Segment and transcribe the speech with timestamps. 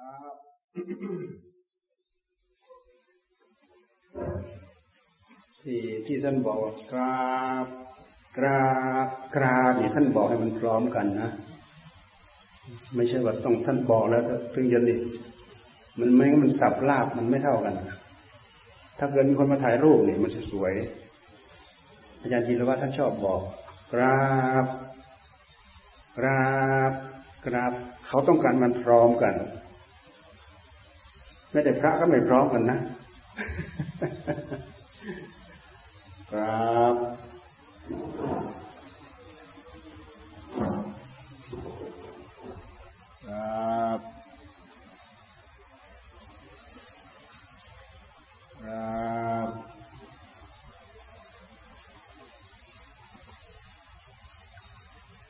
[0.00, 0.34] ครับ
[5.62, 6.58] ที่ที่ท่านบอก
[6.92, 7.20] กรา
[7.64, 7.66] บ
[8.38, 8.64] กรา
[9.06, 11.30] บกราบนี่ท่านบอกให้มันพร้อมกันนะ
[12.96, 14.22] ไม่ใช่ว่าต้องท่านบอกแล้ว
[14.54, 14.98] ถึงจะนี่
[16.00, 17.74] มันไม่มันสับลาบมันไม่เท่ากัน
[18.98, 20.72] ถ้าเกิดมีคนมาถ่ายรูปเนี่ยมันจะสวย
[22.20, 23.40] อาจารย์จีรวัฒน์ท่านชอบบอก
[23.92, 24.20] กรา
[24.64, 24.66] บ
[26.18, 26.44] กรา
[26.90, 26.92] บ
[27.46, 27.72] กราบ
[28.06, 29.34] เขาต้องการมันพร้อมกัน
[31.50, 32.78] ไม่แต่พระก็ไม่พร้อมกันนะ
[36.32, 36.96] กราบ
[43.26, 44.00] กราบ
[48.60, 49.48] กราบ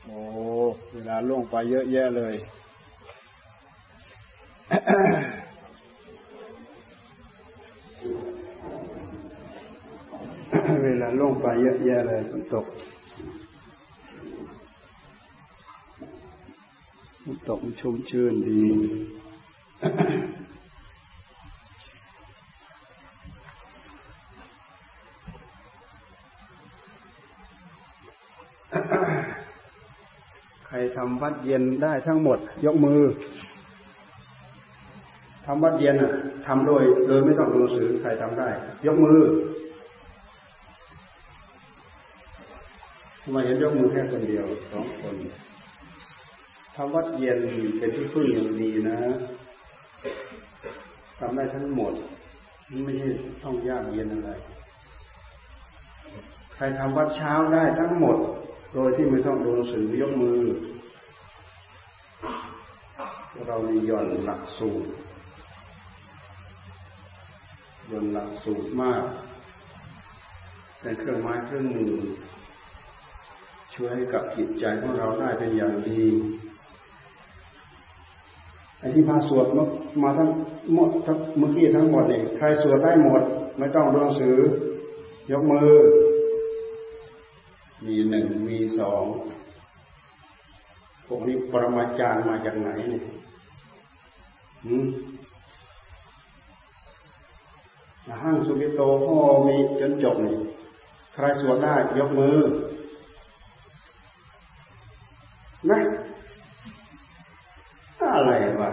[0.03, 0.19] โอ้
[0.91, 2.35] เวลาล่วงไปเยอะแยะเลย
[10.83, 12.65] เวลาล่วงไป เยอะแยะเลยฝนตก
[17.23, 18.63] ฝนตกชุ่มชื่นดี
[30.65, 33.01] ใครทำวัดเย็นได้ทั้งหมด ยกมือ
[35.45, 36.11] ทำวัดเย็นอะ
[36.45, 38.49] ทำโดยโดยไม่ต้องดูหนังสือใครทำได้
[38.85, 39.19] ยกมือ
[43.20, 45.15] ทำ ไมเห็นยกมือแค่คนเดียวสองคน
[46.75, 47.39] ทำวัดเย็น
[47.77, 48.99] เป็นที่พึ่งอย่างดีนะ
[51.17, 51.93] ทำได้ทั้งหมด
[52.85, 53.09] ไม่ใช่
[53.43, 54.31] ต้องยากเย็นอะไร
[56.53, 58.17] ใครทำวัดเช้าได้ทั้งหมด
[58.73, 60.39] โดยที่ไม่ต้องดูหนังสือยกมือ
[63.47, 64.89] เรามีย่อนหลักสูตร
[67.91, 69.05] ย่อนหลักสูตรมาก
[70.81, 71.93] เป็นเครื่องไม้เครื่องมือ
[73.73, 76.03] ช่วยให้กับจิตใจของเราได้เป็นอย่างดี
[78.79, 79.45] ไอ้ที่พาสวด
[80.03, 80.29] มาทั้ง
[80.73, 83.21] หมดทั้งเมื่อกี้ทั้งหมดเนี่ยใครสวดได้หมด
[83.57, 84.37] ไม่ต้องดูหนังสือ
[85.31, 85.71] ยกมือ
[87.85, 89.03] มีหนึ่งมีสอง
[91.07, 93.05] พวกนี้ปรมาจารย์มาจากไหนเนี่ย
[94.65, 94.75] หื
[98.21, 99.17] ห้างสุกิโตพ่อ
[99.47, 100.37] มีจนจบนี่
[101.13, 102.37] ใครสวดได้ยกมือ
[105.69, 105.79] นะ
[108.15, 108.71] อะไรวะ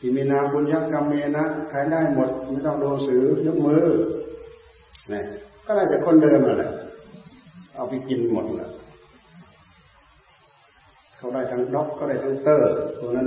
[0.00, 3.84] อิมินาบุญยักกรรมเมนะใครได้หมด ไม่ต้องดูสือยกมือ
[5.12, 5.20] นี่
[5.66, 6.70] ก็ได้แต่คนเดิมแหละ
[7.74, 8.70] เอาไปกินหมดแหละ
[11.16, 12.70] เขาได้ทั้งด็อกก็ได้ทั้งเตอร์
[13.00, 13.26] ตัวนั้น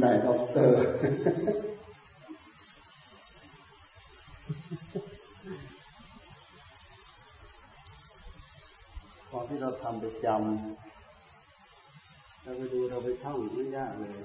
[0.00, 0.76] ได้ด็อกเตอร์
[9.48, 10.42] ที่เราทำไปจำ
[12.42, 14.18] เราไปดูเราไปท่องไม่ยากเลย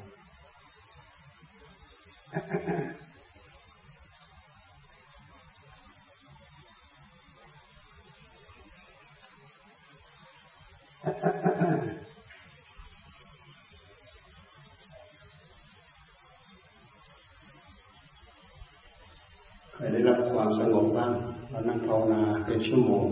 [19.74, 21.13] เคยได้รับความสงบบ้าง
[21.50, 23.08] เรานั่งภาวนาเป็นชั่วโมง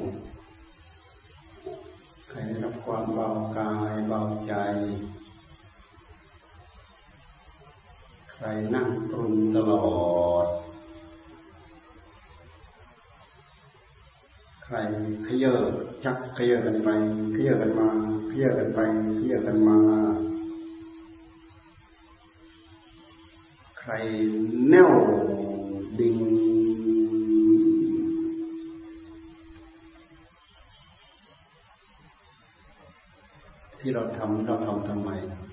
[2.38, 4.54] ใครได้รับความเบากายเบาใจ
[8.32, 9.88] ใครนั่งปรุงตลอ
[10.46, 10.48] ด
[14.64, 14.76] ใคร
[15.26, 15.62] ขยเยอะ
[16.04, 16.90] ชักขยเยอะกันไป
[17.36, 17.90] ขยเยอะกันมา
[18.30, 18.80] ขยเยอะกันไป
[19.18, 19.80] ขยเยอะกันมา
[23.80, 23.92] ใคร
[24.70, 24.92] แน่ว
[26.00, 26.16] ดิ่ง
[33.88, 35.10] ที่เราทำเราทำทำไม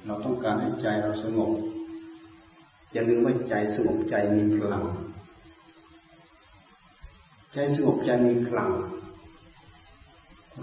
[0.06, 1.50] เราต้องการให้ใจเราสงบ
[2.92, 4.84] อย่าลืมว่าใจสงบใจมีพลัง
[7.52, 8.70] ใจสงบใจมีพลัง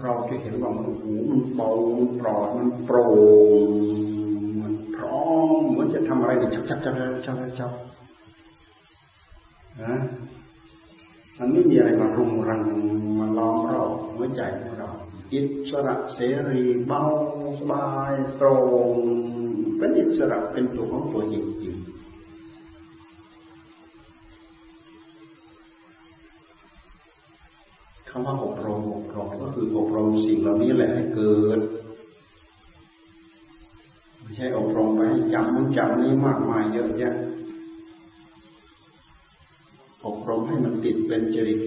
[0.02, 3.06] เราจะเห็นว่ามันหูมันเบามันปลอดมันโปร่
[3.66, 3.70] ง
[4.60, 5.22] มันพร้อ
[5.58, 6.94] มเหมือนจะทำอะไรเนี่ยชับชับชับ
[7.26, 7.72] ชับชับชับ
[9.82, 9.94] นะ
[11.38, 12.60] มันไม่มีอะไรมารุมรัง
[13.18, 14.90] มาล้อมรอบหัวใจของเรา
[15.32, 15.40] อิ
[15.70, 16.18] สระเส
[16.48, 17.02] รีเบา
[17.58, 18.54] สบายโปร่
[18.94, 18.96] ง
[19.78, 22.02] เป็นอิสระเป็นตัวของตัวจริงๆ
[28.06, 31.60] เคคำว่าอบรมอบรมก็คืออบรมสิ่งเหล่านี้แหละให้เกิด
[34.20, 37.14] ไม่ใช่อบรมไปให้จำนู้นจำนี้มากมายเยอะแยะ
[40.06, 41.60] อบรมให้มันติดเป็นจริต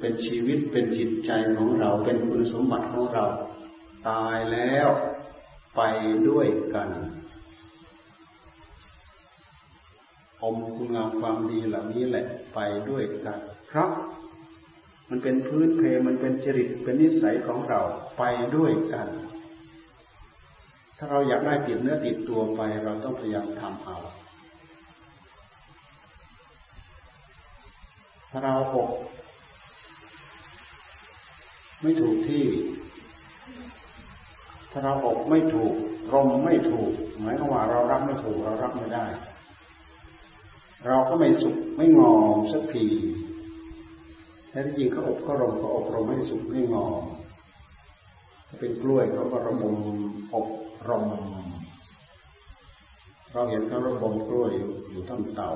[0.00, 3.26] เป็นชีวิตเป็นจิตใจของเราเป็นคุณสมบัติของเรา
[4.08, 4.88] ตายแล้ว
[5.76, 5.82] ไป
[6.28, 6.88] ด้วยกัน
[10.42, 12.58] อมคุณงามความดีเหล่านี้แหละไป
[12.88, 13.90] ด้วยกันเพราะ
[15.10, 17.80] มันเป็นพื้นเพมันเป็นจริตเป็นนิสัยของเรา
[18.18, 18.22] ไป
[18.56, 19.08] ด้วยกัน
[20.98, 23.98] ถ้าเราอยากได้ติดเนื้อติดตัวไปเราต้องพยายามทำเอา
[28.30, 28.90] ถ้าเราอก
[31.82, 32.44] ไม่ถูกที่
[34.70, 35.74] ถ้าเราอกไม่ถูก
[36.14, 36.90] รมไม่ถูก
[37.20, 39.04] หมายความว่าเรารับไม่ถูกเรารับไม่ได้
[40.86, 42.86] เราก็ไม่สุขไม่งอมสักที
[44.48, 47.04] แท้จริงเขาอบเขารมเขาอบรมให้สุขให้งอม
[48.46, 49.76] ถ้าเป็นกล้วยเขาก็ระบม
[50.34, 50.46] อบ
[50.88, 51.04] รม
[53.32, 54.52] เราเห็นเขาระบมกล้วย
[54.90, 55.50] อยู่ต้นเตา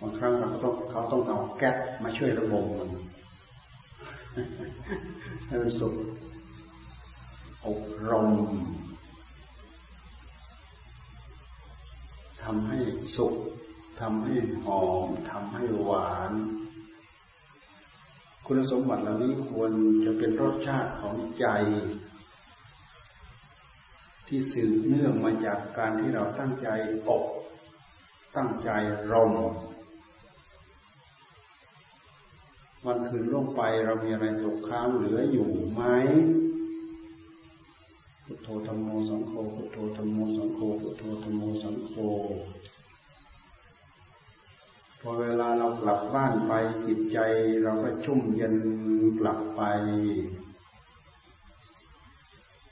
[0.00, 2.90] บางครั้งเราต้องเขาต้องเอาแก๊สมาช่วยระบมมัน
[5.46, 5.94] ให้มันสุก
[7.66, 7.80] อบ
[8.10, 8.30] รม
[12.42, 12.78] ทำให้
[13.16, 13.34] สุก
[14.00, 16.32] ทำให้หอมทำให้หวาน
[18.46, 19.72] คุณสมบัติเหล่านี้ควร
[20.04, 21.46] จะเป็นรสชาติของใจ
[24.26, 26.68] ที่สืบเนื่องมาจากการที่เราตั้งใจ
[27.08, 27.24] อบ
[28.36, 28.70] ตั้งใจ
[29.12, 29.32] รม
[32.88, 35.82] วันคืนล่วงไปเรามีอะไรตกค้างเหลืออยู่ไหม
[38.24, 41.92] พุทโธธรรมโมสังโฆพุทโธธรรมโมสังโฆพุทโธธรรมโมสังโฆ
[45.00, 46.52] พอเวลาเรากลับบ้านไป
[46.86, 47.18] จิตใจ
[47.62, 48.54] เราก็ชุ่มเย็น
[49.20, 49.60] กลับไป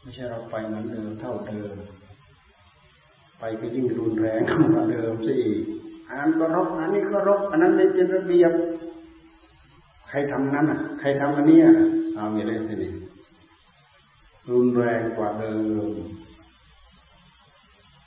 [0.01, 1.75] ไม่ใช่เราไปเหมือนเดิมเท่าเดิม
[3.39, 4.41] ไปก็ยิ่งรุนแรง
[4.73, 5.63] กว่าเดิมซะอีก
[6.09, 8.53] อันนั้นก็รบอันนี้ก็รบอันนั้นไม่เป็นระเบียบ
[10.09, 11.75] ใครทำนั้นอะ ใครทำอันนี้อะ
[12.15, 12.93] เอาอย่างไรทีนี้
[14.51, 15.55] รุนแรงกว่าเดิ
[15.87, 15.89] ม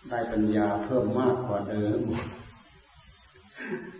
[0.09, 2.01] ได้ปัญญาเพิ่มมากกว่าเดิม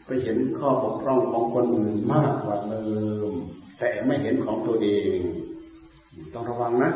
[0.06, 2.86] ไปเห็นข้อบกพร่องของคนอื่นมากกว่าเดิ
[3.28, 3.30] ม
[3.80, 5.18] แต่ไม่เห็นของตัวเอง
[6.34, 6.92] ต้องระวังนะ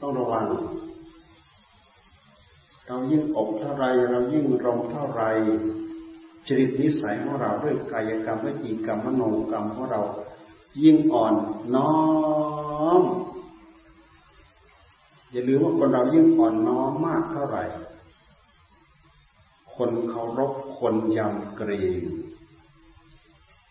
[0.00, 0.46] ต้องระวัง
[2.86, 5.22] เรายิ่งอกเท่าไร เรายิ่งรมเท่าไร
[6.48, 10.02] จริตนิสัยของเราด้วยกายกรรมวิจีกรรมมโนกรรมของเรา
[10.82, 11.34] ยิ่งอ่อน
[11.74, 11.94] น้อ
[13.00, 13.02] ม
[15.30, 17.64] อย่าลืมว่าคนเรายิ่งอ่อนน้อมมากเท่าไหร่
[19.76, 21.70] คนเคารพคนยำเกร
[22.00, 22.02] ง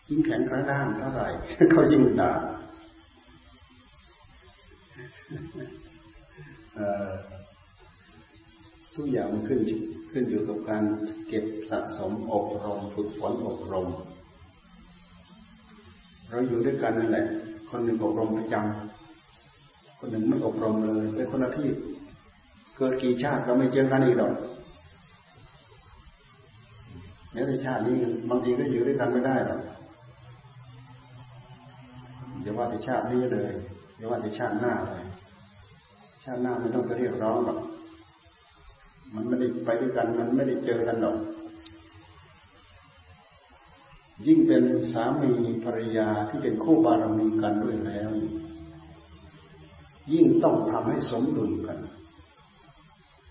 [0.08, 1.28] ยิ่งแข็งกระด้างเท่าไหร่
[1.72, 2.32] เขายิ่งด่า
[8.96, 9.60] ทุกอย่างมันขึ้น
[10.12, 10.82] ขึ้นอยู่กับการ
[11.28, 13.88] เก็บสะสมอบรมฝึกฝนอบรม
[16.30, 17.26] เราอยู่ด้วยกันนั่นแหละ
[17.70, 21.68] คนหนึ่งอบรมประจำคนหนึ่งไม่อบรมเลยเป็นคนละที่
[22.76, 24.32] เกิดกี่ชาติเราไม่เจอกันอีกหรอก
[27.32, 27.96] แม้แต่ชาตินี้
[28.30, 29.60] บางทีก็อยู่ด้วยกันไม่ได้หรอก
[32.42, 33.50] อย่าว่าแต่ชาตินี้เลย
[33.96, 35.04] อย่าว่าแต่ชาติหน้าเลย
[36.24, 37.58] ชาติหน้าไม่ต้องไปเรียกร้องหรอก
[39.14, 41.16] มันไม่ได้ไปด้วยกัน มันไม่ได้เจอกันหรอก
[44.26, 45.32] ยิ่งเป็นสามี
[45.64, 48.10] ภรรยาที่เป็นคู่บารมีกันด้วยแล้ว
[50.12, 51.78] ยิ่งต้องทำให้สมดุลกัน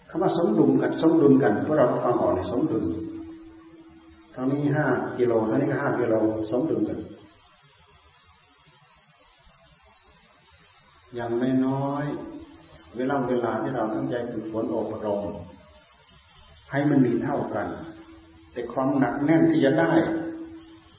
[0.10, 2.86] คำว่าสมดุลกัน สมดุลกันพวกเราฟังออกในสมดุล
[4.36, 4.86] ทางนี้ห้า
[5.18, 6.16] กิโลทางนี้ก็ห้ากิโล
[6.50, 7.00] สมดุลกัน
[11.16, 12.06] อย่างไม่น้อย
[12.98, 15.24] เวลาเวลาที่เราตั้งใจฝึกฝนอบรม
[16.74, 17.68] ให้มันมีเท่ากัน
[18.54, 19.92] แต่ความหนักแน่นที่จะได้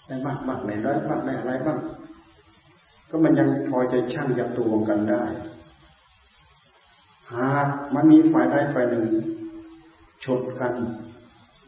[0.07, 1.79] ได้มากบ้างไหนน้อยบ้างได้อะไรบ้าง
[3.11, 5.23] ก็มันยังพอจะชั่งยัตวงกันได้
[7.35, 9.05] หากมันมีฝ่ายใดฝ่ายหนึ่ง
[10.25, 10.75] ชดกัน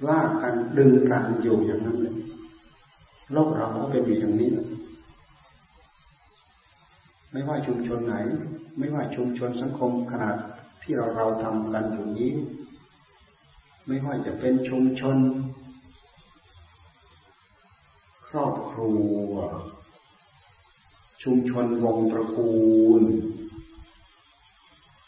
[0.08, 2.16] ลากกันดึงกันอยู่อย่างนั้นเลย
[3.32, 4.50] โลกเราก็เป็นอยู่อย่างนี้
[7.32, 8.14] ไม่ว่าชุมชนไหน
[8.78, 10.36] ไม่ว่าชุมชนสังคมขนาด
[10.82, 12.32] ที่เราเราทำกันอยู่นี้
[13.88, 15.16] ไม่ว่าจะเป็นชุมชน
[18.28, 18.92] ครอบครั
[19.30, 19.32] ว
[21.22, 22.56] ชุมชนวงตระกู
[23.00, 23.02] ล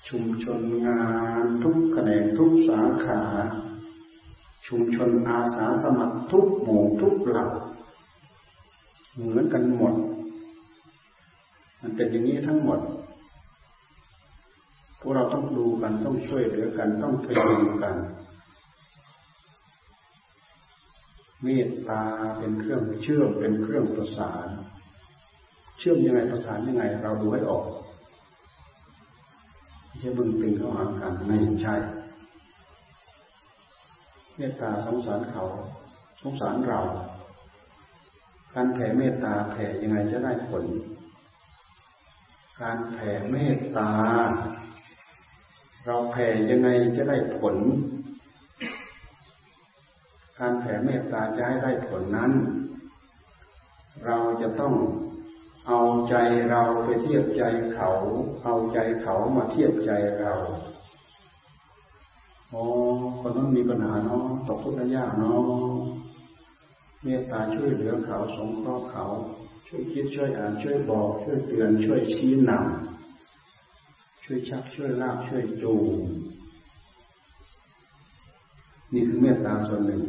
[0.08, 1.04] ชุมชนงา
[1.42, 3.22] นทุกแขนงทุกสาขา
[4.66, 7.46] ชุมชนอาสาสมัครทุกหมู่ทุกเหล่า
[9.18, 9.94] เหมือนกันหมด
[11.80, 12.80] มันเป็นอย่างนี้ทั้งหมด
[15.00, 17.96] พวกเราต้องดูกันต้องช่วยเหลือกันต้องพยุงกัน
[21.42, 22.02] เมตตา
[22.38, 24.48] เป็นเครื่องเชื่อมเป็นเครื่องประสาน
[25.78, 27.66] เชื่อมยังไงประสานยังไง เราดูให้ออก
[29.86, 31.74] ไม่ใช่บึงตึงเข้าหากันไม่ใช่
[34.36, 35.44] เมตตาสงสารเขา
[36.22, 36.80] สงสารเรา
[38.54, 40.64] การแผ่เมตตาแผ่ยังไงจะได้ผล
[42.60, 43.90] การแผ่เมตตา
[45.86, 47.56] เราแผ่ยังไงจะได้ผล
[50.38, 52.32] การแผ่เมตตาจะให้ได้ผลนั้น
[54.04, 54.74] เราจะต้อง
[55.68, 56.14] เอาใจ
[56.50, 57.42] เราไปเทียบใจ
[57.74, 57.90] เขา
[58.44, 59.90] เอาใจเขามาเทียบใจ
[60.20, 60.34] เรา
[62.52, 62.62] อ๋อ
[63.20, 65.42] คนนั้นมีปัญหาเนาะตกทุกข์ยากเนาะ
[67.04, 69.04] เมตตาช่วยเหลือเขาสงเคราะห์เขา
[69.66, 75.98] ช่วยคิดช่วยอ่านช่วยบอก ช่วยเตือนช่วยชี้นำช่วยชักช่วยลากช่วยจูง
[78.92, 80.02] นี่คือเมตตาส่วนหนึ่ง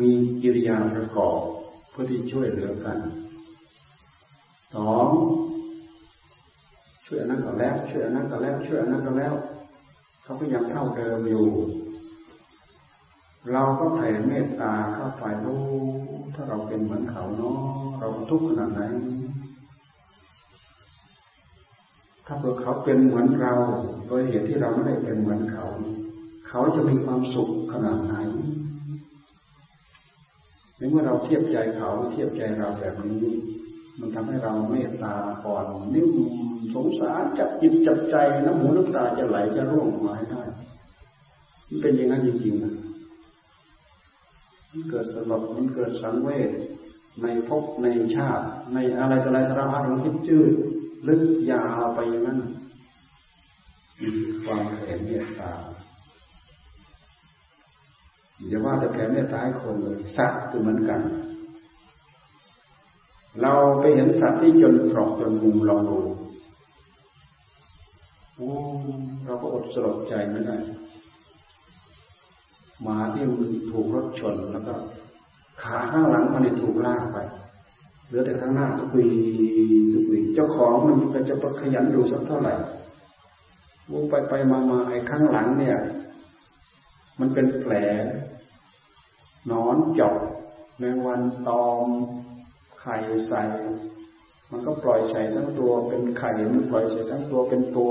[0.00, 0.10] มี
[0.42, 1.38] กิริยาประกอบ
[1.90, 2.98] เพื่อที่ช่วยเหลือกัน
[4.74, 5.08] สอง
[7.06, 9.34] ช่วยอนั้นก็แล้ว ช่วยอนั้นก็แล้ว ช่วยอนั้นก็แล้ว
[10.22, 11.46] เขาก็ยังเท่าเดิมอยู่
[13.52, 15.66] เราก็แผ่เมตตาเข้าไปรู้
[16.34, 17.58] ถ้าเราเป็นเหมือนเขาเนาะ
[17.98, 18.82] เราทุกข์ขนาดไหน
[22.26, 23.54] ถ้าเผื่อเขาเป็นเหมือนเรา
[24.06, 25.66] โดยเหตุที่เราไม่ได้เป็นเหมือนเขา
[26.48, 28.14] เขาจะมีความสุขขนาดไหน
[30.90, 33.26] เมื่อเราเทียบใจเขาเทียบใจเราแบบนี้
[34.00, 36.08] มันทำให้เราเมตตาก่อนนิ่ม
[36.74, 40.42] สงสารจับจิตจับใจน้ำหูน้ำตาจะไหลจะร่วงมาให้ได้
[41.68, 42.74] มันเป็นอย่างนั้นจริงๆนะ
[44.70, 46.50] มันเกิดสลดมันเกิดสังเวช
[47.22, 47.86] ในภพใน
[48.16, 50.52] ชาติ ในอะไรต่ออะไรสารพัดมันคิดจืด
[51.08, 52.38] ลึกยาวไปอย่างนั้น
[54.44, 55.52] ความแผ่เมตตา
[58.48, 61.00] อย่าว่าแต่แผ่เมตตาให้คนเลยสัตว์ก็เหมือนกัน
[63.42, 65.98] เราไปเห็นสัตว์ที่จนตรอกจนมุมลองดู
[68.36, 68.50] โอ้
[69.24, 70.56] เราก็อดสลดใจไม่ได้
[72.82, 74.74] หมาที่มันถูกรถชนแล้วก็
[75.62, 77.18] ขาข้างหลังมันถูกลากไป
[78.06, 79.06] เหลือแต่ข้างหน้าทุกุย
[79.92, 82.54] ทุกุยเจ้าของมันก็จะประขยันดูสักเท่าไหร่
[83.92, 85.76] วงไปไปมามาไอ้ข้างหลังเนี่ย
[87.20, 87.72] มันเป็นแผล
[89.50, 90.16] นอนจอก
[90.78, 91.88] แมงวันตอม
[92.80, 92.96] ไข่
[93.26, 93.42] ใส่
[94.50, 97.90] มันก็ปล่อยใส่ทั้งตัวเป็นไข่มันปล่อยใส่ทั้งตัวเป็นตัว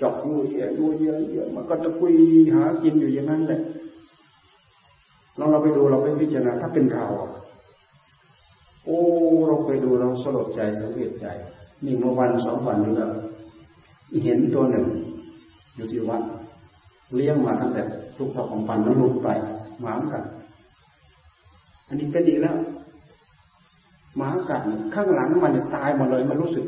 [0.00, 2.12] จอกยูเยอะยูเยอะเยอะมันก็จะคุย
[2.54, 3.60] หากินอยู่อย่างนั้นแหละ
[5.38, 7.06] ลองเราไปดูเราไปพิจารณาถ้าเป็นเรา
[8.84, 8.98] โอ้
[9.46, 11.26] เราไปดูเราสลดใจสังเวชใจ
[11.84, 13.10] นี่เมื่อวันสองวันนี้แล้ว
[14.24, 14.86] เห็นตัวหนึ่ง
[15.76, 16.22] อยู่ที่วัด
[17.14, 17.82] เลี้ยงมาตั้งแต่
[18.18, 19.28] ลูกพ่อของปันแล้วลูกไป
[19.80, 20.24] หมากัน
[21.92, 22.56] อันนี้เป็นอีแล้ว
[24.16, 24.62] หมากัด
[24.94, 26.66] ข้างหลังมันตายหมดเลยมันรู้สึก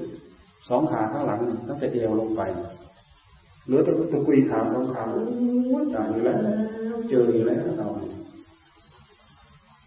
[0.69, 2.43] สองขาข้างหลังตั้งแต่เดียวลงไป
[3.65, 5.25] เหลือแต่ตะกุยขาสองขาโอ้
[5.97, 6.41] ตายแล้ว
[7.09, 7.89] เจออีกแล้วเรา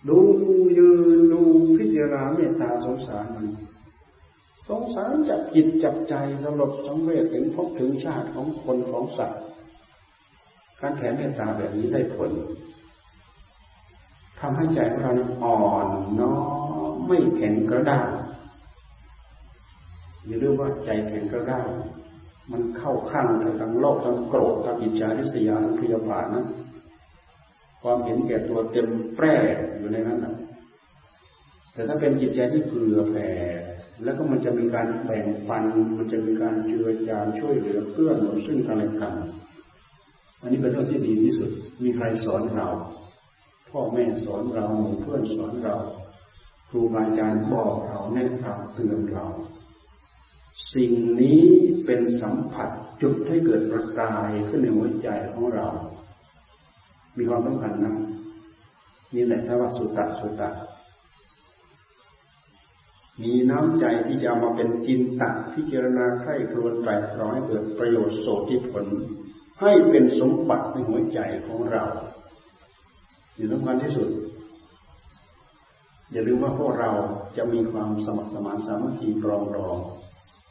[0.10, 0.20] ดู
[0.78, 1.42] ยืนดู
[1.78, 3.48] พิจารณาเมตตาสงสารมัน
[4.70, 6.14] สงสารจับจิตจับใจ
[6.44, 9.42] สำหรับสังเวชถึงพบถึงชาติของคนของสัตว์
[10.82, 12.32] การแผ่เมตตาแบบนี้ได้ผล
[14.40, 15.14] ทำให้ใจของเรา
[15.44, 15.88] อ่อน
[16.20, 16.34] น้อ
[16.90, 18.08] มไม่แข็งกระด้าง
[20.26, 21.68] อย่าลืมว่าใจแข็งกระด้าง
[22.52, 23.28] มันเข้าข้าง
[23.62, 26.46] ทั้งโลกทั้งโกรธทั้งอิจฉาทิษยาทั้งพยาบาทนะ
[27.82, 29.36] ความเห็นแก่ตัวเต็มแปร่
[29.78, 30.36] อยู่ในนั้นนะ
[31.74, 33.30] แต่ถ้าเป็นจิตใจที่เผื่อแผ่
[34.04, 35.64] แล้วก็มันจะมีการแบ่งปัน
[35.98, 39.14] มันจะมีการเจือจานช่วยเหลือเพื่อนหนุนซึ่งกันและกัน
[40.42, 41.50] อันนี้เป็นเรื่องที่ดีที่สุด
[41.84, 42.68] มีใครสอนเรา
[43.70, 45.76] พ่อแม่สอนเราหมู่เพื่อนสอนเรา
[46.70, 49.26] ครูบาอาจารย์บอกเราแนะนำเตือนเรา
[50.74, 51.44] สิ่งนี้
[51.86, 52.70] เป็นสัมผัส
[53.02, 55.68] จุดให้เกิดประกายขึ้นในหัวใจของเรา
[57.18, 57.96] มีความสำคัญนะ
[59.16, 60.50] นี่แหละถ้าว่าสุตตะสุตตะ
[63.22, 68.86] มีน้ำใจที่จะมาเป็นจินตะพิจารณาใคร่ครวญไตรตรองให้เกิดประโยชน์โสติผล
[69.62, 71.86] ให้เป็นสมบัติในหัวใจของเรา
[73.38, 74.10] อยู่สำคัญที่สุด
[76.12, 76.92] อย่าลืมว่าพวกเรา
[77.38, 79.78] จะมีความสมัครสมานสามัคคีปรองดอง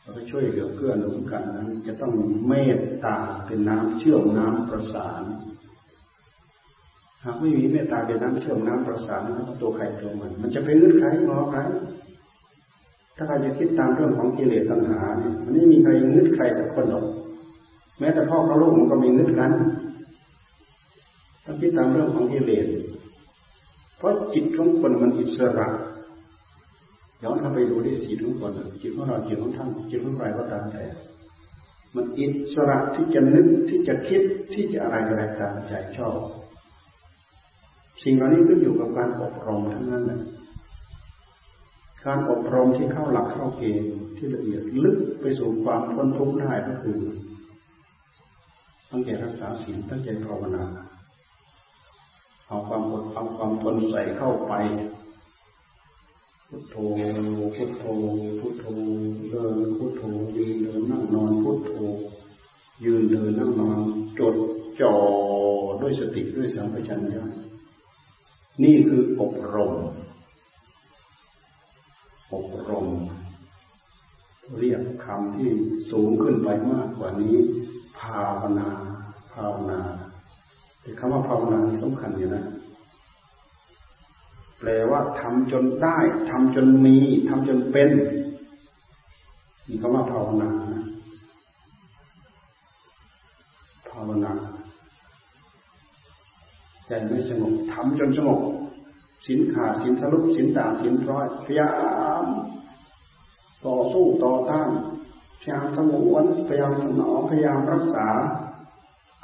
[0.02, 2.12] เราไปช่วยเหลือเกื้อหนุนกันนั้น จะต้อง
[2.48, 3.16] เมตตา
[3.46, 5.22] เป็นน้ำเชื่อมน้ำประสาน
[7.24, 11.60] หากไม่มีเมตตาเป็นน้ำเชื่อมน้ำประสานนั้นตัวใครตัวมัน มันจะเป็นเงื่อนไขงอใคร
[13.16, 17.04] ถ้าใครจะคิดตามเรื่องของกิเลสตัณหาเนี่ยมันไม่มีใครงึดใครสักคนหรอก
[17.98, 19.50] แม้แต่พ่อกับลูกมันก็มีงึดกัน
[21.46, 22.66] ถ้าคิดตามเรื่องของกิเลส
[23.96, 25.68] เพราะจิตของคนมันอิสระ
[27.22, 30.84] ย้อนเข้าไปดูที่สีทุกคนจิตของเราจิตของท่านจิตของใครก็ตามแต่
[31.94, 34.22] มันอิสระที่จะนึกที่จะคิด
[34.54, 36.18] ที่จะอะไรอะไรตามใจชอบ
[38.04, 40.20] สิ่งเหล่านี้ขึ้นอยู่กับการอบรมทั้งนั้นแหละ
[42.06, 46.98] การอบรมที่เข้าหลักเข้าเกณฑ์ที่ละเอียดลึกไปสู่ความพ้นทุกข์ได้ก็คือ
[48.90, 50.64] ตั้งใจรักษาศีลตั้งใจภาวนา
[52.48, 54.52] เอาความอดเอาความทนใส่เข้าไป
[56.48, 56.76] พุทโธ
[57.56, 57.84] พุทโธ
[58.40, 58.64] พุทโธ
[59.30, 60.02] เดิน พุทโธ
[60.36, 61.72] ยืนเดินนั่งนอน พุทโธ
[62.84, 63.78] ยืนเดินนั่งนอน
[64.18, 64.36] จด
[64.80, 64.94] จ่อ
[65.80, 67.22] ด้วยสติด้วยสัมปชัญญะ
[68.62, 69.74] นี่คืออบรม
[72.34, 72.88] อบรม
[74.58, 75.50] เรียกคำที่
[75.90, 77.36] สูงขึ้นไปมากกว่านี้
[78.00, 78.70] ภาวนา
[79.32, 79.80] ภาวนา
[80.86, 82.44] แต่คำว่าภาวนาที่สำคัญอยู่นะ
[84.58, 85.98] แปลว่าทำจนได้
[86.30, 86.96] ทำจนมี
[87.28, 87.90] ทำจนเป็น
[89.68, 90.50] นี่คำว่าภาวนา
[93.90, 94.32] ภาวนา
[96.86, 98.40] ใจไม่สงบทำจนสงบ
[99.26, 101.70] สินขาดสินทะลุสินด่าสินร้อยพยายา
[102.22, 102.24] ม
[103.66, 104.70] ต่อสู้ต่อต้าน
[105.40, 108.08] พยายามสงวนพยายามถนอมพยายามรักษา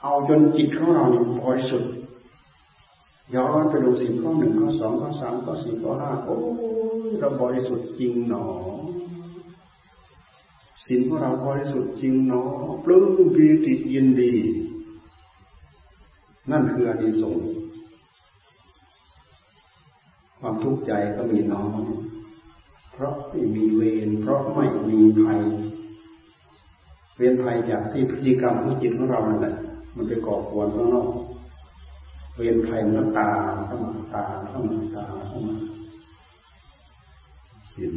[0.02, 1.90] เอาจนจิตของเราเนี่ยบริสุทธิ์
[3.34, 6.36] ย้อนไปดูสิ่งข้อหนึ่งข้อสองข้อสามข้อสี่ข้อห้าโอ้
[7.18, 8.44] เราบริสุทธิ์จริงหนอ
[10.86, 12.42] สิ่งของเราบริสุทธิ์จริงหนอ
[12.84, 13.04] ปลื้ม
[13.34, 14.32] ปีติยินดี
[16.50, 17.46] นั่นคืออนิสงส์
[20.38, 21.84] ความทุกข์ใจก็มีน้อย
[22.92, 25.40] เพราะไม่มีเวรเพราะไม่มีภัย
[27.16, 29.56] เวรภัยจากที่พฤติกรรมของจิตของเรานั่นแหละ
[29.94, 31.08] มันไปก่อควรข้างนอก
[32.34, 33.30] เวรภัยมันตา
[33.66, 35.56] เข้ามาตาเข้ามาตาเข้ามา
[37.74, 37.94] สิ่ง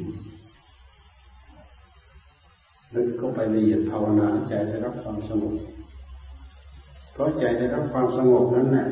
[2.92, 5.56] แล้วก็ไปละเอียดภาวนาใจได้รับความสงบ
[7.14, 8.88] เพราะใจได้รับความสงบนั้นแหละ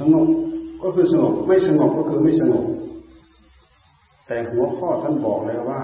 [0.00, 0.26] สงบ
[0.82, 2.64] ก็คือสงบ ไม่สงบก็คือไม่สงบ
[4.26, 5.82] แต่หัวข้อท่านบอกแล้วว่า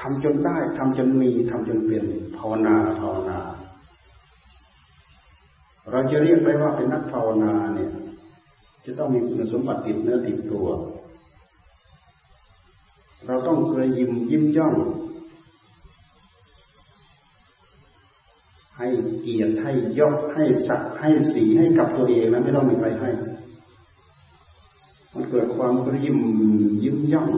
[0.00, 2.04] ทำจนได้ทำจนมีทำจนเป็น
[2.36, 3.38] ภาวนาภาวนา
[5.90, 7.90] เราจะเรียกได้ว่าเป็นนักภาวนาเนี่ย
[8.84, 10.66] จะต้องมีคุณสมบัติติดเนื้อติดตัว
[13.26, 14.74] เราต้องเคยยิ้มยิ้มย่อง
[18.76, 18.88] ให้
[19.20, 23.10] เกียรติให้ยกให้สักให้สีให้กับตัวเองนะไม่ต้องมีใครให้
[25.14, 26.18] มันเกิดความกระยิม
[26.84, 27.30] ยิ้มย่อง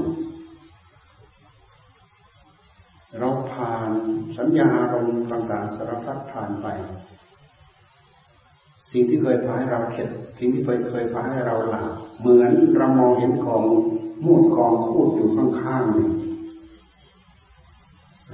[3.19, 3.91] เราผ่าน
[4.39, 6.67] สัญญาอารมณ์ต่างๆสารพัดผ่านไป
[8.93, 11.85] สิ่งที่เคยพาให้เราเข็ด สิ่งที่เคยเคยพาให้เราหลา
[12.21, 13.63] เหมือนเรามองเห็นของ
[14.25, 16.11] มูดกองคูดอยู่ข้างๆนี่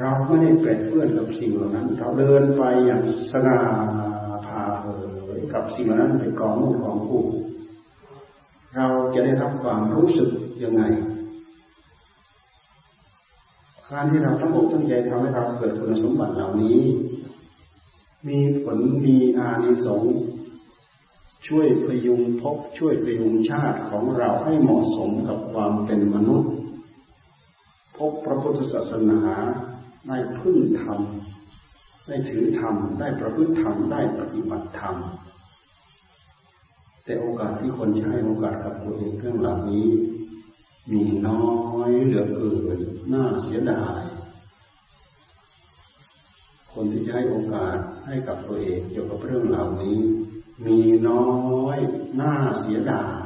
[0.00, 3.60] เราไม่ได้เปรตเพื่อนกับสิ่งเหล่านั้น เราเดินไปอย่างสง่า
[4.46, 4.84] ผ่าเผ
[5.38, 7.26] ยกับสิ่งเหล่านั้นเป็นกองมูดกองคูด
[8.76, 10.30] เราจะได้รับความรู้สึก
[10.62, 10.82] ยังไง
[13.92, 16.80] การที่เราตั้งอกตั้งใจทำให้เราเกิดคุณสมบัติเหล่านี้
[18.28, 20.16] มีผลมีอานิสงส์
[21.48, 26.52] ช่วยพยุงพบช่วยพยุงชาติของเราให้เหมาะสมกับความเป็นมนุษย์
[27.96, 29.20] พบพระพุทธศาสนา
[30.08, 31.00] ได้พึ่งธรรม
[32.06, 34.96] ได้ถือธรรมได้ประพฤติธรรมได้ปฏิบัติธรรม
[37.04, 39.86] แต่โอกาสที่คนจะให้โอกาสกับตัวเองเรื่องเหล่านี้
[40.92, 41.46] มีน้อ
[41.88, 42.78] ยเหลือเกิน
[43.12, 44.02] น่าเสียดาย
[46.72, 49.98] คนที่จะให้โอกาสให้กับตัวเองเกี่ยวกับเรื่องเหล่านี้
[50.66, 51.26] มีน้อ
[51.76, 51.78] ย
[52.20, 53.18] น่าเสียดาย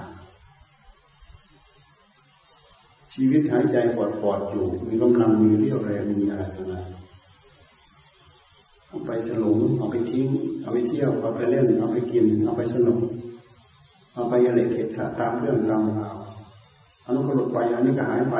[3.15, 6.77] ชีวิตหายใจปอดปอดอยู่ มีกำลังมีเรี่ยวแรงมีอะไรอะไร
[8.89, 10.29] เอาไปสลุงเอาไปทิ้ง
[10.61, 13.01] เอาไปเที่ยว เอาไปเล่น เอาไปกิน เอาไปสนุก
[14.15, 16.22] เอาไปอะไรเกตขาตามเรื่องตามราว
[17.05, 18.37] อันนั้นก็หลุดไปอันนี้ก็หายไป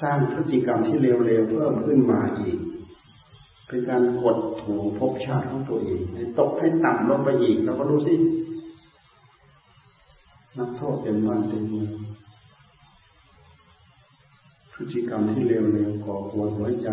[0.00, 2.58] สร้างพฤติกรรมที่เร็วๆเพิ่มขึ้นมาอีก
[3.68, 8.14] เป็นการกดถูภพชาติของตัวเองให้ตกให้ต่ำลงไปอีกเราก็รู้สิ
[10.58, 11.88] นักโทษเป็นวันเต็มมือ
[14.72, 16.88] พฤติกรรมที่เร็วๆก่อควรหัวใจ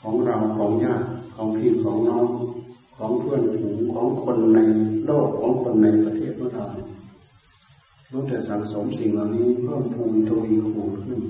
[0.00, 2.26] ของเราของญาติของพี่ของน้อง
[2.96, 4.58] ของเพื่อนฝูงของคนใน
[5.06, 6.66] โลกของคนในประเทศของเรา
[8.12, 11.20] รู้แต่สังสมสิ่งเหล่านี้เพิ่มพูนทวีคูณขึ้น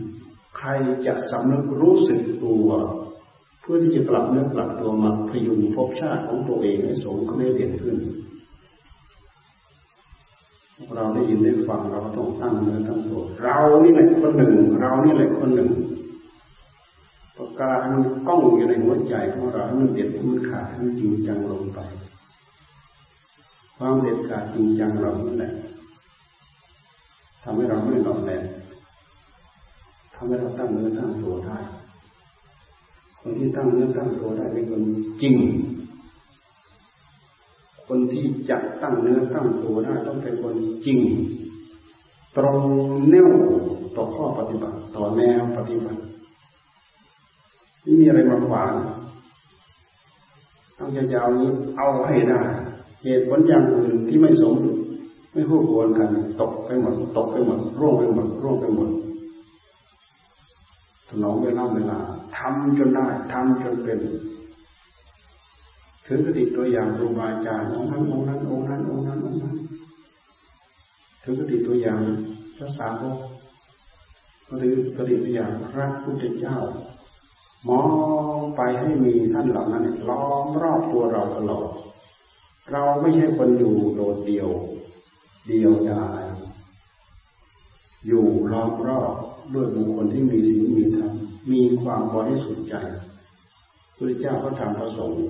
[0.56, 0.68] ใคร
[1.06, 2.68] จะสำนึกรู้สึกตัว
[3.60, 7.96] เพื่อที่จะกลับเนื้อกลับตัวมาพยุงภพชาติของตัวเองให้สมก็ไม่เด่นขึ้น
[10.96, 15.70] เราได้ยินได้ฟังเราต้องตั้งเนื้อตั้งตัวเรานี่แหละคนหนึ่ง เรานี่แหละคนหนึ่ง
[17.36, 21.78] ประกาศมันก้องอยู่ในหัวใจของเราให้มันเด็ดมันขาดให้มันจริงจังลงไป
[23.76, 25.52] ความเด็ดขาดจริงจังเรานี่แหละ
[27.42, 28.44] ทำให้เราไม่หลอกแหลก
[30.14, 31.58] ทำให้เราตั้งเนื้อตั้งตัวได้
[33.20, 34.82] คนที่ตั้งเนื้อตั้งตัวได้เป็นคน
[35.22, 35.36] จริง
[37.86, 40.54] คนที่จะตั้งเนื้อตั้งตัวได้ต้องเป็นคน
[40.86, 41.00] จริง
[42.36, 42.60] ตรง
[43.10, 43.28] แนว
[43.96, 46.00] ต่อข้อปฏิบัติ ต่อแนวปฏิบัติ
[47.82, 48.74] ไม่มีอะไรมาขวาง
[50.78, 52.40] ต้องยาวๆนี้เอาให้ได้
[53.04, 54.56] เหตุผลอย่างอื่นที่ไม่สม
[55.32, 58.90] ไม่คู่ควรกันตกไปหมดตกไปหมดร่วงไปหมดร่วงไปหมด
[61.08, 61.98] ถนอมเวลาเวลา
[62.38, 63.98] ทำจนได้ทำจนเป็น
[66.06, 69.56] ถือกติตัวอย่างครูบาอาจารย์องค์นั้นองค์นั้นองค์นั้นองค์นั้นองค์นั้น
[71.22, 72.00] ถือกติตัวอย่าง
[72.56, 73.18] พระสาวก
[74.60, 76.56] ถือกติตัวอย่างพระพุทธเจ้า
[77.68, 77.82] มอ
[78.36, 81.68] งไปให้มีท่านเหล่านั้นล้อมรอบตัวเราตลอด
[82.72, 84.48] เราไม่ใช่คนอยู่โดดเดี่ยว
[85.48, 86.24] เดียวดาย
[88.06, 89.14] อยู่ล้อมรอบ
[89.54, 91.12] ด้วยบุคคลที่มีศีลมีธรรม
[91.52, 92.74] มีความบริสุทธิ์ใจ
[93.96, 95.24] พระเจ้าพระธรรมพระสงฆ์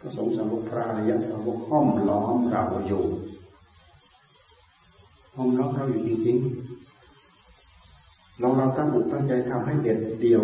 [0.00, 3.04] พระสงฆ์สาวกพระอริยสาวกห้อมล้อมเราอยู่
[5.34, 10.42] ห้อมล้อมเราอยู่จริงๆลองเราตั้งอกตั้งใจทำให้เด็ดเดียว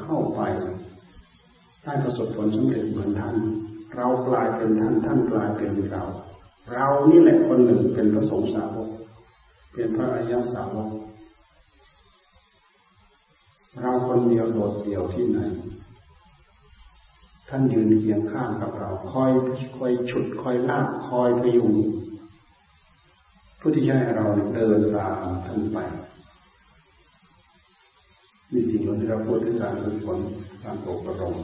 [0.00, 0.40] เข้าไป
[1.82, 3.34] ได้ประสบผลสำเร็จเหมือนท่าน
[3.96, 6.04] เรากลายเป็นท่านท่านกลายเป็นเรา
[6.72, 8.88] เรานี่แหละคนหนึ่งเป็นพระสงฆ์สาวก
[9.72, 10.90] เป็นพระอริยสาวก
[13.80, 15.38] เราคนเดียวโดดเดี่ยวที่ไหน
[17.48, 19.32] ท่านยืนเคียงข้างกับเรา คอย
[19.76, 21.72] คอยฉุดคอยลากคอยพยุง
[23.58, 25.78] เพื่อที่จะให้เราเดินตามท่านไป
[28.52, 30.18] มีสิ่งที่เราพูดถึงการฝึกฝน
[30.64, 31.36] การอบรม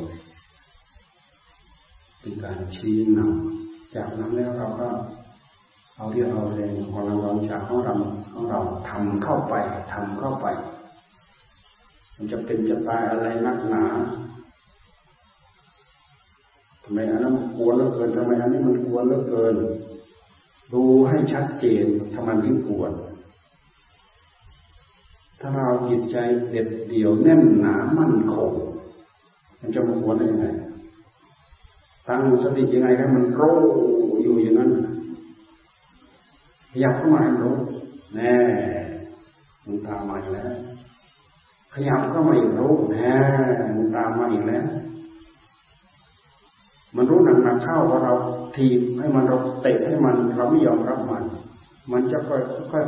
[2.21, 3.54] เป็นการชี้นำ
[3.97, 4.89] จากนั้นแล้วเราก็
[5.97, 7.95] เอาเรี่ยวเอาแรงของเราลองจากของเรา
[8.33, 9.55] ของเราทำเข้าไป
[9.93, 10.47] ทำเข้าไป
[12.17, 13.85] มันจะเป็นจะตายอะไรนักหนา
[16.83, 19.57] ทำไมอันนั้นมันกลัวเหลือเกินทำไมอันนี้มันกลัวเหลือเกิน
[20.73, 22.85] ดูให้ชัดเจนทำไมถึงกลัว
[25.41, 26.17] ถ้าเราจิตใจ
[26.51, 28.53] เด็ดเดี่ยวแน่นหนามั่นคง
[29.61, 30.47] มันจะมากลัวได้ยังไง
[32.09, 33.57] ตั้งสติยังไงให้มันรู้
[34.23, 34.71] อยู่อย่างนั้น
[36.71, 37.57] ขยับเข้ามาให้รู้
[38.15, 38.37] แน่
[39.65, 40.53] มันตามมาอีกแล้ว
[41.75, 43.13] ขยับเข้ามาอีกรู้แน่
[43.77, 44.67] มันตามมาอีกแล้ว
[46.97, 48.15] มันรู้หนักๆเข้าว่าเรา
[48.57, 51.25] ทีบให้มันเราเตะให้มันเราไม่ยอมรับมัน
[51.93, 52.43] มันจะค่อย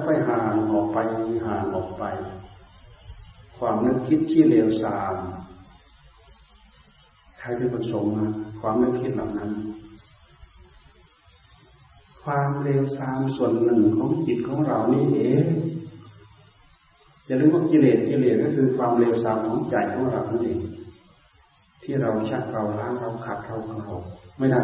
[0.04, 0.98] ค่อยๆห่างออกไป
[1.46, 2.04] ห่างออกไป
[3.58, 5.14] ความนึกคิดที่เลวทราม
[7.50, 8.24] รเป็นคนส่งมา
[8.60, 9.50] ความนึกคิดเหล่านั้น
[12.22, 15.44] ความเร็วซามส่วนหนึ่งของจิตของเรานี่เอง
[17.26, 20.58] อย่าลืมว่ากิเลสกิเลสก็คือความเร็วซามของใจของเรานั่นเอง
[21.82, 23.96] ที่เราชักเราล้างเราขัดเราเรา
[24.38, 24.62] ไม่ได้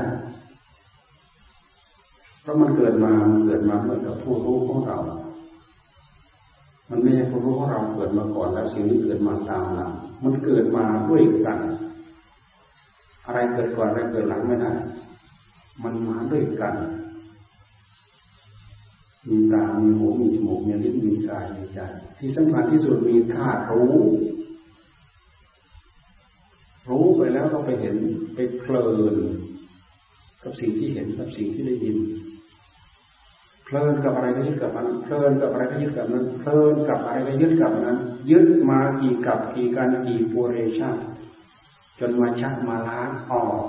[2.43, 4.99] เพราะมันเกิดมามเกิดมาเหมือนกับผู้รู้ของเรา
[6.91, 9.91] มันไม่ใช่ผู้รู้ของเราเกิดมาก่อนแล้วสิ่งนี้เกิดมาตามหลัง
[10.25, 11.59] มันเกิดมาด้วยกัน
[13.27, 14.73] อะไรเกิดก่อนอะไรเกิดหลังไม่ได้
[15.83, 16.75] มันมาด้วยกัน
[19.29, 21.81] มีตา มีหู มีจมูก มีลิ้น มีกาย มีใจ
[22.19, 23.95] ที่สำคัญที่สุดมีธาตุรู้
[26.89, 27.97] รู้ไปแล้วก็ไปเห็น
[28.35, 29.17] ไปเพลิน
[30.43, 31.97] กับสิ่งที่เห็น กับสิ่งที่ได้ยิน
[33.65, 37.99] เพลินกับอะไรก็ยึดกับมัน เพลินกับอะไรก็ยึดกับนั้น เพลินกับอะไรก็ยึดกับนั้น
[38.31, 41.03] ยึดมากี่กับกี่การกี่ปูเรชาติ
[41.99, 43.65] จนมาชักมาล้างออก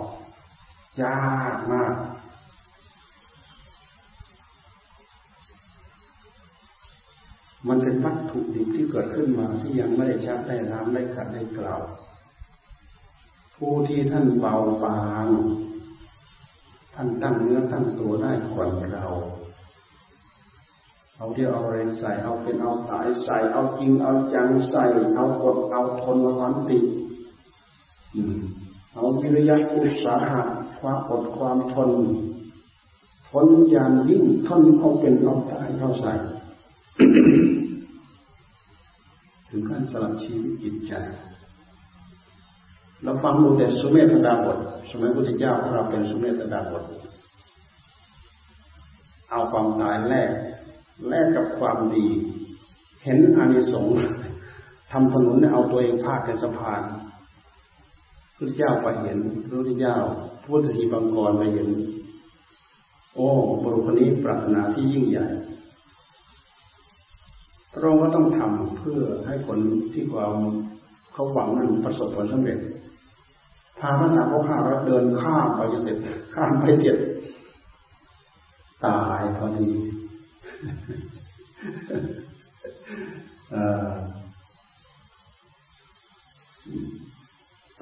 [1.01, 1.17] ยา
[1.55, 1.93] กมาก
[7.67, 11.81] มันเป็นวัตถุดิบที่เกิดขึ้นมาที่ยังไม่ได้ชักได้ล้างได้ขัดได้กล่าว
[13.55, 15.27] ผู้ที่ท่านเบาบาง
[16.95, 19.07] ท่านตั้งเนื้อตั้งตัวได้ก่อนเรา
[21.15, 24.83] เอาที่เอาอะไรใส่ เอาเป็นเอาตายใส่ เอาจริงเอาจังใส่
[25.15, 26.83] เอาอดเอาทนเอาความติด
[28.93, 30.41] เอาวิริยะอุตสาหะ
[30.79, 31.91] ความอดความทน
[33.29, 36.11] ทนอย่างยิ่งทนเอาเป็นเอาตายเอาใส่
[39.47, 40.93] ถึงขั้นสลับชีวิตจิตใจ
[43.03, 44.57] เราฟังดูแต่สุเมธดาบท
[44.89, 46.83] สมัยพุทธเจ้าของเราเป็นสุเมธดาบท
[49.31, 50.31] เอาความตายแลก
[51.07, 52.05] แลกกับความดี
[53.03, 53.93] เห็นอานิสงส์
[54.91, 56.81] ทำถนนเอาตัวเองพาดเป็นสะพาน
[58.35, 59.95] พุทธเจ้าไปเห็นพระพุทธเจ้า
[60.43, 61.67] พุทธศีบังกรไปเห็น
[63.15, 63.27] โอ้
[63.61, 65.27] บุรุษคนนี้ปรารถนาที่ยิ่งใหญ่
[67.73, 69.59] พระองค์ก็ต้องทำเพื่อให้ผล
[69.93, 70.33] ที่ความ
[71.13, 72.59] เขาหวังนั้นประสบผลสำเร็จ
[73.79, 75.97] พาภาษาวกข้าเราเดินข้ามไปเสร็จ
[76.33, 76.97] ข้ามไปเสร็จ
[78.85, 79.69] ตายพอดี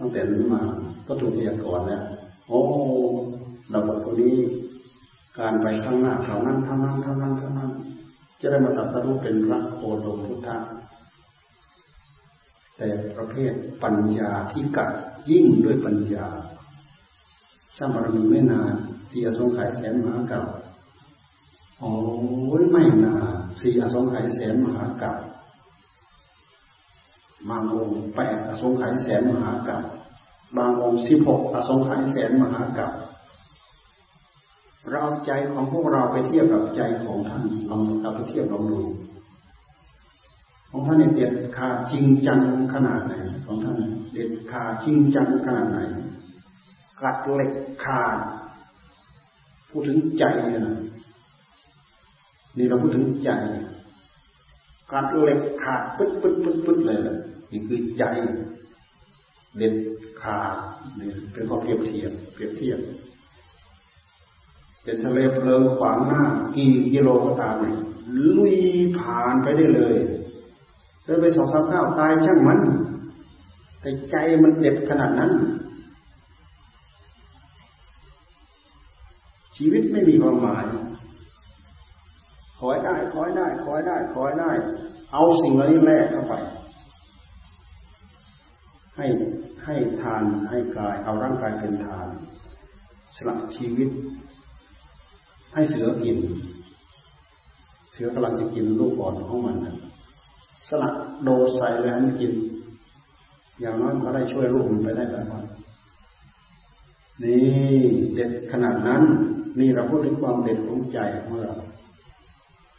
[0.02, 0.62] ตั้งแต่นั้นมา
[1.08, 2.04] ก็ถูกพยากรณ์แล้ว
[2.48, 2.62] โอ้
[3.74, 4.38] ระบบตัวนี้
[5.40, 7.72] การไปข้างหน้าเขานั้นทำนั้นทำนั้นทำนั้น
[8.42, 10.58] จะได้มาตัดสรุปเป็นพระโคดมพุทธะ
[12.78, 14.90] แต่ประเภทปัญญาที่กัด
[15.30, 16.28] ยิ่งด้วยปัญญา
[17.78, 18.74] สร้างบารมีไม่นาน
[19.10, 20.44] เสียสงไขยแสนมหาเก่า
[21.80, 21.94] โอ้
[22.62, 25.18] ยไม่นานเสี่อสงไขยแสนมหากับ
[27.52, 29.82] บางองค์แปดอสงไขยแสนมหากับ
[30.58, 32.92] บางองค์สิบหกอสงไขยแสนมหากัป
[34.92, 38.82] เราใจของพวกเราไปเทียบกับใจของท่านลองเอาไปเทียบลองดู
[40.72, 42.40] ของท่านเนี่ยเด็ดขาดจริงจัง
[42.74, 43.14] ขนาดไหน
[43.46, 43.76] ของท่าน
[44.14, 45.80] เด็ดขาดจริงจังขนาดไหน
[47.02, 48.18] กัดเหล็กขาด
[49.70, 50.78] พูดถึงใจเนี่ยนะ
[52.58, 53.30] นี่เราพูดถึงใจ
[54.92, 57.18] กัดเหล็กขาดปึ๊ดปึ๊ดปึ๊ดปึ๊ดเลยแหละ
[57.52, 58.04] นี่คือใจ
[59.58, 59.74] เด็ด
[60.22, 60.56] ขาด
[61.00, 62.80] นี่เป็นข้อเปรียบเทียบเปรียบเทียบ
[64.84, 66.24] เป็นทะเลเพลิงขวางหน้า
[66.56, 67.76] กี่กิโลก็ตามเลย
[68.38, 68.56] ลุย
[69.00, 69.96] ผ่านไปได้เลย
[71.04, 72.60] เดินไปสองสามก้าวตายช่างมัน
[73.82, 75.32] แต่ใจมันเด็ดขนาดนั้น
[79.58, 80.66] ชีวิตไม่มีความหมาย
[82.60, 84.52] ขอยได้ขอยได้ขอยได้ขอยได้
[85.14, 86.34] เอาสิ่งเหล่านี้แลกเข้าไป
[88.98, 89.06] ให้
[89.66, 92.08] ให้ทานให้กาย เอาร่างกายเป็นทาน
[93.16, 93.90] สละชีวิต
[95.54, 96.18] ให้เสือกิน
[97.92, 99.76] เสือกำลังจะกินลูกอ่อนของมันนะ
[100.68, 102.32] สลัดโดใส่แล้วมันกิน
[103.60, 105.26] อย่างน้อยก็ได้ช่วยลูกมันไปได้แล้ว
[107.24, 107.40] นี่
[108.14, 109.04] เด็ดขนาดนั้น
[109.60, 111.54] นี่เราพูดถึงความเด็ดของใจของเรา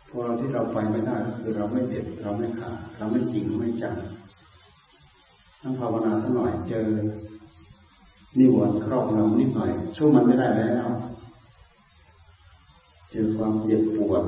[0.09, 3.95] พอเราที่เราไปไม่ได้ก็คือเราไม่เด็ดเราไม่ขาดเราไม่จริงไม่จัง
[5.63, 6.87] ต้องภาวนาสักหน่อยเจอ
[8.39, 10.89] นิวรณ์ครอบงำนิดหน่อยช่วยมันไม่ได้แล้ว
[13.11, 14.25] เจอความเจ็บปวด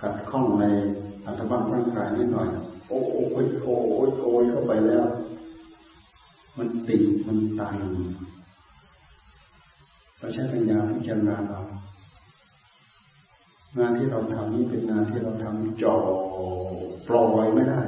[0.00, 0.64] ขัดข้องใน
[1.26, 2.48] อัตบังร่างกายนิดหน่อย
[2.88, 5.06] โอ้โอ้โอ้โอ้โอ้เข้าไปแล้ว
[6.56, 7.76] มันติดมันตัน
[10.18, 11.60] เราใช้ปัญญาพิจารณาเรา
[13.78, 15.96] งานที่เราทำนี้เป็นงานที่เราทำจ่อ
[17.06, 17.80] ปล่อยไม่ได้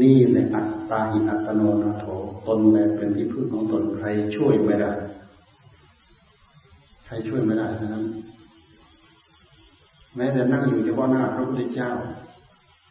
[0.00, 2.06] นี่แหละอัต ตาหิอัตโนนาโถ
[2.46, 4.92] ตนแลเป็นที่พึ่งของตนใครช่วยไม่ได้
[7.06, 8.04] ใครช่วยไม่ได้นั้น
[10.16, 11.90] แม้แต่นั่งอยู่เฉพาะหน้าพระพุทธเจ้า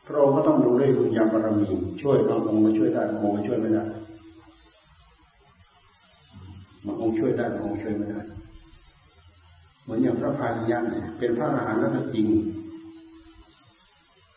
[0.07, 1.69] พระองค์ก็ต้องดูด้วยบุญญาบารมี
[2.01, 3.83] ช่วยบางองค์มาช่วยได้บางองค์ช่วยไม่ได้
[6.85, 8.21] บางองค์ช่วยได้บางองค์ช่วยไม่ได้
[9.83, 12.27] เหมือนอย่างพระพายยันเนี่ยเป็นพระอรหันต์ก็จริง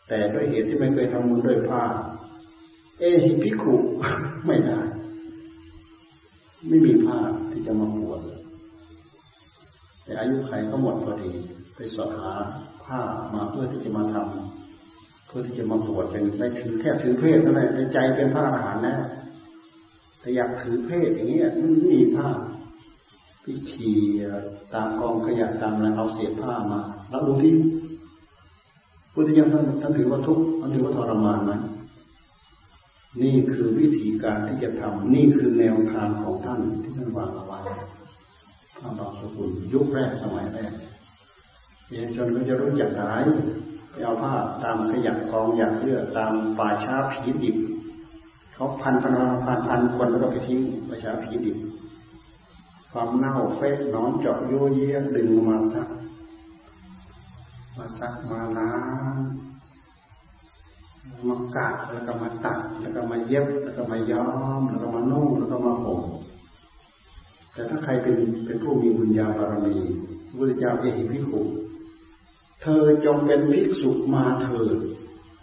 [0.07, 1.81] แต่ด้วยเหตุที่ไม่เคยทำบุญด้วยผ้า
[3.03, 3.73] เอหิพิขุ
[4.45, 4.79] ไม่ได้
[6.67, 7.19] ไม่มีผ้า
[7.51, 8.19] ที่จะมาบวช
[10.03, 11.31] แต่อายุไขก็หมดพอดี
[11.75, 12.31] ไปสอหา
[12.83, 12.99] ผ้า
[13.33, 19.01] มาเพื่อที่จะมาทำเพื่อที่จะมาบวชเป็นได้ถือแค่ถือเพศเท่านั้นแต่ใจเป็นพระอรหันต์แล้ว
[20.19, 22.29] แต่อยากถือเพศอย่างเงี้ยไมันมีผ้า
[23.45, 23.91] พิธี
[24.73, 27.53] ตามกองขยะตามอะไรเอาเศษผ้ามา แล้วดูที่
[29.13, 31.53] พุทธิยังท่านท่านถือว่าทุกข์ท่านถือว่าทรมานไหม
[33.21, 37.59] นี่คือวิธีการที่จะทำนี่คือแนวทางของท่านที่ท่านวางเอาไว้
[38.79, 40.73] พระบางสกุลยุคแรกสมัยแรก
[41.89, 43.23] เยาวชนก็จะรู้จักหาย
[43.91, 47.57] ไปเอาผ้าตามขยะกองอยากเลือตามป่าช้าผีดิบ
[48.53, 49.13] เขาพันพัน
[49.45, 51.57] พันพันคนแล้วก็ไปทิ้งป่าช้าผีดิบ
[52.91, 54.79] ความเน่าเฟะนอนเจาะโยเย
[55.15, 55.89] ดึงมาซัก
[57.77, 58.71] มาซักมาล้า
[59.15, 59.17] ง
[61.29, 64.25] มากัดแล้วก็มาตัดแล้วก็มาเย็บแล้วก็มาย้อ
[64.59, 66.01] ม แล้วก็มานุ่งแล้วก็มาห่ม
[67.53, 69.77] แต่ถ้าใครเป็นเป็นผู้มีบุญญาบารมี
[70.27, 71.41] พระพุทธเจ้าเอหิพิขุ
[72.61, 74.77] เธอจงเป็นภิกษุมาเถิด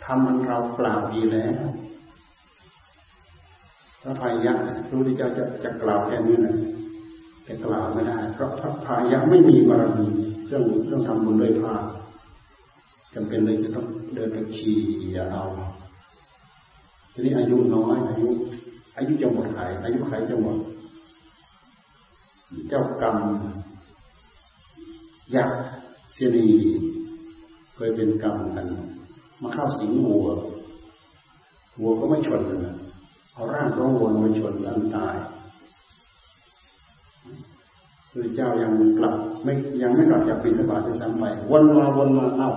[0.05, 1.67] ทำมันเราเปล่าดีแล้ว
[4.03, 4.55] พระพายะ
[4.87, 6.57] พระพุทธเจ้าจะจะกล่าวแค่นี้นะ
[7.45, 10.09] แต่กล่าวไม่ได้ เพราะพระพายะไม่มีบารมี
[10.47, 11.75] เรื่องเรื่องทำบุญด้วยผ้า
[13.15, 14.79] จำเป็นเลยจะต้องเดินไปขี่
[15.33, 15.43] เอา
[17.13, 18.29] ทีนี้อายุน้อยอายุ
[18.97, 20.59] อายุจะหมดไขอายุไขจะหมด
[22.69, 23.17] เจ้ากรรม
[25.35, 25.59] ยักษ์
[26.11, 26.47] เสียนี
[27.75, 28.67] เคยเป็นกรรมกัน
[29.43, 30.27] มาเข้าสิงวัว
[31.81, 32.75] วัวก็ไม่ชนนะ
[33.35, 35.17] เอาร่างของวัวมาชนกันตาย
[38.11, 42.51] พระเจ้ายังกลับไม่ยังไม่กลับจากปิณฑบาตที่ซ้ำไปวนมาวนมาเอ้า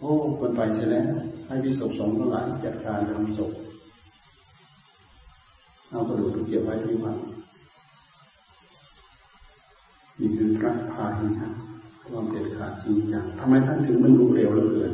[0.00, 1.08] โอ้คนไปเสียแล้ว
[1.46, 3.52] ให้พิศพสงฆ์ทั้งหลายจัดการทำศพ
[5.90, 7.16] เอากระดูกเก็บไว้ที่วัด
[10.20, 11.50] นี่คือพระพาหินะ
[12.08, 14.92] ความเด็ดขาดจริงจังทำไมท่านถึงมันรู้เร็วเหลือเกิน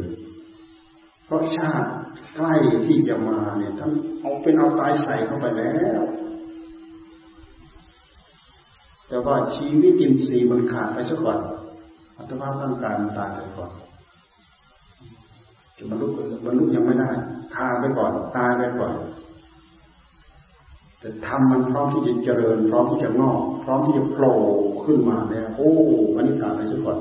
[1.25, 1.91] เพราะชาติ
[2.35, 2.55] ใกล้
[2.87, 3.91] ที่จะมาเนี่ยท่าน
[4.21, 6.03] เอาเป็นเอาตายใส่เข้าไปแล้ว
[9.09, 11.39] แต่ว่าชีวิตจินสีมันขาดไปซะก่อน
[12.17, 13.71] อัตภาพร่างกายมันตายไปก่อน
[15.91, 16.07] บรรลุ
[16.45, 17.11] บรรลุยังไม่ได้
[17.55, 18.95] คาไปก่อน ตายไปก่อน
[21.01, 24.37] แต่ทำมันพร้อมที่จะเจริญ พร้อมที่จะงอกพร้อมที่จะโผล่
[24.85, 25.73] ขึ้นมาแล้วโอ้
[26.15, 26.99] อันนี้ตายไปซะก่อน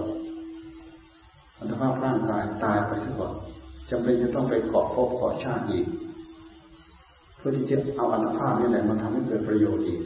[1.59, 3.33] อัตภาพร่างกายตายไปซะก่อน
[3.89, 5.85] จำเป็นจะต้องไปเกาะพบเกาะชาติอีก
[7.37, 10.01] เพื่อที่จะเอาอัตภาพนี่แหละมาทำให้เกิดประโยชน์อีก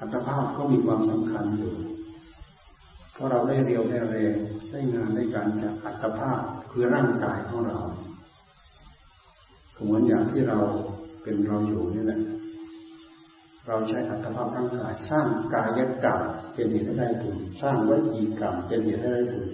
[0.00, 1.72] อัตภาพก็มีความสำคัญอยู่
[3.12, 4.34] เพราะเราได้เรียวได้แรง
[4.70, 6.40] ได้งานได้การจากอัตภาพ
[6.72, 7.78] คือร่างกายของเรา
[9.82, 10.58] เหมือนอย่างที่เรา
[11.22, 12.20] เป็นเราอยู่นี่แหละ
[13.66, 16.20] เราใช้อัตภาพร่างกายสร้างกายกรรม
[16.54, 19.48] เป็นเหตุให้ได้บุญสร้างวจีกรรมเป็นเหตุให้ได้บุญ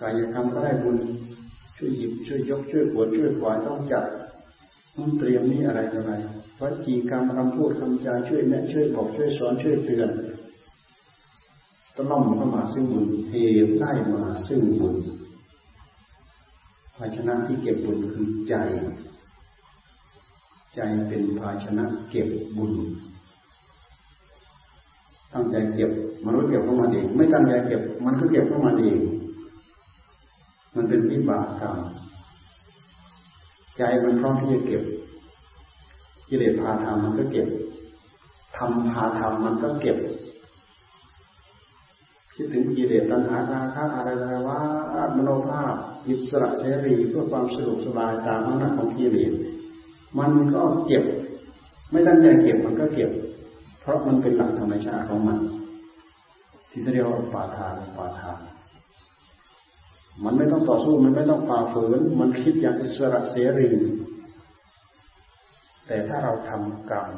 [0.00, 0.96] กายกรรมก็ได้บุญ
[1.76, 4.04] ช่วยหยิบช่วยยกช่วยปวดช่วยขวายต้องจัด
[4.96, 6.12] ต้องเตรียมนี่อะไรอะไร
[6.60, 10.10] วจีกรรมคำพูดคำจาช่วยแนะช่วยบอกช่วยสอนช่วยเตือน
[11.96, 13.34] ตล่อมเข้ามาซึ่งบุญเห
[13.66, 14.96] ตุได้มาซึ่งบุญ
[16.96, 18.54] ภาชนะที่เก็บบุญคือใจ
[20.74, 22.72] ใจเป็นภาชนะเก็บบุญ
[25.32, 25.90] ตั้งใจเก็บ
[26.24, 29.00] มันก็เก็บเข้ามาเอง ไม่ตั้งใจเก็บ มันก็เก็บเข้ามาเอง
[30.74, 31.78] มันเป็นวิบากกรรม
[33.76, 34.82] ใจมันพร้อมที่จะเก็บ
[36.28, 37.48] กิเลสพาทำมันก็เก็บ
[38.56, 39.96] ทำพาทำมันก็เก็บ
[42.42, 44.60] คิดถึงกิเลสตัณหาราคะอะไรอะไรว่า
[45.16, 45.74] มโนภาพ
[46.08, 49.32] อิสระเสรีเพื่อความสะดวกสบายตามอำนาจของกิเลส
[50.18, 51.04] มันก็เก็บ
[51.90, 53.10] ไม่ตั้งใจเก็บมันก็เก็บ
[53.80, 55.38] เพราะมันเป็นหลักธรรมชาติของมัน
[56.70, 58.38] ที่เรียกว่าปาทานปาทาน
[60.24, 63.70] มันไม่ต้องต่อสู้มันไม่ต้องฝ่าฝืน มันคิดอย่างอิสระเสรี
[65.86, 67.08] แต่ถ้าเราทำกรรม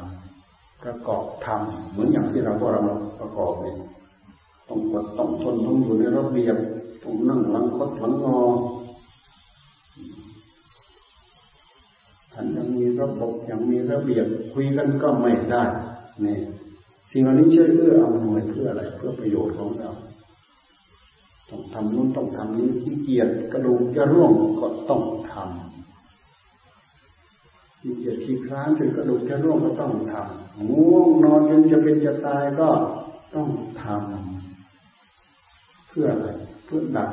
[0.82, 2.80] ประกอบทำเหมือนอย่างที่เราพวกเรา
[3.20, 3.78] ประกอบเนี่ย
[4.68, 6.56] ต้องกดต้องทนต้องอยู่ในระเบียบ
[7.02, 8.38] ต้องนั่งหลังคดหลังงอ
[12.32, 15.62] ท่านยังมีระบบยังมีระเบียบคุยกันก็ไม่ได้
[16.22, 16.38] เนี่ย
[17.10, 19.90] สิ่งเหล่านี้ช่วยเพื่ออำนวยเพื่ออะไรเพื่อประโยชน์ของเรา
[21.50, 25.42] ต้องทำนู้นต้องทำนี้ขี้เกียจกระดูกจะร่วงก็ต้องทำ
[27.80, 32.68] ขี้เกียจขี้คร้านจนกระดูกจะร่วงก็ต้องทำง่วงนอนจนจะเป็นจะตายก็
[33.34, 33.48] ต้อง
[33.82, 34.33] ทำ
[35.96, 36.28] พื่ออะไร
[36.64, 37.10] เพื่อดัด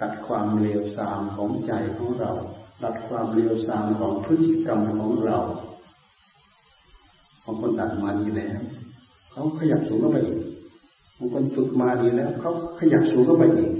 [0.00, 2.30] ตัดความเลวทรามของใจของเรา
[2.82, 5.38] ตัดความเลวทรามของพฤติกรรมของเรา
[7.44, 8.60] บางคนตัดมาดีแล้ว
[9.32, 10.38] เขาขยับสูงเข้าไปอีก
[11.18, 13.70] บางคนฝึกมาดีแล้วเขาขยับสูงเข้าไปอีก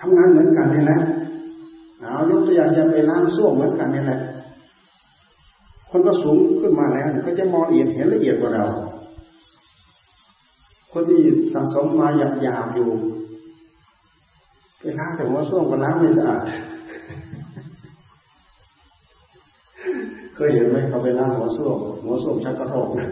[0.00, 1.00] ทำงานเหมือนกันนี่แหละ
[2.00, 4.20] เอายกตัวอย่างจะไปล้างส้วมเหมือนกันนี่แหละ
[5.90, 8.64] คนก็สูงขึ้นมาแล้วก็จะมองละเอียดเห็นละเอียดกว่าเรา
[10.92, 11.20] คนที่
[11.54, 12.88] สังสมมาหยาบหยาบอยู่
[14.78, 16.42] ไปล้างแต่หัวส้วมก็ล้างไม่สะอาด
[20.34, 23.08] เคยเห็นไหมเขาไปล้างหัวส้วมหัวส้วมชักกระโรกนะ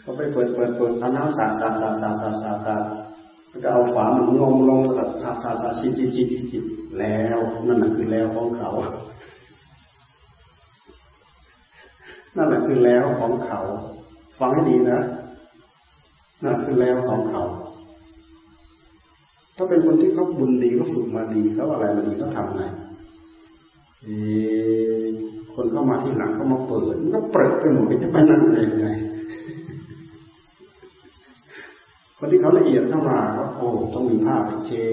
[0.00, 2.82] เขาไปเปิดเปิดเปิดเอาน้ำสาดสาดสาดสาดสาดสาดสาด
[3.48, 6.64] แล้วก็เอาฝามันงงลงแล้วก็สาดสาดสาดชิดชิดชิดชิด
[6.98, 8.70] แล้วนั่นคือแล้วของเขา
[12.36, 13.60] นั่นแหละคือแล้วของเขา
[14.38, 15.00] ฟังให้ดีนะ
[16.44, 17.42] นั่นคือแล้วของเขา
[19.56, 22.62] ถ้าเป็นคนที่เขาบุญดีเขาฝึกมาดีเขาอะไรมาดีเขาทำไง
[25.54, 28.88] คนเข้ามาที่หลังเขามาเปิดก็เปิดไปหมดจะไปนั่งได้ยังไง
[32.40, 34.84] เขาละเอียดเข้ามาก็โอ้ต้องมีผ้าไปเช็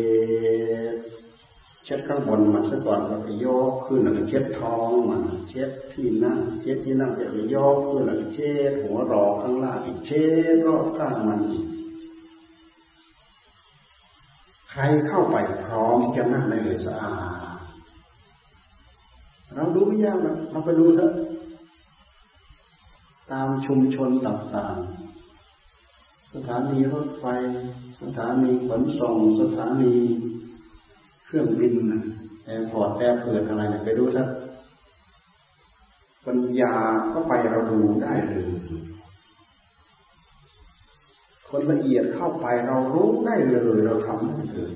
[0.94, 0.96] ด
[1.84, 10.24] เช็ดข้างบนมันซะก่อนแล้วก็ยกขึ้นแล้วก็เช็ดท้องมันเช็ดที่นั่งเช็ดที่นั่งเสร็จแล้วยกขึ้นแล้วก็เช็ดหัวรอข้างล่างอีกเช็
[10.54, 11.66] ดรอบข้างมันอีก
[14.70, 17.14] ใครเข้าไปพร้อมที่จะนั่งในเลยสะอา
[17.58, 17.60] ด
[19.54, 21.06] เราดูไม่ยากนะเราไปดูซะ
[23.32, 27.26] ตามชุมชนต่างๆ สถานีรถไฟ
[28.02, 29.96] สถานีขนส่ง สถานี
[31.32, 31.74] เครื่องบิน
[32.46, 34.24] airport แอร์เปิดอะไรไปดูซะ
[36.26, 36.74] ปัญญา
[37.10, 38.46] เข้าไปเราดูได้เลย
[41.50, 44.74] คนละเอียดเข้าไปเรารู้ได้เลยเราทำได้เลย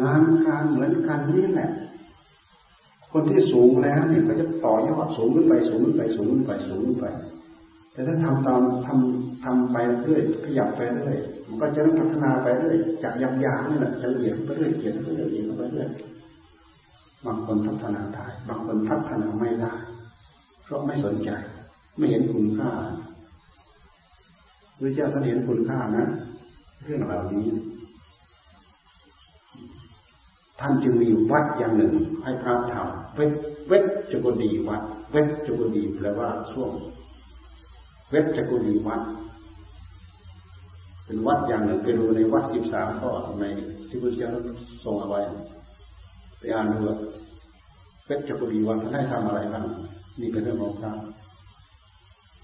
[0.00, 1.70] งานการเหมือนกันนี่แหละ
[3.12, 7.06] คนที่สูงแล้วเนี่ยเขาจะต่อยอดสูงขึ้นไปสูงขึ้นไปสูงขึ้นไปสูงขึ้นไป
[7.94, 11.18] แต่ถ้าทำตามทำทำไปเรื่อยขยับไปเรื่อย
[11.48, 15.90] มันก็จะพัฒนาไปเรื่อยจากยำยานี่แหละจะละเอียดไปเรื่อยเอียดไปเรื่อยเอียดไปเรื่อย
[17.26, 19.72] บางคนพัฒนาได้บางคนพัฒนาไม่ได้
[20.64, 21.30] เพราะไม่สนใจ
[21.96, 22.70] ไม่เห็นคุณค่า
[24.78, 26.06] พระเจ้าท่านเห็นคุณค่านะ
[26.84, 27.46] เรื่องเหล่านี้
[30.60, 31.92] ท่านจึงมีวัดอย่างหนึ่ง
[32.22, 33.32] ให้พระทำเวท
[33.68, 36.70] เวทจกุดีวัด เวทจกุดีแปลว่าช่วง
[38.10, 39.02] เวทจกุดีวัด
[41.04, 43.44] เป็นวัดอย่างหนึ่งไปดูในวัดสิบสามข้อใน
[43.88, 44.30] ที่พระเจ้า
[44.84, 45.20] ทรงเอาไว้
[46.38, 46.78] ไปอ่านดู
[48.06, 49.64] เวทจกุดีวัดท่านให้ทำอะไรบ้าง
[50.20, 50.92] นี่เป็นเรื่องของพระ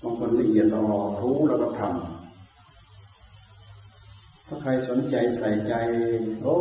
[0.02, 0.84] บางคนละเอียดอ่อ
[1.22, 1.92] รู้แล้วก็ทำ
[4.46, 5.74] ถ้าใครสนใจใส่ใจ
[6.42, 6.54] โอ้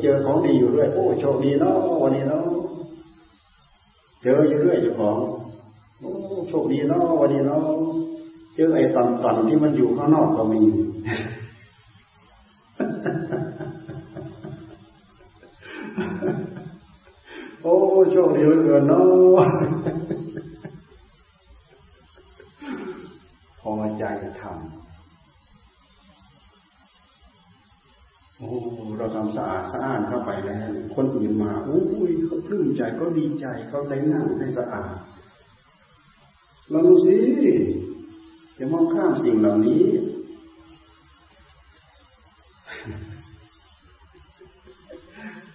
[0.00, 2.44] เจอของดีอยู่ด้วยโอ้โชคดีเนาะวันนี้เนาะ
[4.22, 5.18] เจออยู่ด้วยเจ้าของ
[6.00, 6.10] โอ้
[6.48, 8.05] โชคดีเนาะวันนี้เนาะ
[8.56, 10.62] เจอไอ้ตอนตอนที่มันอยู่ข้างนอกก็มี
[17.62, 17.76] โอ้
[18.12, 19.44] โชคดีเหลือเกินเนาะ
[23.60, 24.04] พอใจ
[24.40, 24.54] ทำ
[28.38, 28.48] โอ้
[28.98, 34.94] เราทำสะอาดสะอาดเข้าไปแล้ว คนอื่นมาโอ้ยเขาปลื้มใจก็ดีใจเขาได้นั่งให้สะอาด
[36.70, 37.16] เราดูสิ
[38.56, 39.82] อย่ามองข้ามสิ่งเหล่านี้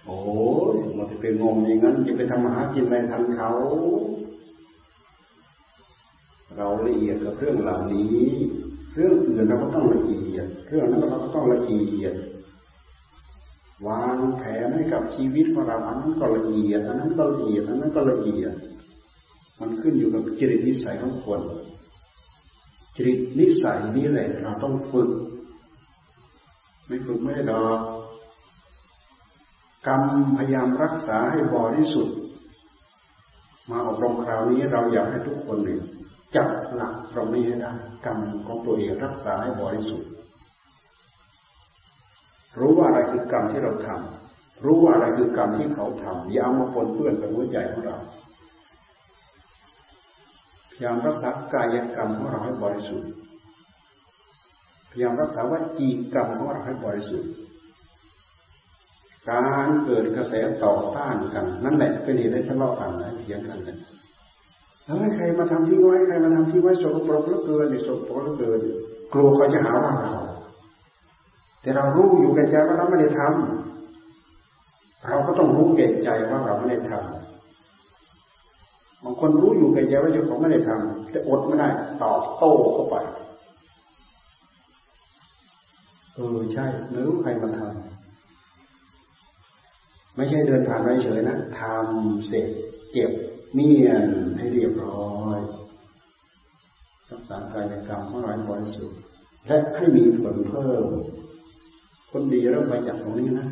[0.06, 0.18] โอ้
[0.74, 3.52] ยมันจะเป็นงงอย่างนั้น จะไปทำหากินอะไรทันเขา
[6.56, 8.16] เราละเอียดกับเรื่องเหล่านี้
[8.94, 12.14] เรื่องอื่นเราก็ต้องละเอียด เรื่องนั้นเราก็ต้องละเอียด
[13.86, 18.52] วางแผนให้กับชีวิตของเราอันนั้นก็ละเอียดอันนั้นก็ละเอียดอันนั้นก็ละเอียด
[19.60, 21.40] มันขึ้นอยู่กับจริตนิสัยของคน
[22.96, 25.10] จริตนิสัยนี้แหละเราต้องฝึก
[26.86, 27.78] ไม่ฝึกไม่ได้ดอก
[29.86, 30.02] กรรม
[30.36, 32.16] พยายามรักษาให้บริสุทธิ์
[33.70, 35.80] มาอบรมคราวนี้เราอยากให้ทุกคนเนี่ย
[36.34, 37.72] จับหลักตรงนี้ให้ได้
[38.06, 40.08] กรรมของตัวเองรักษาให้บริสุทธิ์
[42.58, 53.10] รู้ว่าอะไรคือกรรมที่เราทำรู้ว่าอะไรคือกรรมที่เขาทำอย่าเอามาปนเปื้อนกับหัวใจของเราายามรักษากายกรรมของเราให้บริสุทธิ์
[54.90, 57.30] พยายามรักษาวจีกรรมของเราให้บริสุทธิ์
[59.28, 60.32] การเกิดกระแส
[60.64, 63.78] ต่อต้านกัน นั่นแหละเป็นเหตุให้ทะเลาะกันและเถียงกันเลย
[64.84, 68.60] แล้วใครมาทำที่ไว้ใครมาทำที่ไว้สกปรกแล้วเกินสกปรกแล้วเกิน
[69.12, 70.14] กลัวเขาจะหาว่าเรา
[71.62, 77.21] แต่เรารู้อยู่แก่ใจว่าเราไม่ได้ทำเราก็ต้องรู้แก่ใจว่าเราไม่ได้ทำ
[79.04, 81.68] บางคนรู้อยู่แก่ใจว่าเจ้าของไม่ได้ทำแต่อดไม่ได้
[82.02, 82.96] ตอบโต้เข้าไป
[86.14, 87.72] เออใช่ไม่รู้ใครมาทำ
[90.16, 92.48] ไม่ใช่เดินผ่านไปเฉยนะทำเสร็จ
[92.92, 93.10] เก็บ
[93.54, 94.06] เนียน
[94.38, 95.38] ให้เรียบร้อย
[97.10, 98.98] รักษากายกรรมของเราบริสุทธิ์
[99.46, 100.84] และให้มีผลเพิ่ม
[102.10, 103.48] คนดีเริ่มมาจากตรงนี้นะ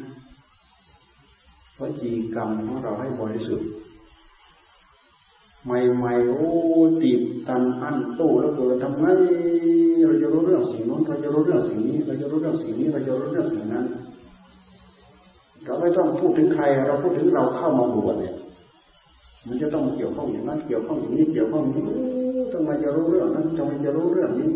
[1.78, 3.68] วจีกรรมของเราให้บริสุทธิ์
[5.64, 6.50] ใหม่ๆโอ้
[7.02, 9.04] ตีบตันอั้นตู้แล้วเกิดทำไง
[10.06, 13.84] เราจะรู้เรื่องสิ่งนั้นเราจะรู้เรื่องสิ่งนี้ เราจะรู้เรื่องสิ่งนี้ เราจะรู้เรื่องสิ่งนั้น
[15.64, 18.34] เราไม่ต้องพูดถึงใคร เราพูดถึงเราเข้ามาบวชเนี่ย
[19.46, 21.98] มันจะต้องเกี่ยวข้องอย่างนั้น เกี่ยวข้องอย่างนี้ เกี่ยวข้องอย่างนี้
[22.52, 24.50] ทำไมจะรู้เรื่องนั้นทำไมจะรู้เรื่องนี้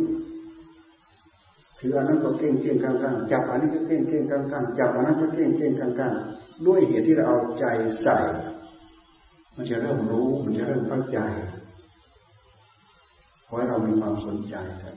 [1.78, 6.14] ถืออันนั้นก็เก่งเก่งกลางกลางจับอันนี้ก็เก่งเก่งกลางกลางจับอันนั้นก็เก่งเก่งกลางกลาง
[6.66, 7.64] ด้วยเหตุที่เราเอาใจ
[8.02, 8.16] ใส่
[9.56, 11.18] มันจะเริ่มรู้ มันจะเริ่มเข้าใจ
[13.46, 14.96] ขอให้เรามีความสนใจครับ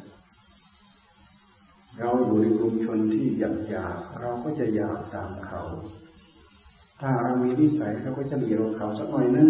[2.00, 5.62] เราอยู่ในกลุ่มชนที่หยาบหยาบเราก็จะหยาบตามเขา
[7.00, 9.50] ถ้าเรามีนิสัยเราก็จะเหลียวเขาสักหน่อยนึง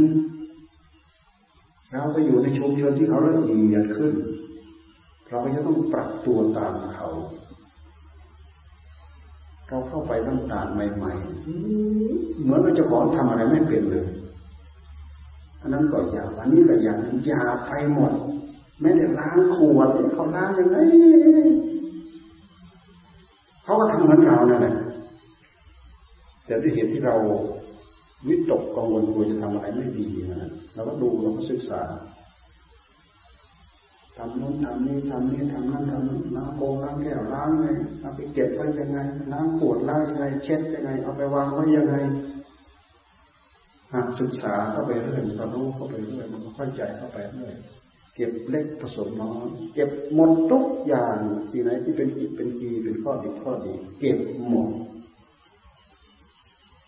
[1.91, 4.13] เราไปอยู่ในชุมชนที่เขาละเอียดขึ้น
[5.27, 7.07] เราก็จะต้องปรับตัวตามเขา
[9.67, 14.05] เราเข้าไปตั้งตาใหม่ๆเหมือนว่าจะขอทำอะไรไม่เป็นเลย
[15.61, 18.11] อันนั้นก็อยากอันนี้ก็อยากอยากไปหมด
[18.81, 20.77] ไม่ได้ล้างขวดเขาล้างยังไง
[23.63, 24.75] เขาก็ทำเหมือนเรานั่นแหละ
[26.45, 27.15] แต่ด้วยเหตุที่เรา
[28.27, 31.81] วิตกกังวลกลัวจะทำอะไรไม่ดีนะเราก็ดูเราก็ศึกษา
[34.17, 37.65] ทำนู้นทำนี้ทำนี้ทำนั้นทำนั้นล้างโบล้างแก้วล้างไง
[38.01, 38.97] เอาไปเก็บไว้ยังไง
[39.31, 41.95] ล้างขวดล้างยังไง เช็ดยังไง เอาไปวางไว้ยังไง
[43.93, 47.55] หากศึกษาเข้าไปเรื่อยเรารู้เข้าไปเรื่อยมันก็เข้าใจเข้าไปเรื่อย
[48.15, 51.17] เก็บเล็กผสมน้อยเก็บหมดทุกอย่าง
[51.51, 54.69] สิ่งไหนที่เป็นอิเป็นกีเป็นข้อดีข้อดี เก็บหมด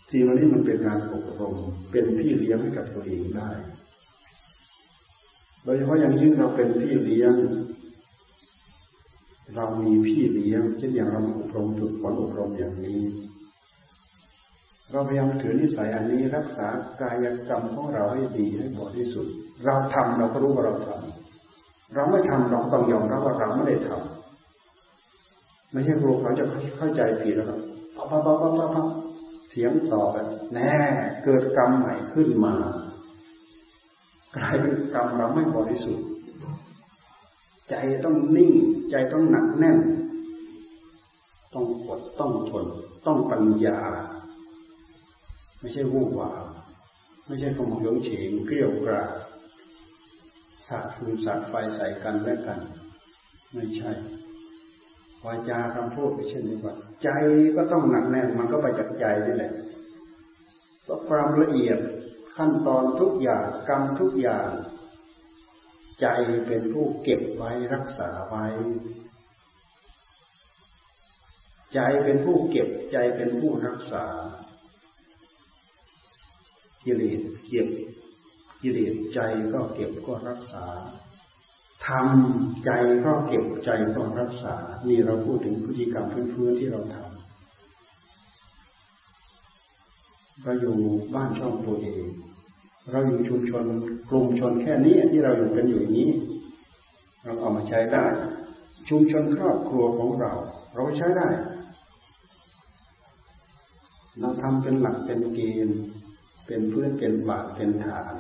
[0.10, 1.56] สิ่งเหล่านี้มันเป็นการอบรม
[1.91, 3.50] เป็นพี่เลี้ยงให้กับตัวเองได้
[5.64, 7.34] โดยเฉพาะอย่างยิ่งเราเป็นพี่เลี้ยง
[9.56, 13.02] เรามีพี่เลี้ยงเช่นอย่างเราอบรมฝึกฝนอบรมอย่างนี้
[14.91, 16.67] เราพยายามถือนิสัยอันนี้รักษา
[17.01, 19.35] กายกรรมของเราให้ดีให้บริสุทธิ์
[19.65, 26.45] เราทำเราก็รู้ว่าเราทำเราไม่ทำเราต้องยอมรับว่าเราไม่ได้ทำไม่ใช่รูเขาจะ
[26.77, 27.59] เข้าใจผิดแล้วครับ
[27.95, 28.87] ปั๊บปั๊บปั๊บปั๊บปั๊บ
[29.49, 30.73] เถียงต่อกันแน่
[31.23, 32.55] เกิดกรรมใหม่ขึ้นมา
[34.35, 36.07] กลายเป็นกรรมเราไม่บริสุทธิ์
[37.69, 38.51] ใจต้องนิ่ง
[38.89, 39.77] ใจต้องหนักแน่น
[41.53, 42.65] ต้องอดต้องทน
[43.05, 43.79] ต้องปัญญา
[45.60, 46.32] ไม่ใช่วู่วา
[47.26, 49.12] ไม่ใช่ขโมยงเฉงเกลียวกราด
[50.68, 52.60] สาดฟืนสาดไฟใส่กันและกัน
[53.53, 53.91] ไม่ใช่
[55.26, 57.10] วาจาคำพูดเช่นนี้ว่าใจ
[57.55, 59.51] ก็ต้องหนักแน่นมันก็ไปจากใจนี่แหละ
[60.84, 61.80] เพราะความละเอียด
[62.36, 64.49] ขั้นตอนทุกอย่างกรรมทุกอย่าง
[66.01, 66.07] ใจ
[66.47, 68.45] เป็นผู้เก็บไว้รักษาไว้
[71.74, 74.05] ใจเป็นผู้เก็บใจเป็นผู้รักษา
[76.84, 77.67] กิเลสเก็บ
[78.61, 79.19] กิเลสใจ
[79.53, 80.65] ก็เก็บก็รักษา
[81.88, 82.71] ทำใจ
[83.05, 84.55] ก็เก็บใจก็รักษา
[84.88, 87.09] นี่เราพูดถึงพฤติกรรมพื้นๆที่เราทำ
[90.43, 90.75] เราอยู่
[91.15, 92.03] บ้านช่องตัวเอง
[92.91, 93.65] เราอยู่ชุมชน
[94.09, 96.09] กลุ่มชนแค่นี้ที่เราอยู่กันอยู่นี้
[97.23, 98.05] เราเอามาใช้ได้
[98.89, 100.32] ชุมชนครอบครัวของเรา
[100.75, 101.27] เราใช้ได้
[104.19, 105.80] เราทำเป็นหลักเป็นเกณฑ์
[106.50, 108.16] เป็นเพื่อนเป็นบาทเป็นฐาน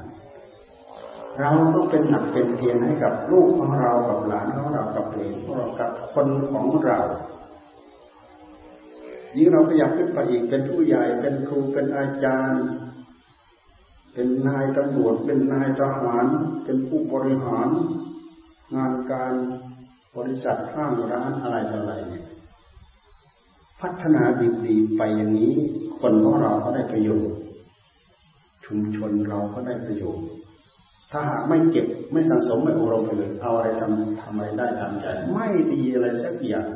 [1.39, 6.99] เราต้องเป็นหนักเป็นเกณฑ์ให้กับลูกของเรากับหลานของเรากับเหลนของเรากับคนของเรา
[9.35, 12.65] ยิ่งเราขยับขึ้นไปอีกเป็นผู้ใหญ่เป็นครูเป็นอาจารย์
[14.13, 16.25] เป็นนายตำรวจเป็นนายทหาร
[16.63, 17.69] เป็นผู้บริหาร
[18.75, 19.33] งานการ
[20.17, 22.25] บริษัทห้างร้านอะไรต่ออะไรเนี่ย
[23.81, 24.23] พัฒนา
[24.65, 25.53] ดีๆไปอย่างนี้
[25.99, 27.39] คนของเราก็ได้ประโยชน์
[28.69, 30.27] ชุมชนเราก็ได้ประโยชน์
[31.11, 36.67] ถ้าหากไม่เก็บไม่สังสมไม่อบรมไปเลยเอาอะไรทำทำอะไรได้ตามใจ ไม่ดีอะไรสักอย่าง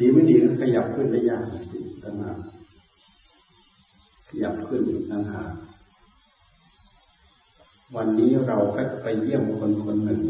[0.00, 2.38] ดีไม่ดีก็ขยับขึ้นได้ยากสิต่างหาก
[4.28, 5.50] ขยับขึ้นต่างหาก
[7.96, 8.58] วันนี้เรา
[9.02, 10.20] ไปเยี่ยมคนคนหนึ่ง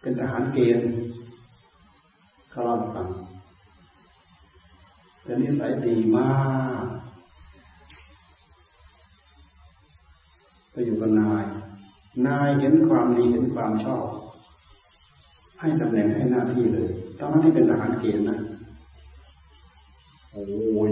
[0.00, 0.88] เป็นทหารเกณฑ์
[2.50, 3.08] เขาเล่าฟัง
[5.22, 6.26] แต่นิสัยดีมา
[6.84, 6.86] ก
[10.70, 11.44] ไปอยู่กับนาย
[12.26, 14.06] นายเห็นความดีเห็นความชอบ
[15.60, 18.38] ให้ตำแหน่งให้หน้าที่เลยตอนนั้นที่เป็นทหารเกณฑ์นะ
[20.30, 20.42] โอ้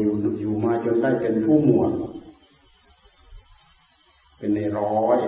[0.01, 1.93] อยู่อยู่มาจนได้เป็นผู้หมวด
[4.39, 5.19] เป็นในร้อย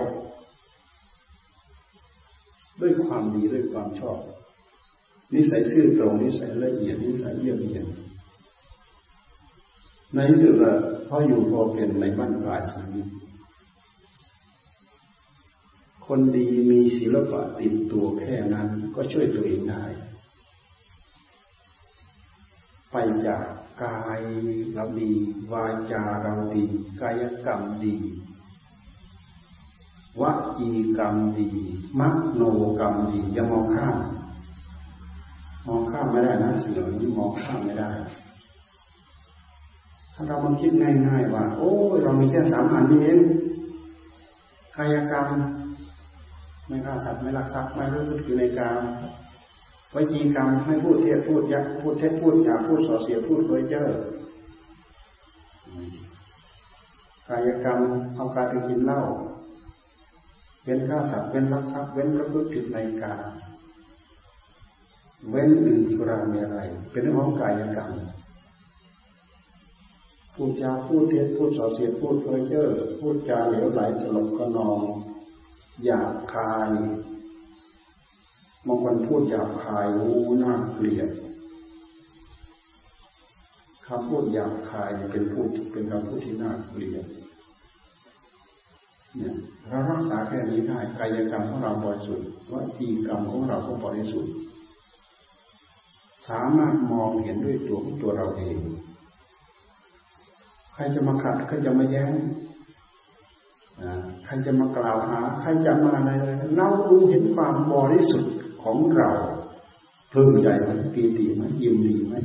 [2.81, 4.19] ด้วยความดีด้วยความชอบ
[5.33, 7.85] นิสัยซื่อตรงนิสัยละเอียดนิสัยเยี่ยมเยียน
[10.13, 10.73] ในที่สุดละ
[11.07, 13.07] พออยู่พอเป็นในบ้านปลายชีวิต
[16.05, 19.85] คนดีมีศิลปะติดตัวแค่นั้นก็ช่วยตัวเองได้
[22.91, 22.95] ไป
[23.25, 23.45] จาก
[23.83, 24.21] กาย
[24.73, 25.11] เราดี
[25.51, 26.65] วาจาเราดี
[27.01, 27.95] กายกรรมดี
[30.21, 30.23] ว
[30.57, 31.49] จีกรรมดี
[31.99, 32.01] ม
[32.33, 32.41] โน
[32.79, 33.97] กรรมดีอย่ามองข้าม
[35.67, 37.91] มองข้ามไม่ได้นะสิ่งเหล่านี้มองข้ามไม่ได้
[40.13, 40.71] ถ้าเรามาคิด
[41.07, 41.71] ง่ายๆว่า โอ้
[42.03, 43.19] เรามีแค่สามอันนี้เอง
[44.77, 45.27] กายกรรม
[46.73, 48.81] ไม่ฆ่าสัตว์ไม่ลักทรัพย์ไม่รู้อยู่ในกาม
[49.93, 53.85] วจีกรรมให้พูดเทศพูดยักพูดเทศพูดยาพูดส่อเสียพูดเพ้อเจ้อ
[57.29, 57.79] กายกรรม
[58.15, 59.01] เอาการไปกินเหล้า
[60.63, 63.13] เว้นฆ่าสัตว์เว้นรักทรัพย์เว้นประพฤติผิดในกา
[65.29, 67.91] เว้นดื่มสุราเมรัยเป็นเรื่องของกายกรรม
[70.35, 72.65] พูดจาพูดเท็จพูดส่อเสียพูดเพ้อเจ้อ
[72.99, 74.79] พูดจาเหลวไหลตลกกระนอง
[75.83, 76.69] หยาบคาย
[78.65, 80.09] บางคนพูดหยาบคายวู
[80.43, 81.09] น่าเกลียด
[83.87, 87.05] คำพูดหยาบคายเป็นพูดเป็นคำพูดที่น่าเกลียด
[89.17, 89.35] เนี่ย
[89.67, 94.33] เรารักษาแค่นี้ได้กายกรรมของเราบริสุทธิ์วจีกรรมของเราก็บริสุทธิ์
[96.29, 98.57] สามารถมองเห็นด้วยตัวของตัวเราเอง
[100.73, 102.13] ใครจะมาขัดใครจะมาแย้ง
[104.25, 106.11] ใครจะมากล่าวหา ใครจะมาอะไร
[106.55, 109.11] เราดูเห็นความบริสุทธิ์ของเรา
[110.13, 112.15] พึงใจไหมปีติไหมยิมดีไหม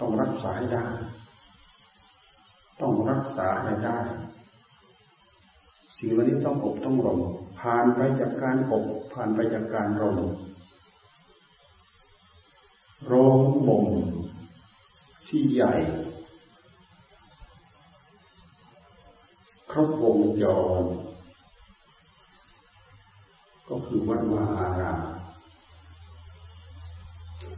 [0.00, 0.86] ต้องรักษาให้ได้
[2.80, 3.98] ต้องรักษาให้ได้
[5.98, 7.20] สิ่งวันนี้ต้องอบต้องรม
[7.60, 10.18] ผ่านไปจากการอบผ่านไปจากการรม
[13.06, 13.86] โรงบ่ม
[15.28, 15.74] ที่ใหญ่
[19.76, 20.44] ครบวงจ
[20.80, 20.82] ร
[23.68, 25.00] ก็คือวัดวาอาราม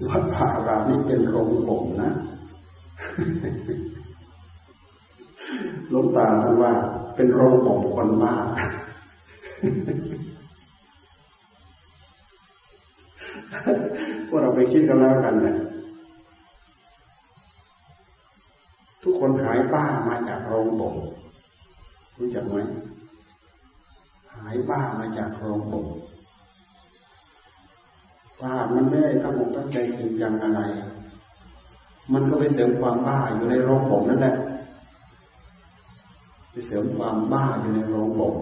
[0.08, 2.10] วัดวาอารามนี่เป็นโรงบ่มนะ
[5.90, 6.72] หลวงตาท่านว่า
[7.16, 8.34] เป็นโรงบ่มคนบ้า
[14.28, 15.56] พวกเราไปคิดกันแล้วกันเนี่ย
[19.02, 20.96] ทุกคนหายบ้ามาจากโรงบ่ม
[22.18, 22.56] รู้จักไหม
[24.34, 25.86] หายบ้ามาจากโรงบ่ม
[28.40, 30.60] บ้ามันไม่ได้ตั้งอกตั้งใจจริงจังอะไร
[32.12, 34.36] มันก็ไปเสริมความบ้าอยู่ในโรงบ่มนั่นแหละ
[36.50, 38.34] ไปเสริมความบ้าอยู่ในโรงบ่ม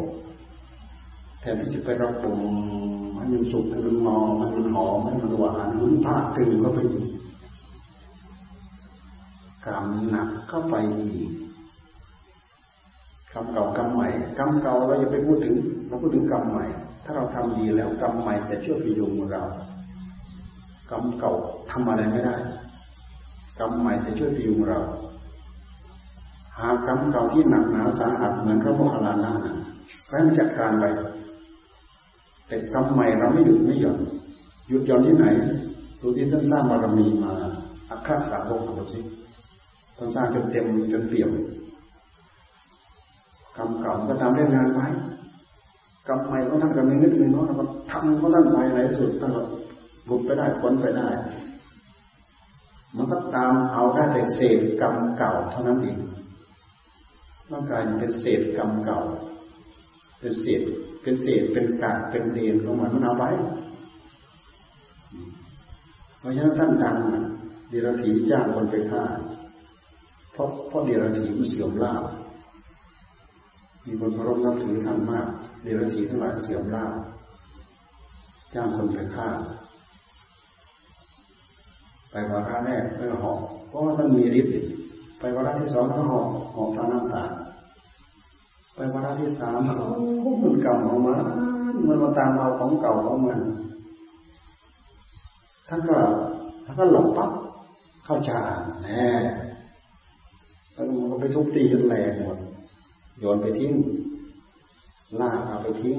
[1.41, 2.41] แทนที่จะไประบ่ม
[3.17, 7.11] ให้มันสุกให้มันมองให้มันหอมให้มันหวานหุ่นผ้าตึงก็ไปอีก
[9.67, 11.31] กรรมหนักเข้าไปอีก
[13.35, 14.09] กรรมเก่ากรรมใหม่
[14.39, 15.55] กรรมเก่าเราอย่าไปพูดถึง
[15.87, 16.65] เราพูดถึงกรรมใหม่
[17.05, 19.43] ถ้าเราทำดีแล้วกรรมใหม่จะช่วยพยุงเรา
[20.91, 21.33] กรรมเก่า
[21.71, 22.37] ทำอะไรไม่ได้
[23.59, 24.81] กรรมใหม่จะช่วยพยุงเรา
[26.59, 29.33] หากรรมเก่าที่หนักหนาสาหัสเหมือนพระโมคคัลลานะ
[30.09, 30.85] ให้มันจัดการไป
[32.49, 33.99] แต่กรรมใหม่เราไม่หยุดไม่หย่อน
[34.69, 35.27] หยุดหย่อนที่ไหน
[36.01, 37.33] ดูที่ท่านสร้างบารมีมา
[37.91, 39.01] อัครสาวกดูสิ
[39.97, 41.31] ท่านสร้างจนเต็มจนเปี่ยม
[43.57, 44.81] กรรมเก่าก็ทำเรื่องงานไป
[46.09, 49.43] กรรมใหม่ก็ท่านก็ไม่นึกไม่น้อยก็ทำก็ท่านไปไหนสุดท่านก็
[50.09, 51.09] บุดไปได้พ้นไปได้
[52.97, 55.99] มันก็ตามเอาได้แต่เศษกรรมเก่าเท่านั้นเอง
[57.51, 59.01] ร่างกายเป็นเศษกรรมเก่า
[60.19, 60.61] เป็นเศษ
[61.03, 63.31] เป็นเศษเป็นกากเป็นเดนของมันมันเอาไว้
[66.19, 66.97] เพราะฉะนั้นท่านดัง
[67.69, 69.05] เดรัจฉีจ้างคนไปฆ่า
[70.33, 72.05] เพราะเพราะเดรัจฉีมันเสื่อมลาภ
[73.87, 75.27] มีคนเคารพนับถือท่านมาก
[75.63, 76.93] เดรัจฉีทั้งหลายเสื่อมลาภ
[78.55, 79.29] จ้างคนไปฆ่า
[82.11, 84.53] ไปวาระแรกไม่หอกเพราะว่าท่านมีฤทธิ์
[85.19, 87.25] ไปวาระที่สองก็หอกหอกทางน้ำตา
[88.75, 91.23] ไปวาระที่สามโอ้มันเก่าของมัน
[91.89, 93.39] มันมาตามเอาของเก่าของมัน
[95.69, 95.97] ท่านก็
[96.65, 97.31] ท่านก็หลงปั๊บ
[98.05, 99.09] เข้าฌานแน่
[100.73, 102.39] แล้วมันก็ไปทุบตีจนแรงหมด
[103.19, 103.73] โยนไปทิ้ง
[105.21, 105.99] ลากเอาไปทิ้ง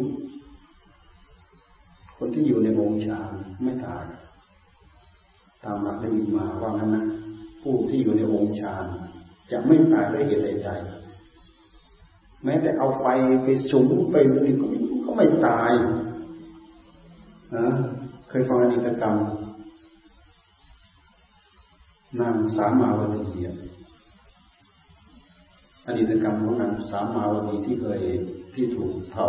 [2.18, 3.32] คนที่อยู่ในวงฌาน
[3.64, 4.06] ไม่ตาย
[5.64, 7.06] ตามหลักได้มีมาว่างั้นนะ
[7.62, 8.86] ผู้ที่อยู่ในวงฌาน
[9.52, 10.72] จะไม่ตายด้วยเหตุใด
[12.44, 13.06] แม้แต่เอาไฟ
[13.44, 14.56] ไปสุมไปนี่
[15.06, 15.72] ก็ไม่ตาย
[17.56, 17.66] นะ
[18.30, 19.16] เคยฟังอนิจกรรม
[22.20, 23.50] นางสามาวดีอ
[25.86, 28.02] อดีตกรรมของนางสามาวดีที่เคย
[28.54, 29.28] ที่ถูกเผา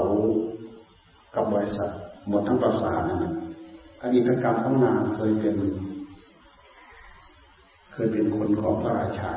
[1.34, 1.90] กับบริษัท
[2.28, 3.32] หมดทั้งประสาทนะ
[4.02, 5.56] อดีตกรรมของนางเคยเป็น
[7.92, 9.32] เคยเป็นคนของพระราชา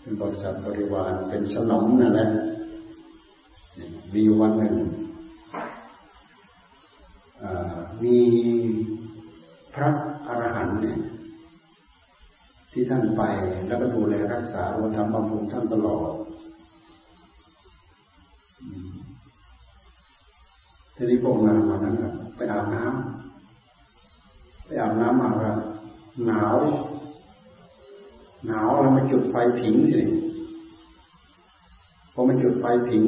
[0.00, 2.30] เป็นบริษัทบริวารเป็นสนมนั่นแหละ
[4.14, 4.76] มีวันหนึ่ง
[8.04, 8.18] มี
[9.74, 9.90] พระ
[10.26, 10.98] อรหันต์เนี่ย
[12.72, 13.22] ที่ท่านไป
[13.66, 16.10] แล้วก็ดูแลรักษาเราทำบำรุงท่านตลอด
[20.94, 21.96] ทีนี้พวกนางวันนั้น
[22.36, 25.58] ไปอาบน้ำไปอาบน้ำมาครับ
[26.26, 26.56] หนาว
[28.46, 30.00] หนาวแล้วมาจุดไฟผิงสิ
[32.12, 33.04] พอมาจุดไฟผิง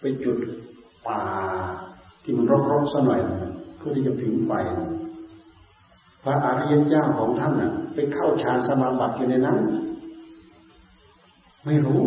[0.00, 0.38] ไปจุด
[1.06, 1.22] ป่า
[2.22, 3.20] ที่มันรกๆสักหน่อย
[3.76, 4.52] เพื่อที่จะผิงไฟ
[6.22, 9.58] พระอริยเจ้าของท่านน่ะ ไปเข้าฌานสมาบัติอยู่ในนั้น
[11.64, 12.02] ไม่รู้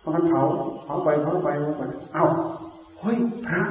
[0.00, 0.40] เพอมันเผา
[0.84, 1.82] เผาไปเผาไปเผาไป
[2.14, 2.26] เอ้า
[3.00, 3.16] เฮ้ย
[3.46, 3.62] พระ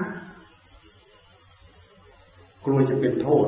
[2.65, 3.47] กลัวจะเป็นโทษ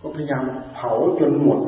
[0.00, 0.44] ก็พยายาม
[0.74, 0.90] เผา
[1.20, 1.60] จนหมด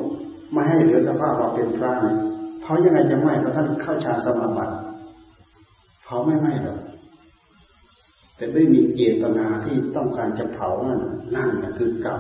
[0.53, 2.17] ไม่ให้เหลือสภาพว่าเป็นพระเนี่ย
[2.63, 4.75] เผายังไงจะไหม้เพราะท่านเข้าฌานสมาบัติ
[6.05, 6.79] เผาไม่ไหม้หรอก
[8.43, 11.01] แต่ไม่มีเจตนาที่ต้องการจะเผานั่น
[11.35, 12.17] นั่นคือเก่า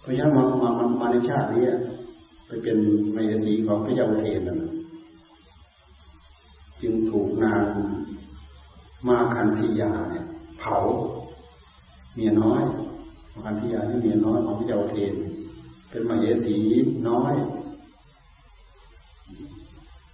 [0.00, 1.64] เพราะฉะนั้นมามามาในชาตินี้
[2.46, 2.78] ไปเป็น
[3.12, 4.60] เมสีของพระเจ้าเทนนั่น
[6.82, 7.64] จึงถูกนาง
[9.08, 10.26] มาคันธียาเนี่ย
[10.58, 10.76] เผา
[12.14, 12.62] เมียน้อย
[13.32, 15.14] มาคันธียานี่เมียน้อยของพระเจ้าเทน
[15.90, 16.56] เป็นมเหสี
[17.08, 17.34] น้อย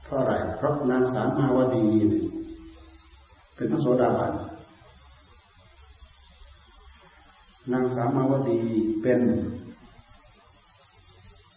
[0.05, 1.87] เพราะอะไรเพราะนางสามาวดี
[2.36, 4.35] เเป็นพระโสดาบัน
[7.73, 8.61] นางสามาวดี
[9.03, 9.21] เป็น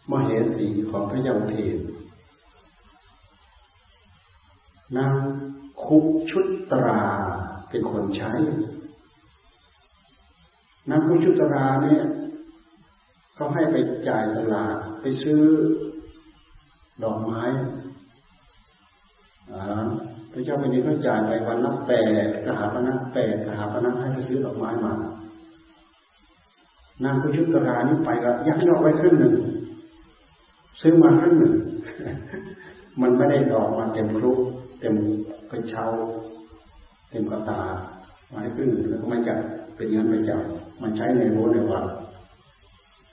[0.10, 1.78] มเหสีของพระเจ้าเทน
[4.98, 5.14] นาง
[5.84, 7.04] คุกชุดตรา
[7.70, 8.34] เป็นคนใช้
[10.90, 12.04] นางคุกชุดตราเนี่ย
[13.36, 13.76] เขาให้ไป
[14.08, 15.42] จ่ายตลาดไปซื้อ
[17.04, 17.44] ดอกไม้
[20.32, 22.06] พระเจ้าแผ่นดินก็จ่ายไปวันละแปด
[22.46, 24.94] กหาปณะแปดกหาปณะให้ไปซื้อดอกไม้มา
[27.04, 29.34] นางคุชุตรานี่ไปก็ยักยอกไว้ครึ่งหนึ่ง
[30.82, 31.54] ซื้อมาครึ่งหนึ่ง
[33.02, 34.32] มันไม่ได้ดอกมาเต็มครุ
[34.80, 34.96] เต็ม
[35.52, 35.86] กระเช้า
[37.10, 37.62] เต็มกระตา
[38.32, 39.38] มาให้ครึ่งหนึ่งแล้วก็ไม่จัด
[39.76, 40.42] เป็นเงินไปจับ
[40.82, 41.86] มันใช้ในโบในวัน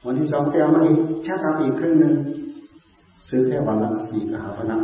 [0.04, 2.14] วันที่สองไปเอามาอีกชักเอาอีกครึ่งหนึ่ง
[3.28, 4.80] ซื้อแค่วันละสี่กหาพนัก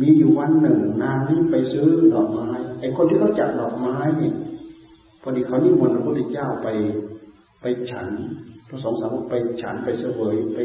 [0.00, 2.48] มีอยู่วันหนึ่งนางนี้ไปซื้อดอกไม้
[2.80, 4.32] ไอ้คนที่เขาจัดดอกไม้นี่
[5.22, 6.68] พอดีเขานิมนต์พระพุทธเจ้าไป
[7.60, 8.06] ไปฉัน
[8.68, 10.58] พระสงฆ์สาวกไปฉันไปเสวยไป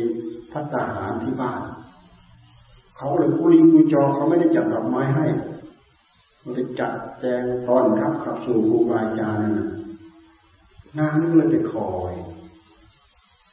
[0.51, 1.61] พัตตาหารที่บ้าน
[2.97, 5.25] เขาเลยกุลีกุจอเขาไม่ได้จัดดอกไม้ให้
[6.43, 9.55] มันจะจัดแจงตอนรับขับสู่ครูบาอาจารย์นั่น
[10.97, 12.13] นางนี่เลยไปคอย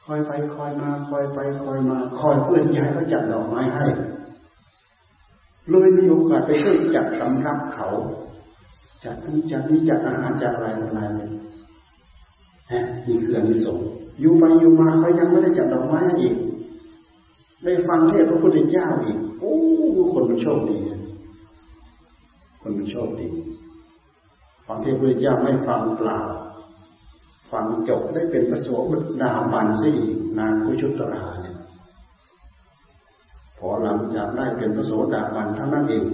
[0.05, 3.87] คอยไปคอยมาคอยไปคอยมาคอยเพื่อที่ให้เขาจัดดอกไม้ให้
[5.71, 7.89] เลยมีโอกาสไปช่วยจัดสำรับเขา
[9.05, 11.31] จัดนี้จัดนี้จัดอาหารจัดอะไรต่ออะไรเลย
[12.73, 13.79] ฮะนี่คืออนนี้สง
[14.21, 16.35] อยู่ไปอยู่มาเขายังไม่ได้จัดดอกไม้อีก
[17.65, 19.55] ได้ฟังเทศพระพุทธเจ้าอีก โอ้
[20.13, 20.79] คนมันโชคดี
[22.63, 23.29] คนมันโชคดี
[24.67, 26.21] ฟังเทศพระพุทธเจ้าไม่ฟังเปล่า
[27.51, 28.69] ฟังจบได้เป็นพระโส
[29.23, 29.91] ดาบันสิ
[30.39, 31.44] นางกุชุตราน
[33.67, 36.05] อหลังจากได้เป็นพระโสดาบันทั้งนั้นเอง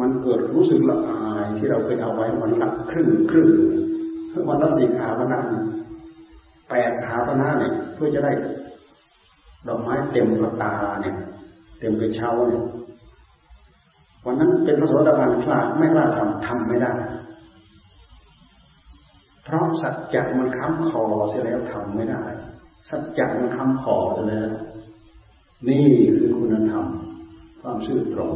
[0.00, 3.48] มันเกิดรู้สึกละอายที่เราเคยเอาไว้วันละครึ่งครึ่ง
[4.48, 5.40] วันละสี่ขาพนะ
[6.70, 8.32] แปดขาพนะเนี่ยเพื่อจะได้
[9.68, 11.16] ดอกไม้เต็มกระตาเนี่ย
[11.78, 12.64] เต็มกระเช้าเนี่ย
[14.24, 16.92] วันนั้นเป็นพระโสดาบันกล้าไม่กล้าทำทำไม่ได้
[19.44, 22.22] เพราะสัจจะมันค้ำคอเสียแล้วทำไม่ได้
[22.88, 24.50] สัจจะมันค้ำคอเสียแล้ว
[25.68, 25.86] นี่
[26.16, 26.84] คือคุณธรรม
[27.60, 28.34] ความซื่อตรง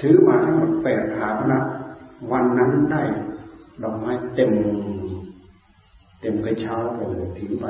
[0.00, 1.60] ถือมาทั้งหมดแปดขาพนะ
[2.32, 3.02] วันนั้นได้
[3.82, 4.50] ดอกไม้เต็ม
[6.20, 7.66] เต็มกระเช้าไปเลยถือไป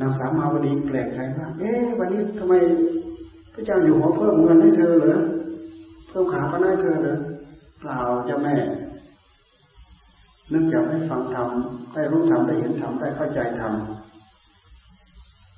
[0.00, 2.54] นางสาวมาวดีแปลกใจมาก เอ๊ะวันนี้ทำไม
[3.54, 5.22] พระเจ้าอยู่หัวเพิ่มเงินให้เธอเหรอ
[6.08, 7.18] เพิ่มขาพนะให้เธอเหรอ
[7.80, 8.56] เปล่าเจ้าแม่
[10.50, 11.48] เนื่องจากได้ฟังธรรม
[11.94, 13.72] ได้รู้ธรรมได้เห็นธรรมได้เข้าใจธรรม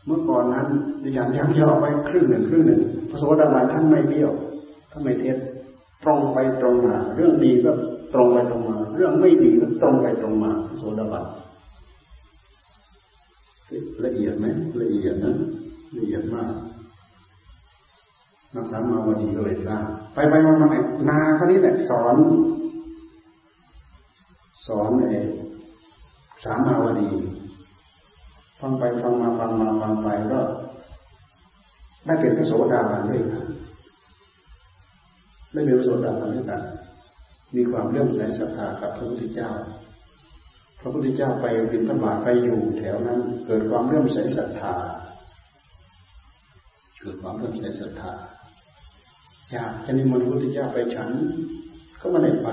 [0.06, 0.66] เมื่อก่อนนั้น
[1.02, 2.80] ดิฉันยักย่อไว้ครึ่งหนึ่งครึ่งหนึ่ง
[3.10, 4.32] พระโสดาบันท่านไม่เบี้ยว
[4.90, 5.36] ท่านไม่เท็จ
[6.04, 7.72] ตรงไปตรงมา เรื่องดีก็
[8.14, 11.24] ตรงไปตรงมา เรื่องไม่ดีก็ตรงไปตรงมาพระโสดาบัน
[14.04, 14.46] ละเอียดไหม
[14.80, 15.34] ละเอียดนะ
[15.96, 16.52] ละเอียดมาก
[18.54, 20.66] นักสามาวดีก็เลยทราบไปไปมามา
[21.08, 22.16] นาคนนี้แหละสอน
[24.66, 25.20] สอนไอ้
[26.44, 27.08] สามาวดี
[28.60, 30.40] ฟังไปฟังมาฟังมาฟังไปก็
[32.06, 33.44] ได้เป็นพระโสดาบันด้วยกัน
[35.52, 36.62] ได้เป็นพระโสดาบันด้วยกัน
[37.56, 39.50] มีความเลื่อมใสศรัทธากับพระพุทธเจ้า
[40.80, 44.74] พระพุทธเจ้าไปบินธบาตไปอยู่แถวนั้น เกิดความเลื่อมใสศรัทธา
[47.00, 48.12] เกิดความเลื่อมใสศรัทธา
[49.50, 51.10] อยากจะนิมนต์พระพุทธเจ้าไปฉัน
[52.00, 52.48] ก็ไม่ได้ไป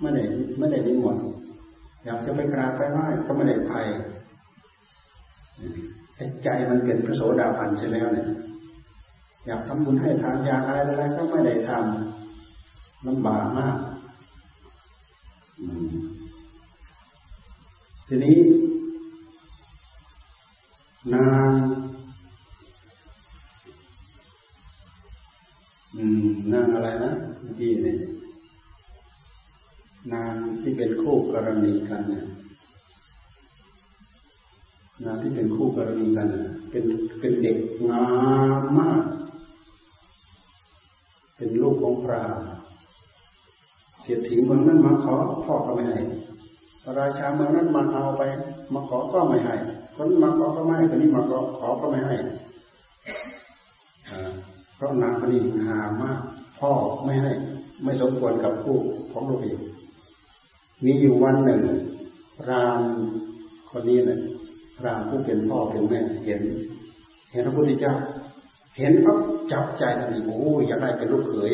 [0.00, 0.22] ไม่ได้
[0.58, 1.24] ไม่ได้นิมนต์
[2.04, 3.74] อยากจะไปกราบไปไหว้ก็ไม่ได้ไป
[6.16, 8.28] แต่ใจมันเป็นพระโสดาบันใช่แล้วเนี่ย
[9.46, 13.76] อยากทำบุญให้ทานยาอะไรอะไรก็ไม่ได้ทำลำบากมาก
[18.08, 18.38] ทีนี้
[21.14, 21.50] นาง
[26.52, 27.98] นางอะไรนะเมื่อกี้เนี่ย
[30.12, 32.24] นางที่เป็นคู่กรณีกันเนี่ย
[35.04, 36.28] นาที่เป็นคู่กรณีกัน
[36.70, 36.84] เป็น
[37.20, 37.56] เป็นเด็ก
[37.90, 38.06] งา
[38.60, 39.04] มมาก
[41.36, 42.22] เป็นลูกของพระ
[44.02, 46.00] เสียถีเมืองนั้นมาขอพ่อก็ไม่ให้
[46.82, 48.22] พระราชาเมืองนั้นมาเอาไป
[48.74, 49.54] มาขอก็ไม่ให้
[49.96, 52.16] คนมาขอก็ไม่ให้คนนี้มาขอขอก็ไม่ให้
[54.74, 56.20] เพราะนางคนนี้งามมาก
[56.60, 56.70] พ่อ
[57.04, 57.32] ไม่ให้
[57.84, 58.78] ไม่สมควรกับคู่
[59.12, 59.58] ของเราเอง
[60.84, 61.60] มีอยู่วันหนึ่ง
[62.48, 62.80] ราม
[63.70, 64.20] คนนี้เนี่ย
[64.84, 66.42] รามผู้เป็นพ่อเป็นแม่เห็น
[67.32, 67.94] เห็นพระพุทธเจ้า
[68.78, 69.18] เห็นปั๊บ
[69.52, 71.52] จับใจทันทีโอ้ยอยากได้เป็นลูกเขย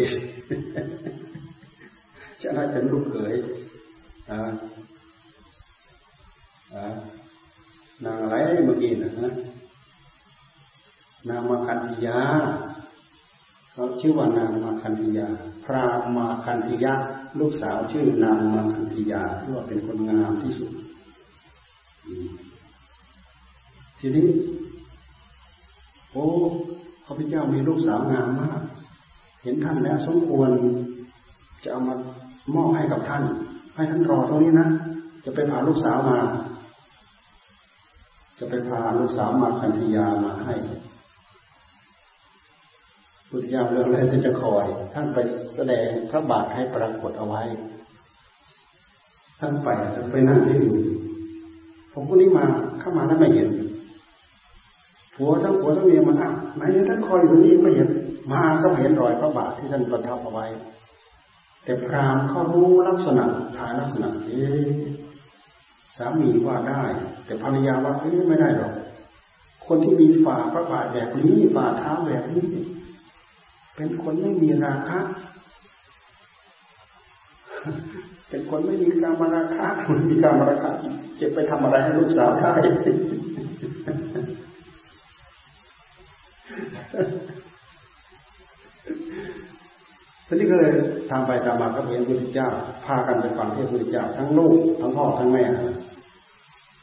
[2.42, 3.34] จะได้เป็นลูกเขย
[4.30, 4.50] อ่า
[8.04, 9.32] นางอะไรเมื่อกี้นะฮะ
[11.28, 12.18] นางมาคันธิยา
[13.72, 15.28] เขาชื่อว่านางมาคันธิยา
[15.64, 15.84] พระ
[16.16, 16.94] มาคันธิยา
[17.38, 20.72] ลูกสาวชื่อนางมาคันธิยาที่ว่าเป็นคนงามที่สุด
[23.98, 24.28] ทีนี้
[26.12, 26.26] โอ้
[27.04, 28.60] พระพุทธเจ้ามีลูกสาวงามมาก
[29.42, 30.50] เห็นท่านแล้วสมควร
[31.62, 31.94] จะเอามา
[32.54, 33.22] มอบให้กับท่าน
[33.74, 34.68] ให้ท่านรอตรงนี้นะ
[35.24, 36.18] จะไปพาลูกสาวมา
[38.38, 40.54] จะไปพาลูกสาวมาคันธยามาให้
[43.28, 45.18] พุทธเจ้าเรื่องอะไรจะคอย ท่านไป
[45.54, 47.42] แสดงพระบาทให้ปรากฏเอาไว้
[49.40, 50.76] ท่านไปจะไปนั่งที่อยู่
[51.92, 52.46] ผมคนนี้มา
[52.80, 53.48] เข้ามาแล้วไม่เห็น
[55.16, 57.88] ผัวทั้งผัวทั้งเมียมาอะไหนท่านคอยอยู่นี้ไม่เห็น
[58.32, 60.46] มาก็เห็นรอยพระบาทที่ท่านประทับเอาไว้
[61.64, 63.24] แต่พรามเขารู้ลักษณะ
[63.56, 64.42] ทายลักษณะเอ๊
[65.96, 66.82] สามีว่าได้
[67.24, 68.74] แต่ภรรยาว่าเอ๊ไม่ได้หรอก
[69.66, 72.46] คนที่มีฝ่าพระบาทแบบนี้ฝ่าเท้าแบบนี้
[73.76, 74.98] เป็นคนไม่มีราคะ
[78.28, 80.70] เป็นคนไม่มีการมาราคะคนมีการมาราคะ
[81.20, 82.54] จะไปทำอะไรให้ลูกสาวได้
[90.26, 90.72] ทีนี้ก็เลย
[91.10, 92.48] ทำไปตามมาก็เห็นพระพุทธเจ้า
[92.84, 95.60] พากันไปฟังเทศพระพุทธเจ้า ทั้งลูกทั้งพ่อทั้งแม่พร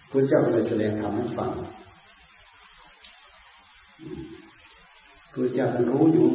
[0.07, 6.29] ะพุทธเจ้าก็เลยแสดงธรรมให้ฟังพระพุทธเจ้าท่านรู้อยู่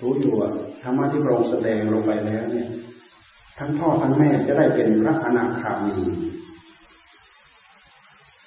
[0.00, 0.50] รู้อยู่ว่า
[0.82, 2.68] ธรรมะที่พระองค์แสดงลงไปแล้ว เนี่ย
[3.58, 5.98] ทั้งพ่อทั้งแม่จะได้เป็นพระอนาคามี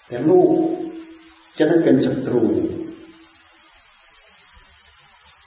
[0.08, 0.50] แต่ลูก
[1.58, 2.44] จะได้เป็นศัตรู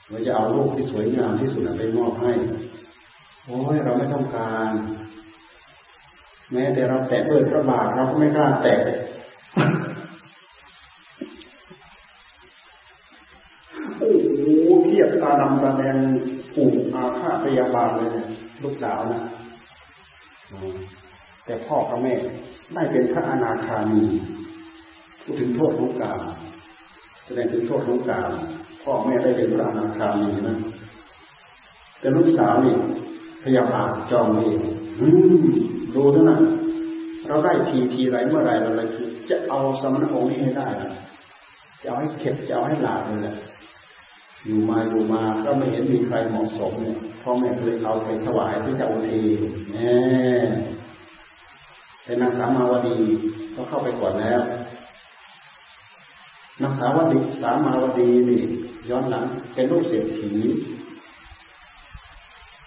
[0.09, 2.31] เราจะเอาลูกที่สวยงามที่สุดไปมอบให้
[3.45, 4.71] โอ้ยเราไม่ต้องการ
[6.53, 8.75] แม้แต่เราแตะเปิดพระบาทเราก็ไม่กล้าแตะ
[13.97, 14.45] โอ้โห
[14.85, 15.97] เทียบตาดำตาแดง
[16.53, 18.09] ผูกอาฆาตพยาบาลเลย
[18.63, 19.21] ลูกสาวนะ
[21.45, 22.13] แต่พ่อกับแม่
[22.73, 24.03] ได้เป็นพระอนาคามี
[25.21, 26.19] พูดถึงโทษของกาล
[27.25, 28.31] แสดงถึงโทษของกาล
[28.89, 30.57] พ่อแม่ได้เป็นพระอนาคามีนะ
[31.99, 32.75] แต่ลูกสาวนี่
[33.41, 33.67] พยายาม
[34.11, 34.59] จองเอง
[35.95, 36.41] ดูเท่านั้น
[37.27, 38.87] เราได้ทีทีไรเมื่อไรเราเลย
[39.29, 40.67] จะเอาสมณองค์นี้ให้ได้
[41.81, 43.35] จะเอาให้เข็ดจะเอาให้หลาบเลยแหละ
[44.45, 49.95] อยู่มาอยู่มาก็ไม่เห็นมีใครเหมาะสมเนี่ยพ่อแม่เลยเอาไปถวายพระเจ้าอุเทนแน่
[52.03, 52.97] แต่นางสามาวดี
[53.55, 54.41] ก็เข้าไปก่อนแล้ว
[56.61, 58.43] นางสาวดีสามาวดีนี่
[58.89, 60.31] ย้อนหลังเป็นลูกเศรษฐี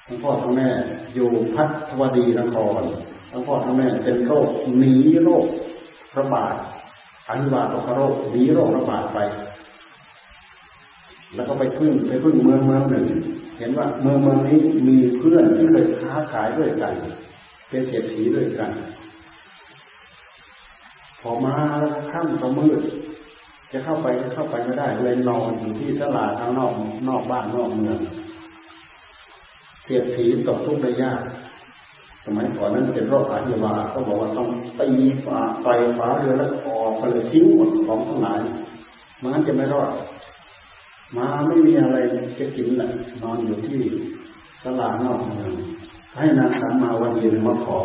[0.07, 0.68] ทั้งพ่อทั้งแม่
[1.14, 2.83] อยู่พัทวดีนคร
[3.31, 4.49] ทั้งพ่อทั้งแม่เป็นโรค
[4.79, 4.95] หนี
[5.25, 5.47] โรค
[6.18, 6.55] ระบาด
[7.29, 9.18] อหิวาตกโรคหนีโรคระบาดไป
[11.35, 13.07] แล้วก็ไปพึ่งไปพึ่งเมืองเมืองหนึ่ง
[13.59, 14.59] เห็นว่าเมืองเมืองนี้
[14.89, 16.95] มีเพื่อนที่เคยค้าขายด้วยกัน
[17.68, 18.71] เป็นเศรษฐีด้วยกัน
[21.21, 22.81] พอมาแล้วค่ำก็มืด
[23.73, 26.73] จะเข้าไปก็เข้าไปไม่ได้เลยนอนอยู่ที่สลาทางนอก
[27.09, 27.99] นอกบ้านนอกเมือง
[29.83, 31.21] เสียถีตกทุกข์ได้ยาก
[32.25, 34.49] สมัยก่อนนั้นเป็นโรคอาหิวาเขาบอกว่าต้อง
[34.79, 34.89] ตี
[35.25, 35.66] ฝาไฟ
[35.99, 38.41] ฝาเรือแล้วออกไปเลยทิ้งหมดของทั้งหลาย
[39.23, 39.91] มันจะไม่รอด
[41.16, 41.97] มาไม่มีอะไร
[42.39, 42.91] จะกินแหละ
[43.23, 43.81] นอนอยู่ที่
[44.64, 45.53] ตลาดนอกเมือง
[46.16, 47.81] ให้นางสามมาวันเย็นมาขอ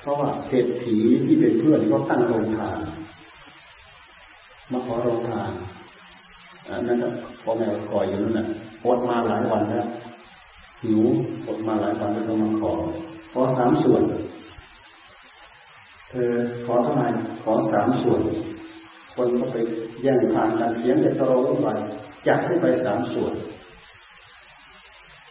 [0.00, 2.78] เพราะว่าเศรษฐีที่เป็นเพื่อนก็ตั้งโรงทาน
[4.72, 5.50] มาขอโรงทาน
[6.68, 6.98] อันนั้น
[7.42, 8.46] พ่อแม่คอยอยู่นั่นแหละ
[8.84, 9.86] อดมาหลายวันแล้ว
[10.82, 11.02] หิว
[11.46, 12.72] อดมาหลายวันแล้วก็มาขอ
[13.32, 14.02] ขอสามส่วน
[16.10, 16.32] เธอ
[16.66, 17.06] ขอเท่าไหร่
[17.42, 18.20] ขอสามส่วน
[19.14, 19.56] คนก็ไป
[20.02, 21.68] แย่งทานกันเสียงแต่ตรอไป
[22.26, 23.34] จัดให้ไปสามส่วน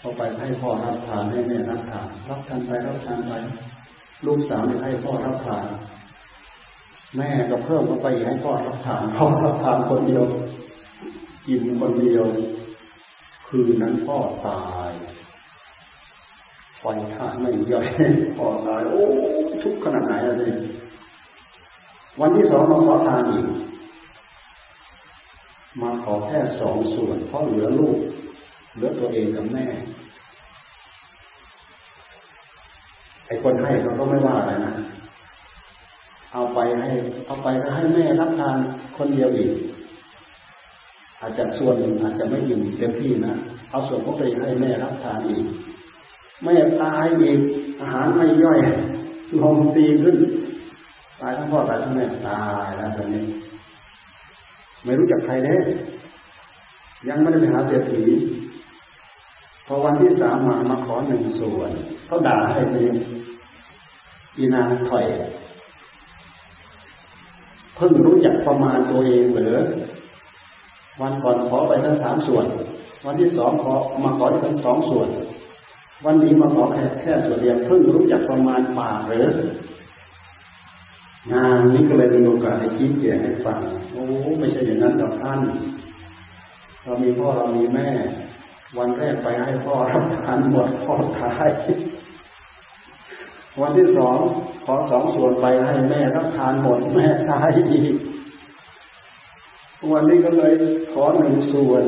[0.01, 3.33] พอไปให้พ่อรับทานให้แม่รับทานรับทานไปรับทานไป
[4.25, 5.65] ลูกสาวให้พ่อรับทาน
[7.17, 10.23] แม่ก็เพิ่มเข้าไปให้พ่อรับทานพ่อรับทานคนเดียว
[11.47, 12.25] กินคนเดียว
[13.47, 14.91] คืนนั้นพ่อตาย
[16.79, 17.87] ไฟท่าไม่ย่อย
[18.37, 19.03] พ่อตายโอ้
[19.63, 20.43] ทุกขนาดไหนอะไร
[22.19, 23.45] วันที่สองมาขอทานอีก
[25.81, 27.97] มาขอแค่สองส่วนเพราะเหลือลูก
[28.73, 29.65] เหลือตัวเองกับแม่
[33.25, 34.73] ไอ้คนให้เขาก็ไม่ว่าอะไรนะ
[36.33, 36.91] เอาไปให้
[37.25, 38.57] เอาไปก็ให้แม่รับทาน
[38.97, 39.51] คนเดียวอีก
[41.21, 43.35] อาจจะส่วนอาจจะไม่อยู่เต็มที่นะ
[43.71, 45.45] เอาส่วนพวกไปให้แม่รับทานอีก
[46.43, 47.39] แม่ตายอีก
[47.79, 48.59] อาหารไม่ย่อย
[49.41, 50.17] ลมตีขึ้น
[51.21, 53.23] ตายทั้งพ่อตายทั้งแม่ตายแล้วตอนนี้
[54.83, 55.55] ไม่รู้จักใครเด้
[57.09, 58.03] ยังไม่ได้ไปหาเศรษฐี
[59.67, 61.71] พอวันที่สามมามาขอหนึ่งส่วน
[62.05, 62.93] เขาด่าให้เอง
[64.37, 65.05] อีนางถอย
[67.77, 69.57] เพิ่งรู้จักประมาณตัวเองเหรือ
[71.01, 72.45] วันก่อนขอไปทั้งสามส่วน
[73.05, 73.73] วันที่สองขอ
[74.03, 75.09] มาขอทั้งสองส่วน
[76.05, 79.25] วันนี้มาขอแค่แค่ส่วนเดียวเพิ่งรู้จักประมาณป่าหรือ
[81.33, 83.59] งานนี้ก็เลยเป็นโอกาสให้ชี้แจงให้ฟัง
[83.91, 84.03] โอ้
[84.39, 85.39] ไม่ใช่อย่างนั้นกับท่าน
[86.83, 87.89] เรามีพ่อเรามีแม่
[88.77, 91.49] วันแรกไปให้พ่อรับทานหมดพ่อทาย
[93.61, 94.17] วันที่สอง
[94.69, 97.95] ขอสองส่วนไปให้แม่รับทานหมดแม่ทายอีก
[99.91, 100.53] วันนี้ก็เลย
[100.91, 101.83] ขอหนึ่งส่วน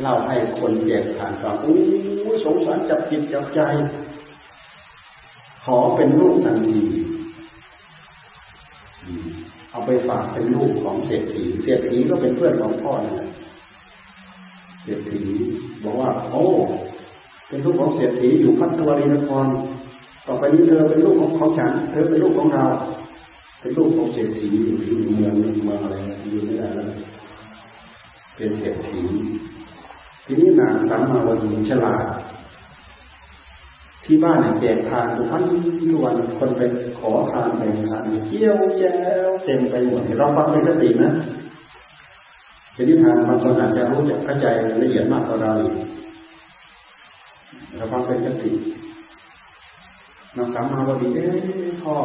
[0.00, 3.60] เล่าให้คนแจกทานฟังอู้สงสารจับจิตจับใจ
[5.64, 6.80] ขอเป็นลูกทันที
[9.70, 13.28] เอาไปฝากเป็นลูกของเศรษฐีเศรษฐีก็เป็นเพื่อนของพ่อนะ
[14.82, 15.22] เศรษฐี
[15.84, 16.44] บอกว่า โอ้
[17.48, 19.46] เป็นลูกของเศรษฐีอยู่พัทวรีนคร
[20.26, 22.64] ต่อไปนี้เธอเป็นลูกของของฉัน เธอเป็นลูกของเรา
[23.60, 25.96] เป็นลูกของเศรษฐีอยู่ที่เมืองเมืองอะไร
[26.30, 26.70] อยู่นี่แหละ
[28.36, 29.00] เป็นเศรษฐี
[30.26, 31.38] ทีนี้นางสามมาวัน
[31.70, 32.04] ฉลาด
[34.04, 35.42] ที่บ้านเนี่ยแจกทานทุกวัน
[35.90, 36.60] ทุกวันคนไป
[36.98, 38.92] ขอทานแบ่งทานเที่ยวแจ้
[39.28, 41.12] วเต็มไปหมดเราฟังเป็นสตินะ
[42.74, 44.46] เป็นนิทานบางคนอาจจะรู้จักเข้าใจ
[44.82, 45.74] ละเอียดมากกว่าเราอีก
[47.76, 48.50] เราฟังเป็นสติ
[50.36, 51.36] นางสามมาวดีเอ๊ะ
[51.84, 51.96] พ่อ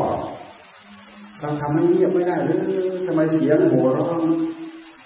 [1.40, 2.60] เราทำให้เงียบไม่ได้หรือ
[3.06, 4.22] ทำไมเสียงโหร้อง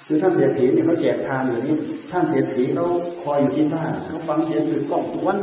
[0.06, 1.76] คือท่านเศรษฐีเนี่ยเขาแจกทานอยู่นี่
[2.12, 2.86] ท่านเศรษฐีเขา
[3.24, 5.38] คอยอยู่ที่บ้านเขาฟังเสียงถือกล้องทุกวัน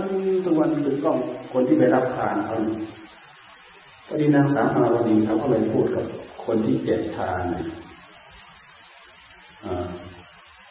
[0.45, 1.17] ทุกวันถือกล้อง
[1.53, 2.57] คนที่ไปรับทานเขา
[4.07, 6.05] พอดีนางสามมาวดีเขาก็เลยพูดกับ
[6.45, 7.43] คนที่แจกทาน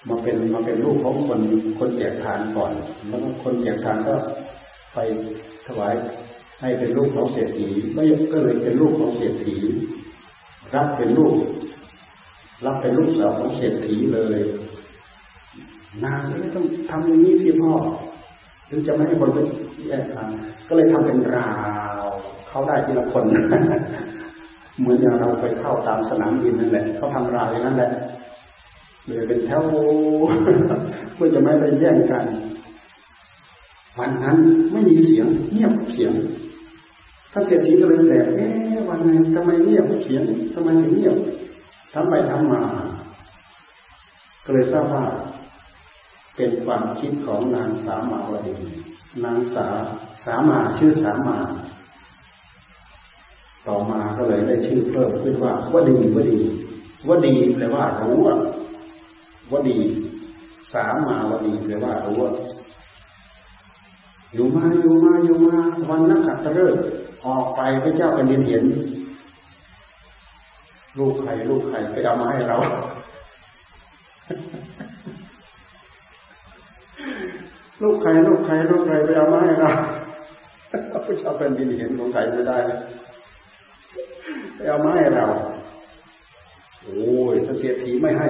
[0.07, 1.41] มาเป็นมาเป็นลูกของคน
[1.79, 2.73] คนแจกทานก่อน
[3.07, 4.15] แล้วคนแจกทานก็
[4.93, 4.97] ไป
[5.67, 5.93] ถวาย
[6.61, 8.03] ให้เป็นลูกของเศรษฐีไม่
[8.33, 9.55] ก็เลยเป็นลูกของเศรษฐี
[10.73, 11.35] รับเป็นลูก
[12.65, 14.39] รับเป็นลูกสาวของเศรษฐีเลย
[16.03, 17.73] นางไม่ต้องทำอย่างนี้สิพ่อ
[18.69, 19.37] ถึงจะไม่ให้คนไป
[19.87, 20.29] แยกทาง
[20.67, 21.51] ก็เลยทำเป็นรา
[21.99, 22.03] ว
[22.47, 23.23] เข้าได้ทีละคน
[24.79, 27.91] เหมือนอย่างเราไปเข้าตามสนามบินนั่นแหละเขาทำราวอย่างนั้นแหละ
[29.05, 29.61] เลยเป็นแถว
[31.15, 32.25] เพื่อจะไม่ไปแย่งกัน
[33.97, 34.37] วันนั้น
[34.71, 36.13] ไม่มีเสียงเงียบเสียง
[37.31, 38.51] ท่านเศรษฐีก็เลยแปลกเอ๊ะ
[38.89, 40.23] วันไหนทำไมเงียบเสียง
[40.53, 41.15] ทำไมถึงเงียบ
[41.93, 42.61] ทำไปทำมา
[44.43, 45.03] ก็เลยทราบว่า
[46.35, 48.55] เป็นความคิดของนางสามาวดี
[49.23, 49.67] นางสา
[50.25, 51.37] สามาชื่อสามา
[53.67, 56.39] ต่อมาก็เลยได้ชื่อเพิ่มขึ้นว่าวดีวดี
[57.09, 58.19] วดีแปลว่ารู้
[59.51, 59.77] วดี
[60.73, 62.21] สามาวดีแปลว่ารู้
[64.33, 65.57] อยู่มาอยู่มาอยู่มา
[65.89, 66.83] วันนักขัตฤกษ์
[67.25, 68.65] ออกไปพระเจ้าแผ่นดินเห็น
[70.97, 72.57] ลูกใครลูกใครไปเอามาให้เรา
[77.81, 79.71] ลูกใครลูกใครลูกใครไปเอามาให้เรา
[81.05, 82.57] พระเจ้าเป็นดินเห็นของใครไม่ได้
[84.55, 85.25] ไปเอามาให้เรา
[86.83, 86.95] โอ้
[87.33, 88.27] ยเสียทีไม่ให้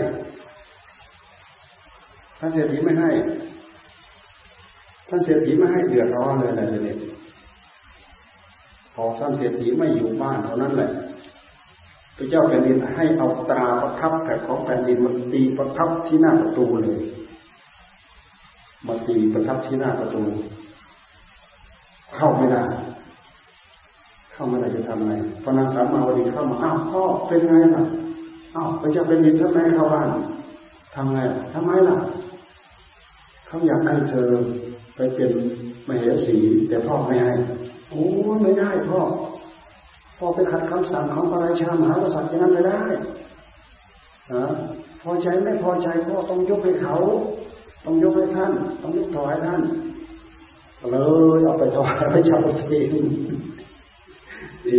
[2.39, 3.09] ท่านเศรษฐีไม่ให้
[5.09, 6.97] ท่านเศรษฐีไม่ให้เดือดร้อนเลยนะเด็ก
[8.95, 10.91] พอท่านเศรษฐีไม่อยู่บ้านเท่านั้นแหละ
[12.17, 16.99] พระเจ้าแผ่นดินให้เอาตราประทับแต่ของแผ่นดินมันตีประทับที่หน้าประตูเลย
[18.87, 20.23] มาตีประทับที่หน้าประตู
[22.15, 22.63] เข้าไม่ได้
[24.31, 25.13] เข้าไม่ได้จะทำไง
[25.43, 27.83] พอนางสามมาวดีเข้ามาอ้าวพ่อเป็นไงล่ะ
[28.55, 30.09] อ้าวพระเจ้าแผ่นดินทำไมเข้าบ้าน
[30.95, 31.19] ทำไง
[31.53, 31.97] ทำไมล่ะ
[33.47, 34.29] เขาอยากให้เธอ
[34.95, 35.31] ไปเป็น
[35.87, 36.37] มเหสี
[36.67, 37.33] แต่พ่อไม่ให้
[37.91, 38.05] โอ้
[38.41, 39.01] ไม่ได้พ่อ
[40.17, 42.81] พ่อไปขัดคำสั่งของพระราชามหากษัตริย์อย่างนั้นไม่ได้
[44.33, 44.45] ฮะ
[45.01, 46.95] พอใจไม่พอใจพ่อต้องยกให้เขา
[47.85, 49.61] ต้องยกให้ท่าน ต้องยกถวายท่าน
[50.91, 50.97] เล
[51.37, 52.39] ยเอาไปถวายพระเจ้า
[52.69, 52.91] เอง
[54.65, 54.71] เอ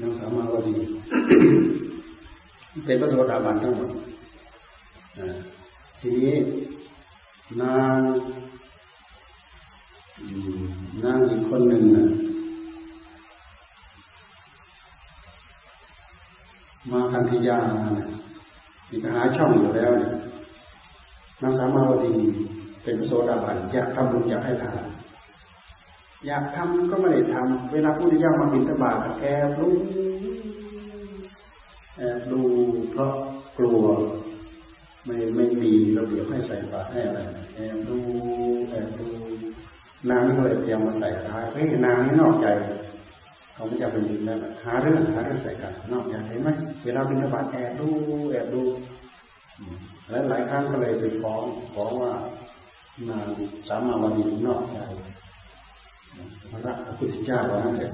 [0.00, 0.76] นังสามาวดี
[2.84, 3.90] เป็นพระโสดาบันทั้งหมด
[6.00, 6.34] ทีนี้
[7.60, 7.98] นาง
[11.04, 12.06] นางอีกคนหนึ่งนะ
[16.90, 17.58] มาคันธิยา
[18.90, 19.92] มีปัญหาช่องอยู่แล้ว
[21.42, 22.12] นางสามาวดี
[22.82, 24.84] เป็นโสดาบันอยากทำบุญอยากให้ทาน
[26.26, 29.74] อยากทำก็ไม่ได้ทำเวลาพุทธเจ้ามาบิณฑบาตแอบรู้
[31.98, 32.40] แอบดู
[32.90, 33.12] เพราะ
[33.58, 33.82] กลัว
[35.04, 37.20] ไม่ไม่มีระเบียบให้ใส่บาตรให้อะไร
[37.54, 37.98] แอบดู
[38.70, 39.29] แอบดู
[40.08, 42.46] นางก็เลยเตรียมมาใส่ท้ายเฮ้ยนางนี่นอกใจ
[43.54, 46.48] เขาไม่อยากเป็นดินแล้วหาเรื่องหาเรื่องใส่กันนอกใจเห็นไหม
[46.84, 47.88] เวลาบิณฑบาตแอบดู
[48.30, 48.62] แอบดู
[50.10, 51.44] และหลายครั้งก็เลยไปฟ้อง
[51.74, 52.12] ฟ้องว่า
[53.08, 53.26] นาง
[53.68, 54.78] สามาวดีนอกใจ
[56.50, 57.92] พระพุทธเจ้าว่านั่นเอง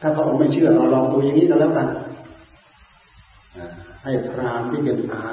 [0.00, 1.88] ถ้าพระองค์ไม่เชื่อเราลองดูอย่างนี้ก็แล้วกัน
[4.02, 5.24] ให้พรามที่เป็นอา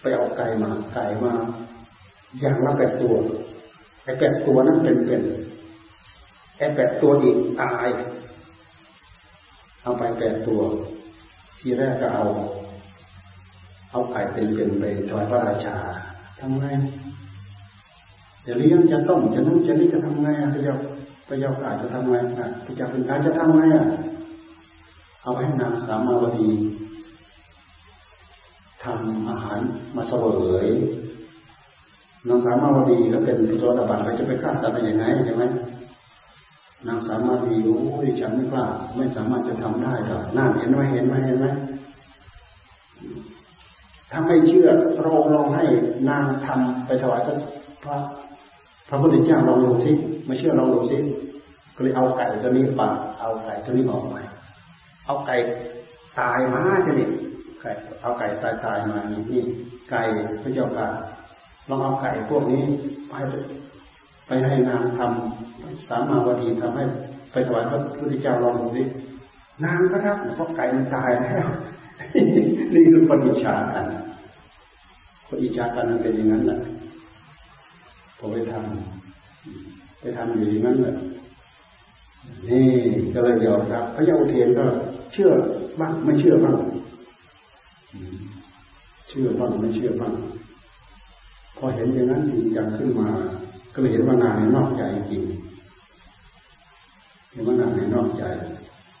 [0.00, 1.32] ไปเอาไก่มาไก่มา
[2.40, 3.14] อย่างละแปดตัว
[4.08, 5.22] ไอ้แปดตัวนั้นเป็นเป็น
[6.58, 7.88] ไอ้แปดตัวอีกตาย
[9.82, 10.60] เอาไปแปดตัว
[11.58, 12.24] ทีแรกก็เอา
[13.90, 15.76] เอาไก่เป็นเป็นไปถวายพระราชา
[16.40, 16.66] ทำไง
[18.46, 20.76] จะเลี้ยงจะต้มจะนุ่งจะนี่จะทำไงพระเจ้า
[21.28, 22.16] พระเจ้าอาจจะทำไง
[22.66, 23.86] พระเจ้าเป็นการจะทำไงอะ
[25.22, 26.50] เอาให้นางสามาวดี
[28.82, 29.60] ทำอาหาร
[29.96, 30.26] มาเสว
[30.66, 30.68] ย
[32.26, 35.44] นางสามาวดีก็เป็นพระโสดาบันก็จะไปฆ่าสัตว์ได้ยังไงใช่ไหม
[36.86, 38.64] นางสามาวดีโอ้ยฉันไม่กล้า
[38.96, 41.46] ไม่สามารถจะทำได้หรอกน่าเห็นไหมเห็นไหมเห็นไหม
[44.10, 45.64] ถ้าไม่เชื่อพระองค์ลองให้
[46.08, 47.36] นางทำไปถวายพระ
[47.82, 47.96] พระ
[48.88, 49.92] พระพุทธเจ้าลองดูสิ
[50.26, 50.98] ไม่เชื่อลองดูสิ
[51.74, 52.88] ก็เลยเอาไก่ตัวนี้ปา
[53.20, 54.16] เอาไก่ตัวนี้ออกไป
[55.06, 55.36] เอาไก่
[56.18, 57.08] ตายมาจะนี่
[57.60, 57.70] ไก่
[58.02, 59.42] เอาไก่ตายตายมานี่นี่
[59.90, 60.02] ไก่
[60.42, 60.86] พระเจ้าค่ะ
[61.68, 62.62] ลองเอาไก่พวกนี้
[63.08, 63.14] ไป
[64.26, 66.84] ไปให้นางทำสามาวดีทำให้
[67.32, 68.82] ไปถวายพระพุทธเจ้าลองดูสิ
[69.64, 71.46] นางก็รับเพราะไก่มันตายแล้ว
[72.74, 73.86] นี่คือคนอิจฉากัน
[75.26, 76.60] คนอิจฉากันมันเป็นอย่างนั้นแหละ
[78.18, 80.96] พอไปทำไปทำอยู่อย่างนั้นแหละ
[82.48, 82.66] นี่
[83.14, 84.64] ก็เลยยอมรับพระเจ้าเทนก็
[85.12, 85.30] เชื่อ
[85.80, 86.56] บ้างไม่เชื่อบ้าง
[89.08, 90.12] เชื่อบ้างไม่เชื่อบ้าง
[91.58, 93.08] พอเห็นอย่างนั้นจริงจังขึ้นมา
[93.72, 95.22] ก็เลยเห็นว่านางในนอกใจจริง
[97.30, 98.24] เห็นว่านางในนอกใจ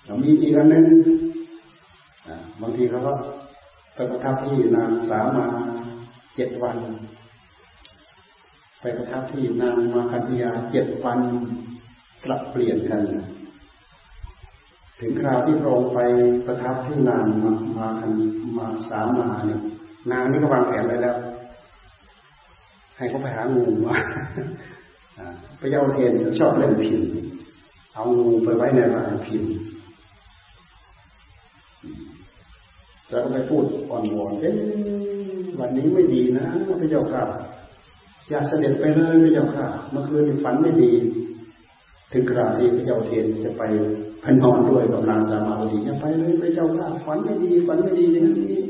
[0.04, 0.86] เรามีอีกอันหนึ่ง
[2.60, 3.12] บางทีเขาก็
[3.94, 5.46] ไปประทับที่นางสามา
[6.34, 6.76] เจ็ดวัน
[8.80, 11.20] ไปประทับที่นางมาคันยาเจ็ดวัน
[12.20, 13.02] สลับเปลี่ยนกัน
[15.00, 16.00] ถึงคราวที่พระองค์ไป
[16.46, 18.12] ประทับที่นางมามาคัน
[18.56, 19.60] มาสามาเนี่ย
[20.10, 21.16] นางนี่ก็วางแผนไว้แล้ว
[22.98, 23.96] ให้เขาไปหางูมา
[25.60, 27.00] พระเจ้าเทียนชอบเล่นพิน
[27.94, 29.42] เอางูไปไว้ในรังพิน
[33.10, 34.54] แล้วก็ไปพูดอ่อนวอนเอ๊ะ
[35.58, 36.46] วันนี้ไม่ดีนะ
[36.80, 37.22] พระเจ้าค่ะ
[38.28, 40.92] อย่าเสด็จไปเลยพระเจ้าค่ะ เมื่อคืนฝันไม่ดี
[42.12, 43.62] ถึงคราวที่พระเจ้าเทียนจะไป
[44.24, 48.60] พันนอนด้วยกับนางสามาวดีอย่าไปเลยพระเจ้าค่ะฝันไม่ดีฝันไม่ดีอย่างนี้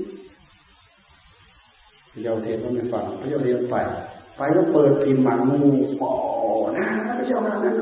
[2.13, 3.77] พระเจ้าเทียนก็ไม่ฟังพระเจ้าเทียนไป
[4.39, 5.71] ไปก็เปิดพิมพ์มางู
[6.01, 6.13] ปอ
[6.79, 7.75] นะพระเจ้าค่ะนั่น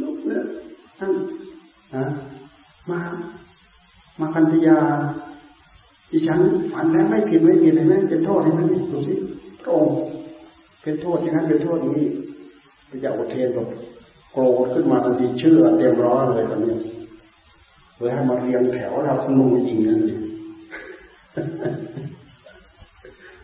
[0.00, 0.42] ลุกเนี่ย
[0.98, 1.10] ท่าน
[1.94, 2.04] นะ
[2.90, 2.98] มา
[4.20, 4.78] มาคันธยา
[6.10, 6.40] ดิฉัน
[6.72, 9.14] ฝันแล้วไม่ผิดไม่ผิดเลยไหมเป็นโทษใช่ไหมนี่ดูสิ
[9.62, 9.94] พระองค์
[10.82, 12.04] เป็นโทษอย่างนั้นเป็นโทษนี้
[12.88, 13.66] พระเจ้าอุเทนบอก
[14.32, 16.74] โกรธขึ้นมาทันทีเชื่อเต็มร้อยเลยตอนนี้
[17.98, 20.20] เลยให้มาเรียงแถวเราทำนุยิงนั่นเอง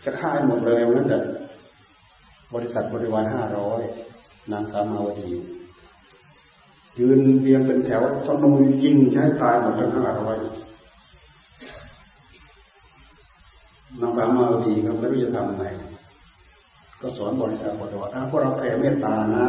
[0.05, 1.19] จะฆ่าหมดเลยนั่นแต่
[2.55, 3.83] บริษัทบริวารห้าร้อย
[4.53, 5.31] นางสามาวดี
[6.99, 8.51] ยืนเรียงเป็นแถวธนู
[8.85, 10.37] ยิงใช้ตายหมดทั้งห้าร้อย
[14.01, 15.67] นางสามาวดีก็ไม่รู้จะทำไง
[17.01, 19.49] ก็สอนบริษัทบริวารพวกเราแผ่เมตตานะ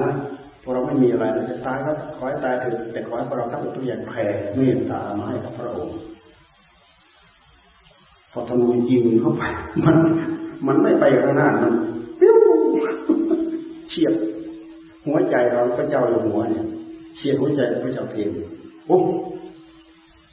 [0.62, 4.26] พวกเราไม่มีอะไรเราจะตายก็ขอให้ตายเถอะแต่ขอให้พวกเราทั้งหมดทุกอย่างแผ่
[4.58, 5.98] เมตตามาให้กับพระองค์
[8.32, 9.44] พอธนูยิงเข้าไป
[9.86, 9.96] มัน
[10.68, 11.74] มันไม่ไปข้างหน้ามัน
[13.90, 14.14] เฉียด
[15.06, 16.66] หัวใจเราพระเจ้าอยู่หัวเนี่ย
[17.16, 18.30] เฉียดหัวใจพระเจ้าเทม
[18.88, 19.00] โอ้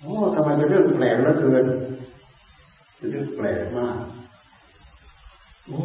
[0.00, 1.64] โอ้ทำไมเป็นเรื่องแปลกเหลือเกิน
[2.96, 3.96] เป็นเรื่องแปลกมาก
[5.66, 5.80] โอ้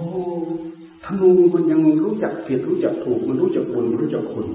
[1.03, 4.47] ธนูมันยังรู้จักผิดรู้จักถูกมันรู้จักบุญรู้จักคุณ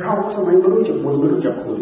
[0.00, 1.78] เราทำไมไม่รู้จักบุญไม่รู้จักคุณ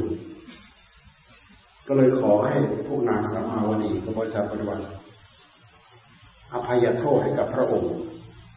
[1.87, 4.83] ก็เลยขอให้พวกนางสามาวดีกับบริษัทปฏิวัติ
[6.53, 7.93] อภัยโทษให้กับพระองค์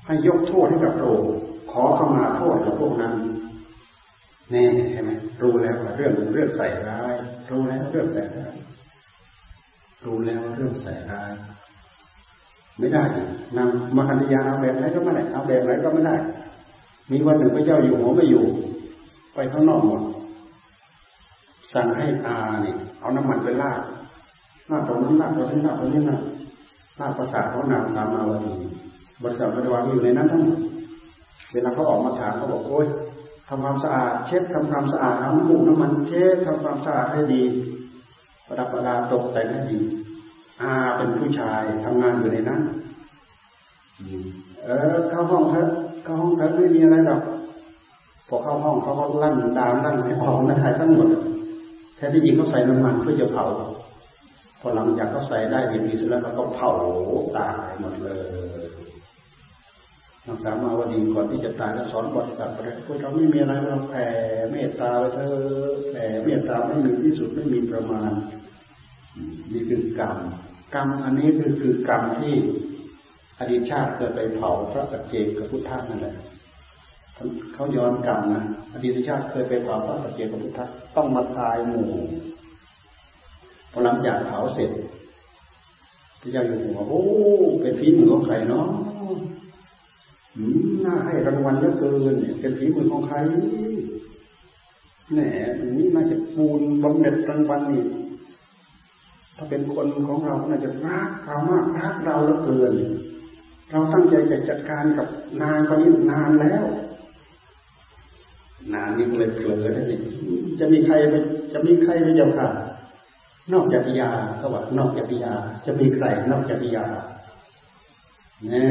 [0.09, 1.31] ให้ยกโทษให้กับพระองค์
[1.71, 3.13] ขอเข้ามาโทษกับพวกนั้น
[4.51, 5.11] แน่ใช่ไหม
[5.41, 7.13] รู้แล้วเรื่องเรื่องใส่ร้าย
[7.49, 8.55] รู้แล้วเรื่องใส่ร้าย
[10.05, 11.31] รู้แล้วเรื่องใส่ร้าย
[12.79, 13.03] ไม่ได้
[13.57, 16.15] นำมาคันยาเอาแบบไหนก็ไม่ได้เอาแบบไหนก็ไม่ได้
[17.11, 18.45] มีวันหนึ่งพระเจ้าอยู่หัวไม่อยู่
[19.33, 20.01] ไปข้างนอกหมด
[21.73, 23.81] สั่งให้อาเนี่ยเอาน้ำมันไปลาด
[24.67, 26.17] หน้าตรงนั้นหน้าตรงนี้หน้าตรงนี้หน้า
[26.97, 28.53] หน้าประสาทของนางสามาวดี
[29.23, 30.59] บริษัทบริวารอยู่ในนั้นทั้งหมด
[31.53, 32.87] เวลาเขาออกมาถามเขาบอกโอ้ย
[33.47, 37.43] ทำความสะอาด เช็ดทำความสะอาดน้ำมูกน้ำมันเช็ดทำความสะอาดให้ดี
[38.47, 39.79] ประดับประดาตกแต่งให้ดี
[40.61, 42.61] อาเป็นผู้ชายทำงานอยู่ในนั้น
[44.63, 45.69] เออเข้าห้องเถอะ
[46.03, 47.21] เข้าห้องเถอะไม่มีอะไรหรอก
[48.27, 51.07] พอเข้าห้องเขาก็ลั่นดามลั่นให้ออกไม่ได้ทั้งหมด
[51.95, 53.45] แท้ที่จริงเขาใส่น้ำมันเพื่อจะเผา
[54.59, 56.71] พอหลังจากเขาใส่ได้เห็นดีเสร็จแล้วเขาก็เผา
[57.37, 58.09] ตายหมดเล
[58.57, 58.58] ย
[60.29, 64.07] นางสาวมาวดีก่อนที่จะตายก็สอนบริษัทไปเลยพวกเราไม่มีอะไรเราแผ่
[64.51, 68.11] เมตตาไปเถอะแผ่เมตตาไม่มีที่สุดไม่มีประมาณ
[69.53, 70.17] นี่คือกรรม
[70.75, 72.33] กรรมอันนี้คือคือกรรมที่
[73.39, 76.15] อดีตชาติเคยไปเผาพระปัจเจกกับพุทธะนั่นแหละ
[77.53, 78.43] เขาย้อนกรรมนะ
[78.73, 80.65] อดีตชาติเคยไปเผาพระปัจเจกกับพุทธะ
[80.95, 81.89] ต้องมาตายหมู่
[83.71, 84.71] พอหลังจากเผาเสร็จ
[86.21, 87.03] พระเจ้าอยู่หัวโอ้
[87.61, 88.67] เป็นฝีมือของใครเนาะ
[90.85, 93.17] น่าให้รางวัลเยอะเกินเนี่ยเป็นฝีมือของใคร
[95.13, 95.19] แหน
[95.77, 97.83] นี่น่าจะปูนบำเหน็จรางวัลนี่
[99.35, 102.73] ถ้าเป็นคนของเราน่าจะรักเรามากรักเราเหลือเกิน
[103.71, 105.07] เราตั้งใจจะจัดการกับ
[105.41, 106.63] นางคนนี้นานแล้ว
[108.73, 109.83] นานนี้เลยเผลอได้
[110.59, 111.15] จะมีใครไป
[111.53, 112.47] จะมีใครไปเจ้าค่ะ
[113.53, 115.33] นอกจากยาเขาบอกนอกจากยา
[115.65, 116.85] จะมีใครนอกจากยา
[118.45, 118.65] แน่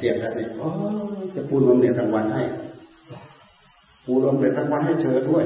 [0.00, 0.68] เสียบแล้วเนี่ยโอ้
[1.34, 2.42] จะปูนรวมเรียนรางวัลให้
[4.04, 5.44] ปูรวมเรียนรางวัลให้เธอด้วย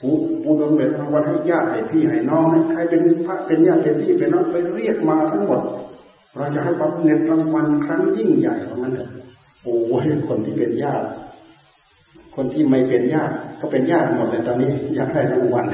[0.00, 0.10] ปู
[0.42, 5.60] ปูดมเป็นรางวัลให้ญาติให้พี่ให้น้องให้ใครเป็นพระเป็นญาติเป็นพี่เป็นน้องไปเรียกมาทั้งหมด
[6.36, 9.10] เราจะให้รับเงินรางวัลครั้งยิ่งใหญ่ของนั้นเถอะ
[9.62, 11.06] โอ้ยคนที่เป็นญาติ
[12.36, 15.66] คนที่ไม่เป็นญาติก็เป็นญาติหมดเลยตอนนี้อยากได้รางวัล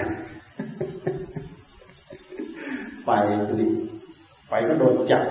[3.06, 3.10] ไป
[3.60, 3.70] นี่
[4.48, 5.22] ไปก็โดนจับ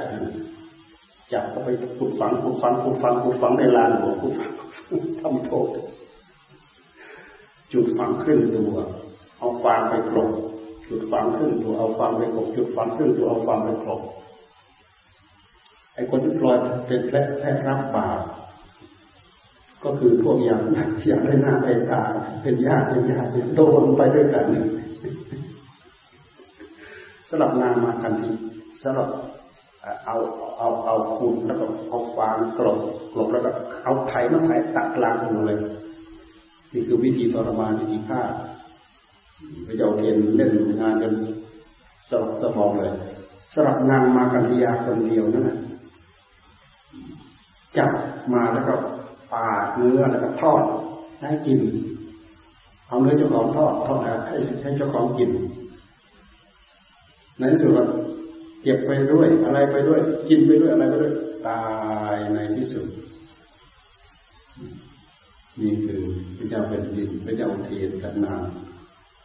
[1.34, 4.52] จับก็ไปขุดฝังขุดฝังขุดฝังขุดฝังในลานหัวขุดฝัง
[5.20, 5.68] ทำโทษ
[7.74, 8.76] จุดฝังขึ้นตัว
[9.40, 10.32] เอาฟางไปกลบ
[10.90, 14.02] จุดฝังขึ้นตัวเอาฟางไปกลบจุดฝังขึ้นตัวเอาฟางไปกลบ
[15.94, 16.58] ไอ้คนที่ปล่อย
[16.88, 18.20] เป็นแพ้แพ้รับบาป
[19.84, 20.62] ก็คือพวกอย่าง
[21.08, 22.02] อย่างได้หน้าได้ตา
[22.44, 24.46] เป็นญาติเป็นญาติโดนไปด้วยกัน
[27.30, 28.30] สำหรับนางมาคันที
[28.84, 29.08] สำหรับ
[30.06, 30.18] เอา
[30.58, 32.80] เอาเอาคุณแล้วก็เอาฟางกลบ
[33.14, 33.52] กลบแล้วก็
[33.84, 35.60] เอาไถมาไถตักกลางหัวเลย
[36.74, 38.22] นี่คือวิธีทรมานวิธีฆ่า
[39.68, 40.52] พระเจ้าเทียนเล่น
[40.82, 41.14] งานกัน
[42.10, 42.94] สลับสมองเลย
[43.54, 45.58] สลับนางมากันทยาคนเดียวนั่นแหละ
[47.78, 47.92] จับ
[48.34, 48.74] มาแล้วก็
[49.34, 50.64] ปาดเนื้อแล้วก็ทอด
[51.30, 51.60] ให้กิน
[52.88, 55.30] เอาเนื้อเจ้าของทอดทอดให้ให้เจ้าของกิน
[57.40, 57.72] ในที่สุด
[58.68, 61.14] เจ็บไปด้วย อะไรไปด้วย กินไปด้วยอะไรไปด้วย
[61.48, 61.64] ตา
[62.16, 62.88] ยในที่สุด
[65.62, 66.02] นี่คือ
[66.38, 68.42] พระเจ้าเป็นดินพระเจ้าเทียนกับนาง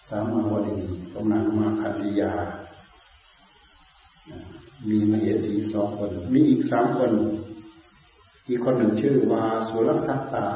[0.09, 0.79] สามาวดี
[1.12, 2.33] กับนางมาคันธยา
[4.89, 7.12] มีมเหสีสองคน มีอีกสามคน
[8.49, 10.49] อีกคนหนึ่งชื่อวาสุรสัตตา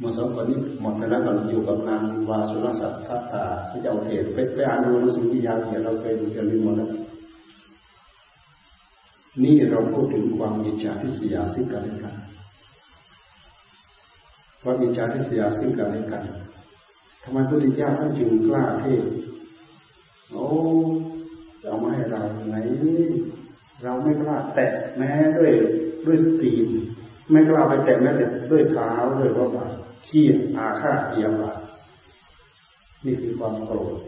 [0.00, 2.94] มื่อสองคนนี้หมดไปแล้วเราอยู่กับนางวาสุรสัต
[3.32, 6.90] ตาพระเจ้าเทศไปไปอ่านดูหนังสือวิยาเขียนเราเคยดูจะลืมหมดแล้ว
[9.44, 12.14] นี่เราพูดถึงความอิจฉาทิษยาซึ่งกันและกัน
[14.62, 16.22] ความอิจฉาทิษยาซึ่งกันและกัน
[17.22, 19.04] ทำไมพระพุทธเจ้าท่านจึงกล้าเทศ
[20.30, 20.46] โอ้
[21.62, 22.56] เอามาให้เราไหน
[23.82, 25.52] เราไม่กล้าแตะแม้ด้วย
[26.06, 26.68] ด้วยตีน
[27.30, 29.66] ไม่กล้าไปแตะแม้แต่ด้วยเท้าด้วยว่าบา
[30.06, 30.24] ขี้
[30.56, 31.52] อาฆาตเอียบา
[33.04, 33.98] นี่คือความโกรธ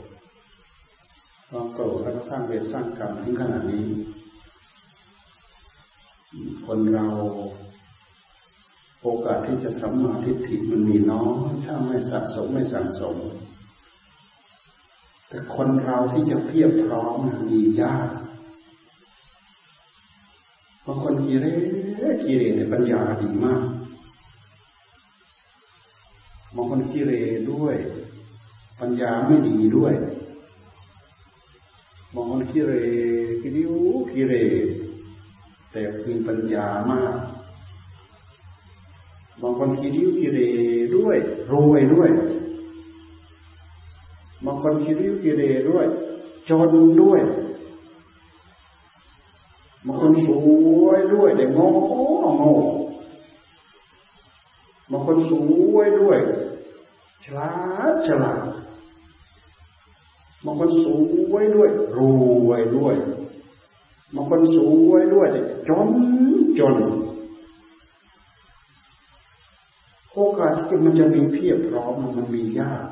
[1.49, 3.87] ความโกรธแล้วก็สร้างเวรสร้างกรรมถึงขนาดนี้
[6.67, 7.07] คนเรา
[9.03, 13.17] โอกาสที่จะสัมมาทิฏฐิมันมีน้อยถ้าไม่สะสมไม่สั่งสม
[15.29, 18.09] แต่คนเราที่จะเพียบพร้อมมียาก
[20.85, 21.47] บางคนกีเร
[22.23, 23.63] กีเรแต่ปัญญาดีมาก
[26.55, 27.13] บางคนกีเร
[27.53, 27.77] ด้วย
[28.81, 29.95] ปัญญาไม่ดีด้วย
[32.15, 32.73] บางคนกีเร
[33.43, 33.73] กีริ้ว
[34.13, 34.33] กีเร
[35.73, 37.17] แต่มีปัญญามาก
[39.43, 40.39] บางคนกีริ้วกีเร
[40.97, 41.17] ด้วย
[41.53, 42.11] รวยด้วย
[44.45, 45.87] บางคนกีริ้วกีเรด้วย
[46.49, 46.71] จน
[47.01, 47.21] ด้วย
[49.87, 50.29] บางคนส
[50.85, 51.67] วยด้วยแต่โง่
[52.39, 52.53] โง่
[54.93, 55.33] บางคนส
[55.75, 56.19] วยด้วย
[57.25, 57.51] ฉลา
[57.93, 58.43] ดฉลาด
[60.45, 60.87] บางคนส
[61.33, 62.01] วยด้วย ร
[62.49, 62.95] วยด้วย
[64.15, 64.59] บางคนส
[64.89, 65.29] วยด้วย
[65.69, 65.89] จน
[66.59, 66.77] จน
[70.13, 72.87] โอกาสที่มันจะมีเพียบพร้อมมันมียาก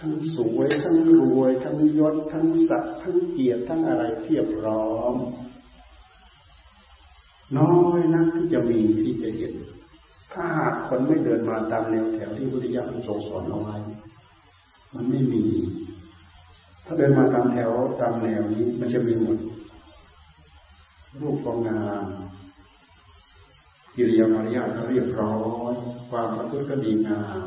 [0.00, 5.14] ทั้งสวยทั้งรวย ทั้งยศทั้งศักดิ์ทั้งเกียรติทั้งอะไรเพียบพร้อม
[7.58, 9.54] น้อยนักที่จะมีที่จะเห็น
[10.32, 13.76] ถ้าหากคนไม่เดินมาตามแนวแถวที่พุทธิยถาทรงสอนเอาไว้
[14.94, 15.44] มันไม่มี
[16.84, 17.70] ถ้าเดินมาตามแถว
[18.00, 19.38] ตามแนวนี้ มันจะมีหมด
[21.20, 22.04] รูปก็งงาม
[23.94, 25.36] กิริยามารยาทก็เรียบร้อ
[25.72, 25.74] ย
[26.10, 27.46] ความประพฤติก็ดีงาม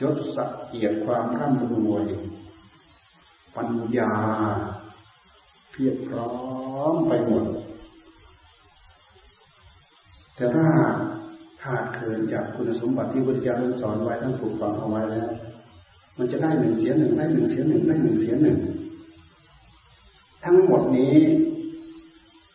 [0.00, 2.06] ยศสักเกียรติความร่ำรวย
[3.56, 4.12] ปัญญา
[5.70, 6.30] เพียบพร้อ
[6.92, 7.44] มไปหมด
[10.36, 10.66] แต่ถ้า
[11.64, 15.28] ขาดเขินจากคุณสมบัติที่พุทธเจ้าสอนไว้ทั้งปลูกฝังเอาไว้แล้ว
[16.18, 18.58] มันจะได้หนึ่งเสียหนึ่งได้หนึ่งเสียหนึ่งได้หนึ่งเสียหนึ่ง
[20.44, 21.16] ทั้งหมดนี้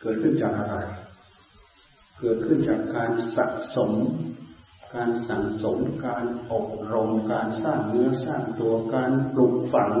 [0.00, 0.76] เกิดขึ้นจากอะไร
[2.18, 3.46] เกิดขึ้นจากการสะ
[3.76, 3.92] สม
[4.94, 9.92] การสั่งสม การอบรม การสร้างเนื้อสร้างตัวการปลูกฝัง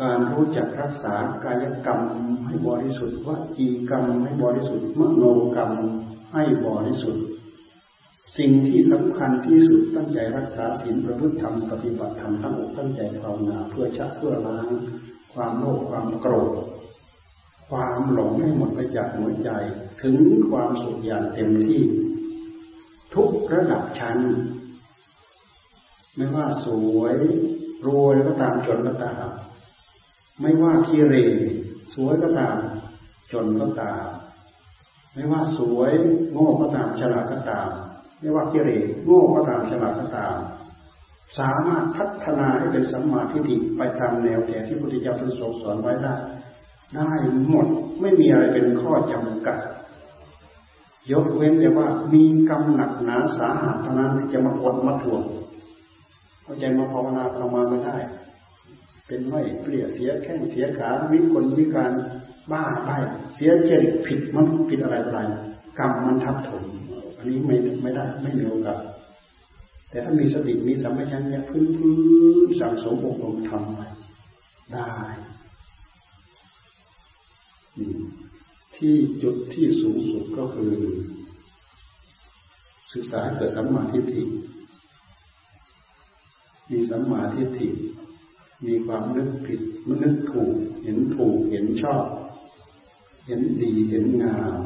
[0.00, 1.14] การรู้จักรักษา
[1.44, 2.00] กายกรรม
[2.46, 5.24] ให้บริสุทธิ์วจีกรรมให้บริสุทธิ์มโน
[5.56, 5.72] กรรม
[6.32, 7.24] ให้บริสุทธิ์
[8.38, 14.68] สิ่งที่สำคัญที่สุดตั้งใจรักษาศีลประพฤติธรรมปฏิบัติธรรมทั้งอกตั้งใจภาวนาเพื่อชักเพื่อล้าง
[15.34, 16.50] ความโลภความโกรธ
[17.70, 19.50] ความหลงให้หมดไปจากหัวใจ
[20.02, 20.16] ถึง
[20.50, 21.82] ความสุขอย่างเต็มที่
[23.14, 24.18] ทุกระดับชั้น
[26.16, 27.16] ไม่ว่าสวย
[27.86, 29.26] รวยก็ตามจนก็ตาม
[30.40, 31.16] ไม่ว่าที่เร
[31.94, 32.56] สวยก็ตาม
[33.32, 34.06] จนก็ตาม
[35.14, 35.92] ไม่ว่าสวย
[36.32, 37.68] โง่ก็ตามฉลาดก็ตาม
[38.22, 38.70] ไม่ว่าที่เร
[39.04, 40.36] โง่ก็ตามฉลาดก็ตาม
[41.38, 46.14] สามารถพัฒนาให้เป็นสัมมาทิฏฐิไปตามแนวแถวที่พระพุทธเจ้าทรงสอนไว้ได้
[46.94, 47.10] ได้
[47.48, 47.66] หมด
[48.00, 49.58] ไม่มีอะไรเป็นข้อจำกัด
[51.12, 55.22] ยกเว้นแต่ว่ามีกรรมหนักหนาสาหัสเท่านั้นที่จะมากดมาทวง
[56.44, 57.96] เข้าใจมาภาวนาประมาไม่ได้
[59.06, 61.92] เป็นไม่เปลี่ยเสียแข้งเสียขาวิกลวิการ
[62.50, 62.90] บ้าไป
[63.34, 65.20] เสียเจริญผิดมันผิดอะไรอะไร
[65.78, 66.64] กรรมมันทับถม
[67.22, 68.80] อันนี้ไม่ไม่ได้ไม่มีโอกาส
[69.90, 71.96] แต่ถ้ามีสติมีสัมปชัญญะพื้นพื้
[72.46, 73.80] นสั่งสมอบรมทำไป
[74.72, 74.90] ได้
[78.76, 80.74] ที่จุดที่สูงสุดก็คือ
[82.92, 84.22] ศึกษาเกิดสัมมาทิฏฐิ
[86.70, 87.68] มีสัมมาทิฏฐิ
[88.66, 92.04] มีความนึกผิดมันนึกถูก เห็นถูกเห็นชอบ
[93.26, 94.58] เห็นดีเห็นงาม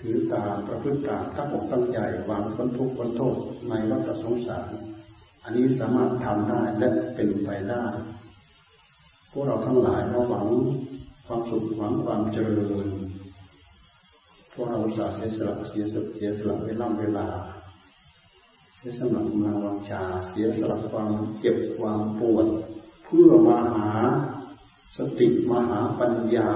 [0.00, 1.98] ถือตามประพฤติตามตั้งอกตั้งใจ
[2.30, 3.36] วางพ้นทุกข์พ้นโทษ
[3.68, 4.68] ในวัฏสงสาร
[5.44, 7.84] อันนี้สามารถทำได้และเป็นไปได้
[9.32, 10.46] พวกเราทั้งหลายเราหวัง
[11.26, 12.88] ความสุขหวังความเจริญ
[14.54, 17.26] พวกเราสาเสียสละเสียสละเสียสละเวลาเวลา
[18.76, 21.10] เสียสละกำลังวังชาเสียสละความ
[21.40, 22.46] เจ็บความปวด
[23.04, 23.92] เพื่อมาหา
[24.96, 26.50] สติมาหาปัญญา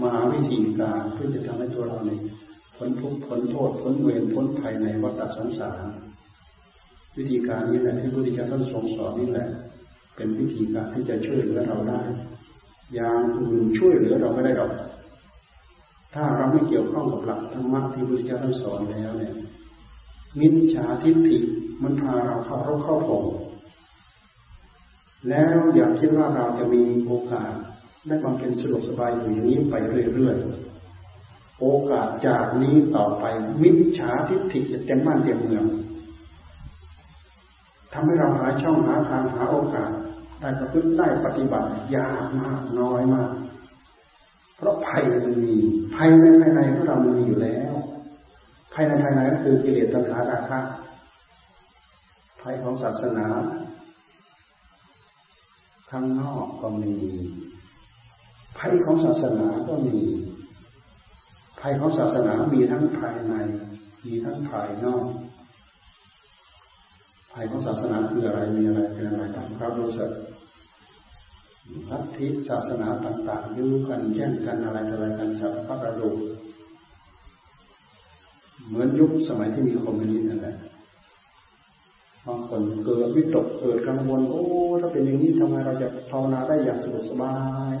[0.00, 2.20] มาหาวิธีการเพื่อจะทำให้ตัวเราเนี่ย
[2.76, 5.82] พ้นทุกข์พ้นโทษพ้นเวรพ้นภัยในวัฏสงสาร
[7.16, 9.48] วิธีการนี้แหละที่พระพุทธเจ้าท่านทรงสอนนี่แหละ
[10.16, 12.00] เป็นวิธีการที่จะช่วยเหลือเราได้
[12.94, 14.72] อย่างอื่นช่วยเหลือเราไม่ได้หรอก
[16.14, 19.34] ถ้าเราไม่เกี่ยวข้องกับหลักธรรมะที่พระพุทธเจ้าท่านสอนแล้วเนี่ย
[20.38, 21.38] มิจฉาทิฏฐิ
[21.82, 23.24] มันพาเราเข้ารกเข้าผง
[25.28, 27.52] แล้วอย่าคิดว่าเราจะมีโอกาส
[28.06, 29.74] ได้ความเป็นสะดวกสบายอยู่อย่างนี้ไป
[30.14, 30.73] เรื่อยๆ
[31.60, 33.24] โอกาสจากนี้ต่อไป
[33.62, 35.66] มิจฉาทิฏฐิจะเต็มบ้านเต็มเมือง
[37.92, 39.90] ทำให้เราหาช่องหาทางหาโอกาส
[40.40, 43.30] ได้ประพฤติได้ปฏิบัติยากมากน้อยมาก
[44.56, 45.56] เพราะภัยมันมี
[45.94, 47.72] ภัยในภายในของเรามันมีอยู่แล้ว
[48.74, 50.60] ภัยในภายในก็คือกิเลสตัณหาราคะ
[52.42, 53.26] ภัยของศาสนา
[55.90, 56.96] ข้างนอกก็มี
[58.58, 59.98] ภัยของศาสนาก็มี
[61.66, 63.34] ภัยของศาสนามีทั้งภายใน
[64.06, 65.04] มีทั้งภายนอก
[67.32, 70.10] ภัยของศาสนาคืออะไร มีอะไร เป็นอะไรตามครับรู้สึก
[71.90, 76.10] ลัทธิศาสนาต่างๆยุ่กันแย่งกันอะไรอะไรกันสัพพะกระดู
[78.66, 80.56] เหมือนยุคสมัยที่มีคอมมิวนิสต์นั่นแหละ
[82.26, 84.42] บางคนเกิดวิตกเกิดกังวลโอ้
[84.80, 87.34] ถ้าเป็นอย่างนี้ทำไมเราจะภาวนาได้อย่างสะดวกสบา
[87.72, 87.74] ย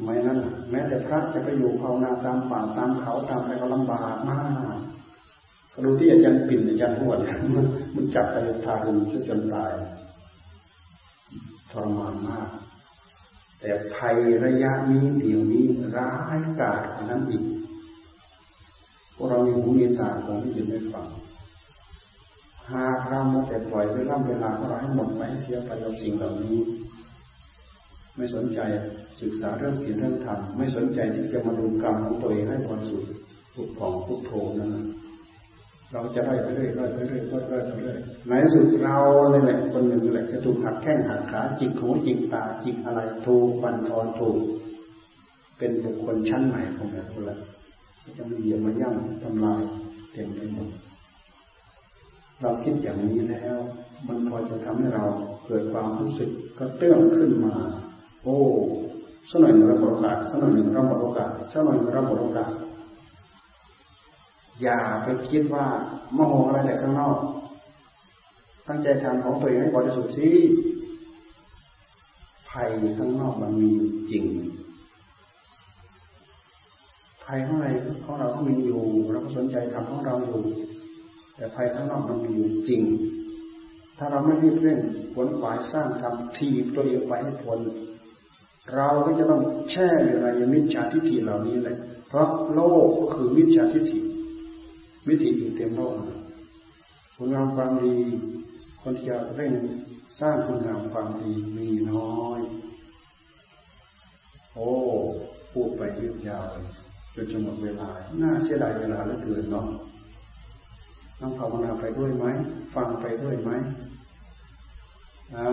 [0.00, 0.38] สมัยนั้น
[0.70, 4.38] แม้แต่พระจะไปอยู่ภาวนาตามป่าตามเขาตามอะไรก็ลำบากมา
[4.76, 4.78] ก
[5.72, 7.18] ก็ดูที่อาจารย์ปิ่นอาจารย์หวด
[7.94, 8.98] มันจับไปทารุณ
[9.28, 9.72] จนตาย
[11.70, 12.48] ทรมานมาก
[13.60, 15.64] แต่ภัยระยะนี้เดี๋ยวนี้
[15.96, 17.44] ร้ายกาจกว่านั้นอีก
[19.14, 21.06] พวกเรามีหูมีตาคงที่ยินได้ฟัง
[22.72, 26.58] หากเราโมแต่ปล่อยเวลาเวลาของเราให้หมดไปเสียไปกับสิ่งเหล่านี้
[28.18, 28.60] ไม่สนใจ
[29.22, 33.10] ศึกษาเรื่องศีลเรื่องธรรมไม่สนใจที่จะมาดูกรรมของตัวเองให้บริสุทธิ์
[33.54, 34.72] ผุดผ่องพุทโธนั้น
[35.92, 38.98] เราจะไล่ไปเรื่อยไล่ไปเรื่อยไล่ไปเรื่อยในสุดเรา
[39.30, 44.38] เนี่ยแหละคนหนึ่งแหละจะถูกหักแข้งหักขาจิกหูจิกตาจิกอะไรถูกบันทอนถูก
[45.58, 47.38] เป็นบุคคลชั้นใหม่ของแต่คนละ
[48.18, 49.62] จะมีเยี่ยมาย่ำทำลาย
[50.12, 50.68] เต็มไปหมด
[52.40, 53.58] เราคิดอย่างนี้แล้ว
[54.06, 55.04] มันพอจะทำให้เรา
[55.46, 57.54] เกิดความรู้สึกก็เตื้องขึ้นมา
[58.24, 58.36] โอ้
[59.30, 62.50] สักหน่อยเราหมดโอกาสสักหน่อยหนึ่งเราหมดโอกาสสักหน่อยเราหมดโอกาส
[64.62, 65.66] อย่าไปคิดว่า
[66.16, 67.16] มโหอะไรแต่ข้างนอก
[68.66, 70.28] ตั้งใจทำของตัวเองให้บริสุทธิ์สิ
[72.50, 73.70] ภัยข้างนอกมันมี
[74.10, 74.24] จริง
[77.24, 77.66] ภัยข้างใน
[78.04, 78.82] ของเราก็มีอยู่
[79.12, 80.40] เราก็สนใจทำของเราอยู่
[81.36, 82.82] แต่ภัยข้างนอกมันมีอยู่จริง
[83.98, 84.80] ถ้าเราไม่รีบเร่ง
[85.14, 87.60] ผลหวายสร้างทำทีตัวเองไปให้ผล
[88.74, 91.76] เราก็จะต้องแช่อยู่ในมิจฉาทิฏฐิเหล่านี้เลย
[92.08, 94.00] เพราะโลกก็คือมิจฉาทิฏฐิ
[95.08, 95.94] วิธีอยู่เต็มโลก
[97.16, 97.96] คุณงามความดี
[98.82, 99.52] คนที่จะเร่ง
[100.20, 102.40] สร้างคุณงามความดีมีน้อย
[104.54, 104.70] โอ้
[105.52, 106.46] พูดไปยืดยาว
[107.14, 107.88] จนจะหมดเวลา
[108.22, 109.66] น่าเสียดายเวลาเหลือเกินเนาะ
[111.20, 112.24] ต้องภาวนาไปด้วยไหม
[112.74, 113.50] ฟังไปด้วยไหม
[115.36, 115.50] นะ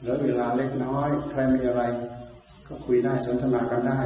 [0.00, 1.82] เหลือเวลาเล็กน้อย ใครมีอะไร
[2.72, 4.00] ก็คุยได้สนทนากันได้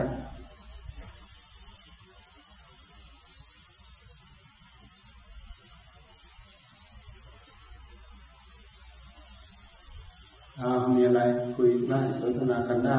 [10.94, 11.20] มีอะไร
[11.56, 12.98] คุยได้สนทนากันได้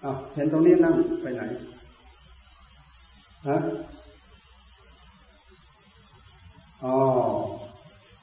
[0.00, 1.42] เอาเห็นตรงนี้นั่งไปไหน
[3.48, 3.56] ฮะ
[6.84, 6.96] อ๋อ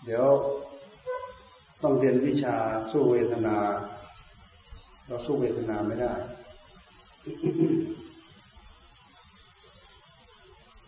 [0.05, 0.27] เดี๋ยว
[1.83, 2.55] ต้องเรียนวิชา
[2.91, 3.57] สู้เวทนา
[5.07, 6.13] เราสู้เวทนาไม่ได้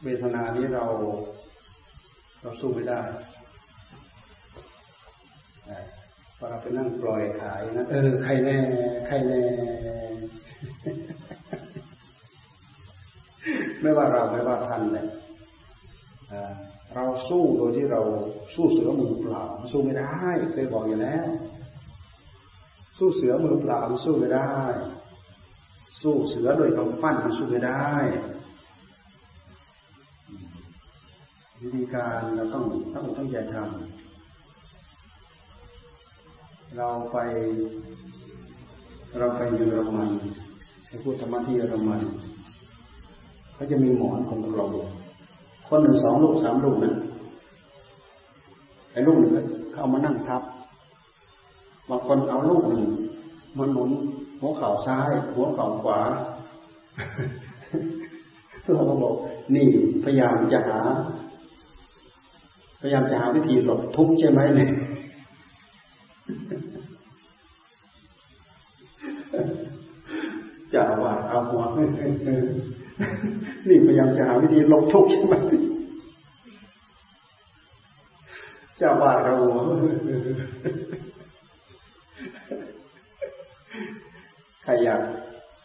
[0.03, 0.85] เวทนานี้เรา
[2.41, 3.01] เราสู้ไม่ได้
[6.38, 8.57] พอเราไปนั่งปล่อยขายนะเออใครแน่
[9.07, 9.41] ใครแน่
[13.81, 15.05] ไม่ว่าเราไม่ว่าท่านเลย
[16.95, 18.01] เราสู้โดยที่เรา
[18.53, 20.11] สู้เสือมือเปล่าสู้ไม่ได้
[20.53, 21.27] เคยบอกอยู่แล้ว
[22.97, 24.53] สู้เสือมือเปล่าสู้ไม่ได้
[26.01, 27.91] สู้เสือโดยกำปั้นมันสู้ไม่ได้
[31.61, 32.63] วิธีการเราต้อง
[32.93, 33.65] ต้องต้องใจทำ
[36.77, 37.17] เราไป
[39.17, 40.09] เราไปเยอรมัน
[40.88, 42.01] ไปพูดธรรมะที่เยอรมัน
[43.53, 44.67] เขาจะมีหมอนของเรา
[45.68, 46.94] คนหนึ่งสองลูกสามลูกนะ
[48.92, 49.32] ไอ้ลูกหนึ่ง
[49.72, 50.42] เขาเอามานั่งทับ
[51.90, 52.84] บางคนเอาลูกหนึ่ง
[53.58, 53.90] มันหนุน
[54.40, 56.00] หัวเข่าซ้าย หัวเข่าขวา
[58.74, 59.16] เราก็บอก
[59.56, 59.68] นี่
[60.04, 60.80] พยายามจะหา
[62.82, 64.70] พยายามจะหาวิธีหลบทุกข์ใช่ไหมเนี่ย
[70.74, 71.64] จะาว่าเอาหัว
[73.70, 75.36] นี่พยายามจะหาวิธีลบทุกข์ใช่ไหม
[78.78, 79.36] เจ้าบ้านเรา
[84.64, 85.02] ใครอยาก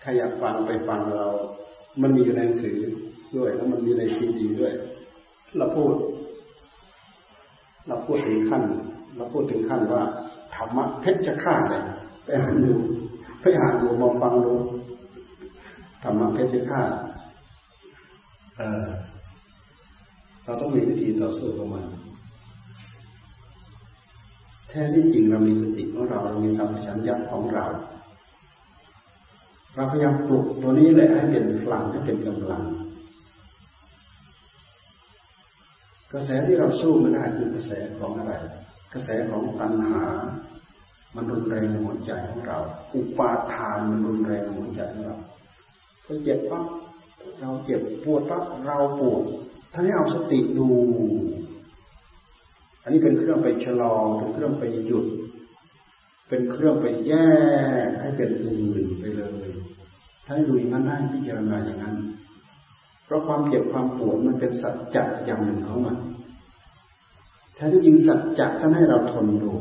[0.03, 1.29] ใครอยากฟังไปฟังเรา
[2.03, 2.79] มันมีอยู่ในหนังสือ
[3.37, 4.73] ด้วย แล้วมันมีในซีดีด้วย
[5.59, 5.93] เราพูด
[7.89, 8.63] เราพูดถึงขั้น
[9.17, 10.03] เราพูดถึงขั้นว่า
[10.55, 11.83] ธรรมะเพชรฆาตเลย
[12.25, 12.73] ไปอ่านดู
[13.41, 14.55] ไปอ่านดูมองฟังดู
[16.03, 16.91] ธรรมะเพชรฆาต
[20.45, 21.85] เราต้องมีวิธีต่อสู้กับมัน
[24.69, 27.67] แท้ที่จริงเรามีสติของเราเรามีสัมผัสัญญาของเรา
[29.75, 32.65] เราพยายามปลุกตัวนี้เลยให้เป็นพลังให้เป็นกำลัง
[36.13, 38.33] กระแสที่เราสู้ไม่ได้คือกระแสของอะไร
[38.93, 40.03] กระแสของตัณหา
[41.15, 42.59] มันรุนแรงในหัวใจของเรา
[42.95, 45.17] อุปาทานมันรุนแรงในหัวใจของเรา
[46.05, 46.65] พอเจ็บปั๊บ
[47.41, 49.23] เราเจ็บปวดปั๊บเราปวด
[49.73, 50.69] ท่านให้เอาสติดู
[52.83, 55.07] อันนี้เป็นเครื่องไปชะลอเป็นเครื่องไปหยุด
[56.29, 57.13] เป็นเครื่องไปแย
[57.87, 59.49] กให้เป็นอื่นไปเลย
[60.25, 61.97] ถ้าให้ดูอย่างนั้นได้พิจารณาอย่างนั้น
[63.05, 65.97] เพราะความเจ็บความปวดมันเป็นสัจจะอย่างหนึ่งของมัน
[67.55, 69.55] แท้ที่จริงสัจจะท่านให้เราทนดู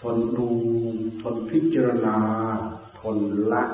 [0.00, 0.48] ทนดู
[1.22, 2.16] ทนพิจารณา
[3.00, 3.16] ทน
[3.52, 3.64] ละ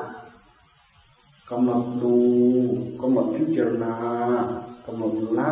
[1.50, 2.14] กำหนดดู
[3.00, 3.94] กำหนดพิจารณา
[4.86, 5.50] กำหนดละ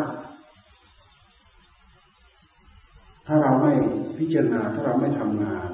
[3.26, 3.72] ถ้าเราไม่
[4.18, 5.70] พิจารณาถ้าเราไม่ทำงาน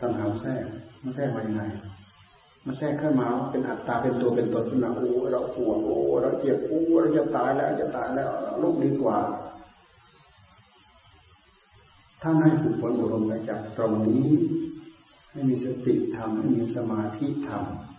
[0.00, 0.64] ตัณหาแทรก
[1.02, 1.62] มันแทรกมายังไง
[2.64, 8.30] มันแทรกขึ้นมาเป็นอัตตาเป็นตัวเป็นตนขึ้นมาโอ้เราปวดโอ้เราเจ็บโอ้เราจะตายแล้วจะตายแล้ว
[8.62, 9.18] ลุกดีกว่า
[12.22, 14.26] ถ้าให้ฝึกฝนอบรมไปจากตรงนี้
[15.30, 17.89] ให้มีสติทำให้มีสมาธิทำ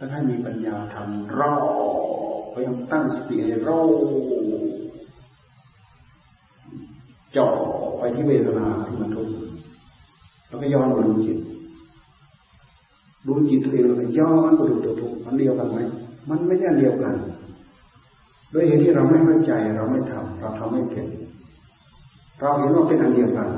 [0.00, 1.54] แล้วให้มีปัญญาทำรอ
[2.52, 3.80] พยายามตั้งสติให้รอ
[7.36, 7.46] จ่อ
[7.98, 9.32] ไปที่เวทนาที่มันทุกข์
[10.48, 11.38] แล้วก็ย้อนมาดูจิต
[13.26, 15.78] ดูจิตตัวเองแล้วก็ย้อนมาดูตัวทุกข์มันเดียวกันไหม
[16.30, 17.14] มันไม่ใช่เดียวกัน
[18.52, 21.06] ด้วยเหตุที่เราไม่เข้าใจเราไม่ทำเราทำไม่เป็น
[22.40, 23.48] เราเห็นว่าเป็นอันเดียวกัน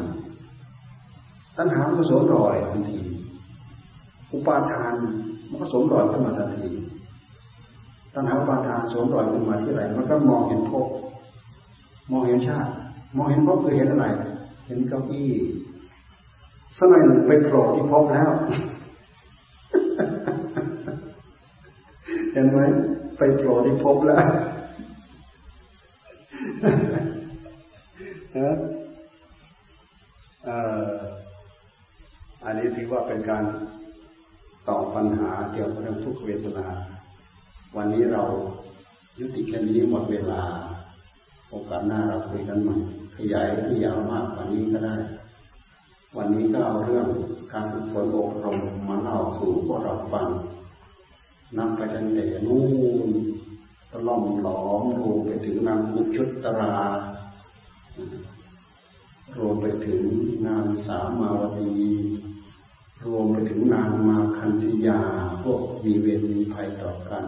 [1.57, 2.99] ตัณหาก็สวมรอยทันที
[4.33, 4.95] อุปาทาน
[5.53, 6.67] มันก็สวมรอยขึ้นมาทันที
[8.15, 10.87] ตัณหาอุปาทานสวมรอยขึ้นมาที่ไหนมันก็มองเห็นภพ
[12.11, 12.71] มองเห็นชาติ
[13.17, 14.07] มองเห็นภพคือเห็นอะไร
[14.67, 15.31] เห็นเก้าอี้
[16.77, 18.31] สักหน่อยหนึ่งไปโผล่ที่ภพแล้ว
[22.33, 22.59] เห็นไหม
[23.19, 24.27] ไปโผล่ที่ภพแล้ว
[32.45, 33.45] อันนี้ถือว่าเป็นการ
[34.69, 36.67] ตอบปัญหาเกี่ยวกับเรื่องทุกขเวทนา
[37.77, 38.23] วันนี้เรา
[39.19, 40.43] ยุติแค่นี้หมดเวลา
[41.51, 42.77] โอกาสหน้าเราคุยกันใหม่
[43.17, 44.97] ขยายที่ยาวมากกว่านี้ก็ได้
[46.17, 47.09] วันนี้ก็เอาเรื่อง
[47.53, 48.59] การฝึกฝนอบรม
[48.89, 50.29] มาเล่าสู่พวกเราฟัง
[51.59, 52.63] นำไปจนแต่นู่
[53.09, 53.11] น
[53.91, 56.75] ตล่อมหลอมรวมไปถึงนางอุชุตรา
[59.39, 60.03] รวมไปถึง
[60.47, 61.93] นางสามาวดี
[63.07, 65.01] รวมไปถึงนางมาคันธยา
[65.43, 67.25] พวกมีเวรมีภัยต่อกัน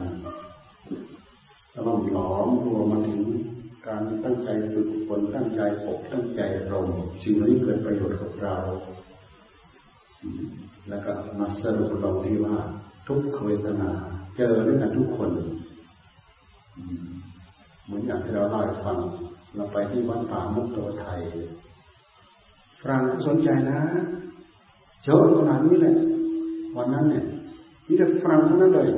[1.73, 3.21] ตล่อมหลอมรวมมาถึง
[3.87, 6.41] การตั้งใจฝึกฝนตั้งใจอบตั้งใจ
[6.73, 6.89] รม
[7.23, 8.57] สิ่งนี้เกิดประโยชน์กับเรา
[10.89, 12.57] แล้วก็มาสรุปลงที่ว่า
[13.09, 13.91] ทุกขเวทนา
[14.37, 15.31] เจอด้วยกันทุกคน
[17.85, 18.99] เหมือนอย่างที่เราเล่าให้ฟัง
[19.55, 21.21] เราไปที่วัดป่ามุกโตไทย
[22.81, 23.81] ฝรั่งสนใจนะ
[25.05, 25.95] เจอขนาดนี้แหละ
[26.77, 27.25] วันนั้นเนี่ย
[27.87, 28.89] มีแต่ฝรั่งทั้งนั้นเลย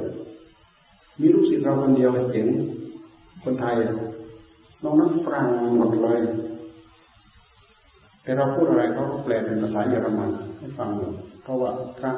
[1.21, 2.47] มีลูกศิษย์เราคนเดียวเจ๋ง
[3.45, 3.75] คนไทย
[4.83, 5.47] นอกนั้นฝรั่ง
[5.77, 6.21] หมดเลย
[8.23, 11.13] แต่เราพูดอะไรเขาก็แปลเป็นภาษาเยอรมันให้ฟังหมด
[11.43, 12.13] เพราะว่าพระ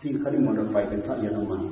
[0.00, 1.62] ที่เขานิมนต์เราไปเป็นพระเยอรมัน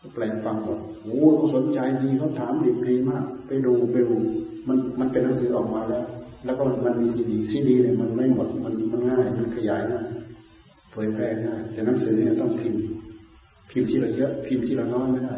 [0.00, 4.16] ก็แปลฟังหมดโอ้เขาสนใจดีเขาถามดีดีมาก ไปดูไปดู
[4.68, 6.04] มันมันเป็นหนังสือออกมาแล้ว
[6.44, 10.06] แล้วก็มันมีซีดีซีดีเนี่ยมันไม่หมดมันมันง่ายมันขยายง่าย
[10.92, 12.82] เผยแพร่ง่ายแต่หนังสือเนี่ยต้องพิมพ์
[13.70, 15.36] พิมพ์ที่เราเยอะพิมพ์ที่เราน้อยไม่ได้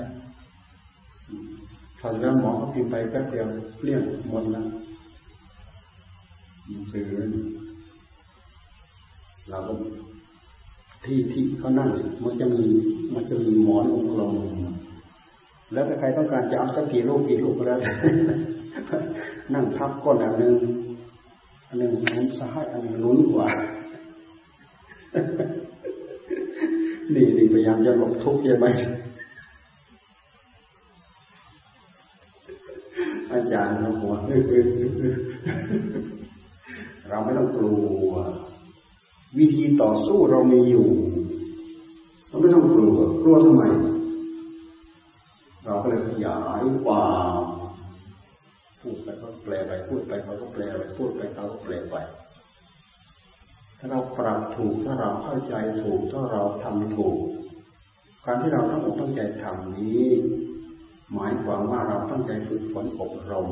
[2.01, 3.48] พอแล้วหมอก็พิมพ์ไปแป๊บเดียว
[3.85, 4.66] เลี่ยงหมดแล้ว
[6.93, 7.05] สื่อ
[9.51, 9.72] เราก็
[11.05, 11.89] ที่ที่เขานั่ง
[12.24, 12.64] มันจะมี
[13.14, 14.32] มันจะมีหมอนองค์ลง
[15.72, 17.81] แล้วถ้าใครต้องการจะเอาสักกี่ลูกกี่ลูกก็แล้ว
[19.55, 20.55] นั่งทับก้นอันหนึ่ง
[21.68, 23.48] อันหนึ่งนุนซ้ายอันหนึ่งนุนขวา
[27.14, 28.66] นี่นี่พยายามจะหลบทุกข์ใช่ไหม
[33.32, 34.14] อาจารย์เราหัว
[37.08, 37.74] เราไม่ต้องกลั
[38.08, 38.12] ว
[39.38, 40.88] วิธีต่อสู้เรามีอยู่
[42.28, 43.62] เราไม่ต้องกลัวกลัวทำไม
[45.64, 47.06] เราก็เลยขยายควา
[47.40, 47.42] ม
[48.80, 51.96] พูดไปก็แปลไป พูดไปเขาก็แปลไปพูดไปเขาก็แปลไป
[53.85, 57.16] ถ้าเราปรับถูกถ้าเราเข้าใจถูกถ้าเราทำถูก
[58.24, 60.06] การที่เราต้องตั้งใจทำนี้
[61.15, 63.48] หมายความว่าเราตั้งใจฝึกฝนอบรม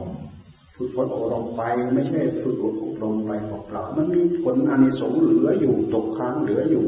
[0.77, 1.63] ฝึกฝนอบรมไป
[1.95, 3.31] ไม่ใช่ฝึกอบรมไป
[3.69, 6.87] เปล่ามันมีผลอานิสงส์เหลืออยู่ตกค้างเหลืออยู่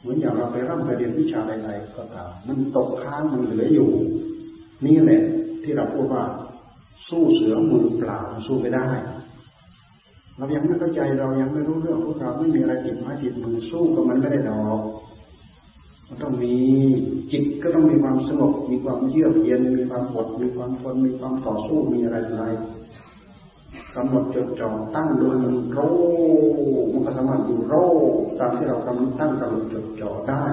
[0.00, 3.90] เหมือนอย่างเราไปร่ำไปเรียนวิชาใดๆก็ตามมันตกค้างมันเหลืออยู่
[4.86, 5.22] นี่แหละ
[5.62, 6.24] ที่เราพูดว่า
[7.08, 8.88] สู้เสือมือเปล่าสู้ไม่ได้
[10.36, 14.80] เรายังไม่เข้าใจเรายังไม่รู้เรื่องพวกเราไม่มีอะไรจิตไม้จิตมือสู้กับมันไม่ได้ดอก
[16.08, 16.54] มันต้องมี
[17.32, 22.44] จิตก็ต้องมีความสงบมีความเยือกเย็นมีความอดมีความทนมีความต่อสู้มีอะไรอะไร
[23.94, 25.78] กำหนดจดจ่อตั้งโดยมันโร
[26.92, 27.74] มันก็สามารถอยู่โร
[28.38, 30.44] ตามที่เรากำหนดตั้งกำหนดจดจ่อได้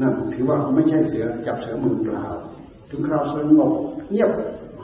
[0.00, 2.26] นั่นถือว่าไม่ใช่เสือจับเสือมือเปล่า
[2.90, 3.72] ถึงเราวสงบ
[4.10, 4.30] เงียบ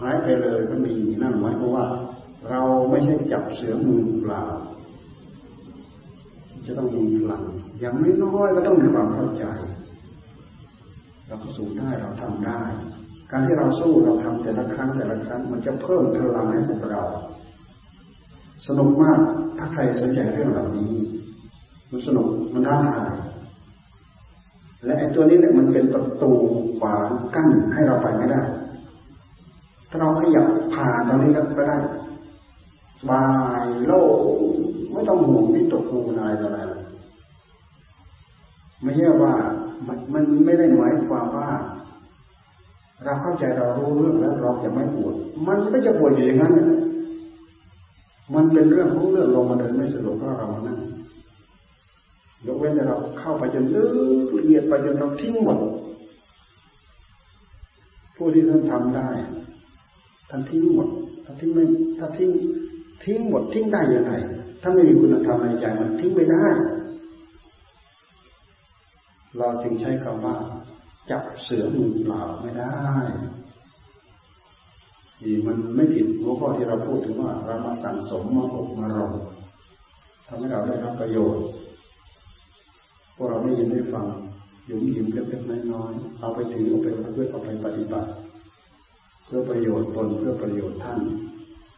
[0.00, 0.92] หายไปเลยก็มี
[1.22, 1.86] นั่นหมายความว่า
[2.50, 2.60] เรา
[2.90, 4.42] ไม่ใช่จับเสือมือเปล่า
[6.66, 7.42] จะต้องมีพลัง
[7.80, 7.94] อย่าง
[8.24, 9.44] น้อยก็ต้องมีความเข้าใจ
[11.26, 12.60] เราก็สู้ได้เราทำได้
[13.30, 17.02] การที่เราสู้เราทำแต่ละครั้งแต่ละครั้ง มันจะเพิ่มพลังให้กับเรา
[18.66, 19.20] สนุกมาก
[19.58, 20.92] ถ้าใครสนใจเรื่องเหล่านี้
[21.90, 23.14] มันสนุกมันท้าทาย
[24.84, 26.32] และไอ้ตัวนี้เนี่ยมันเป็นประตู
[26.78, 28.42] ขวางกั้นให้เราไปไม่ได้
[29.90, 31.78] ถ้าเราขยับผ่านตรงนี้ก็ได้
[33.10, 33.26] บา
[33.64, 34.02] ยโล่
[34.92, 36.74] ไม่ต้องห่วงวิตกกังวลอะไรต่ออะไร
[38.82, 39.34] ไม่ใช่ว่า
[39.86, 41.48] มันมันไม่ได้หมายความว่า
[43.04, 45.14] เราเข้าใจเรารู้เรื่องแล้วเราจะไม่ปวด
[45.48, 46.54] มันก็จะปวดอยู่อย่างนั้น
[48.34, 50.78] มันเป็นเรื่องของเรื่องลงมาเดินไม่สะดวกเพราะเรานั่น
[52.46, 53.84] ยกเว้นแต่เราเข้าไปจนลึ
[54.26, 55.58] กละเอียดไปจนเราทิ้งหมด
[58.16, 59.08] ผู้ที่ท่านทำได้
[60.30, 60.88] ท่านทิ้งหมด
[61.24, 61.64] ถ้าทิ้งไม่
[61.98, 62.30] ถ้าทิ้ง
[63.04, 64.12] ทิ้งหมดทิ้งได้ยังไง
[64.62, 66.46] ถ้าไม่มีคุณธรรมในใจมันทิ้งไม่ได้
[69.38, 70.36] เราจึงใช้คำว่า
[71.10, 72.74] จับเสือมือเปล่าไม่ได้
[75.22, 79.12] นี่มันไม่ผิดหัวข้อที่เราพูดถึงว่าเรามาสั่งสมมาอบมารม
[80.26, 81.44] ทำให้เราได้รับประโยชน์
[83.16, 84.06] พวกเราไม่ยินได้ฟัง
[84.68, 88.10] ยุ่มยิ้มเล็กๆน้อยๆเอาไปถือเอาไปเพื่อเอาไปปฏิบัติ
[89.26, 91.00] เพื่อประโยชน์ตนเพื่อประโยชน์ท่าน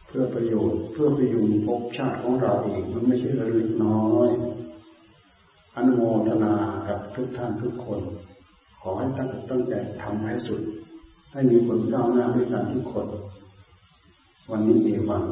[0.07, 4.29] เพื่อประโยชน์เพื่อประยุงภพชาติของเราเองมันไม่ใช่เรื่องเล็กน้อย
[5.75, 6.53] อนุโมทนา
[6.87, 7.99] กับทุกท่านทุกคน
[8.81, 9.73] ขอให้ตั้งตั้งใจ
[10.03, 10.61] ทำให้สุด
[11.31, 13.07] ให้มีผลก้าวหน้าด้วยกันทุกคน
[14.51, 15.23] วันนี้เอวัง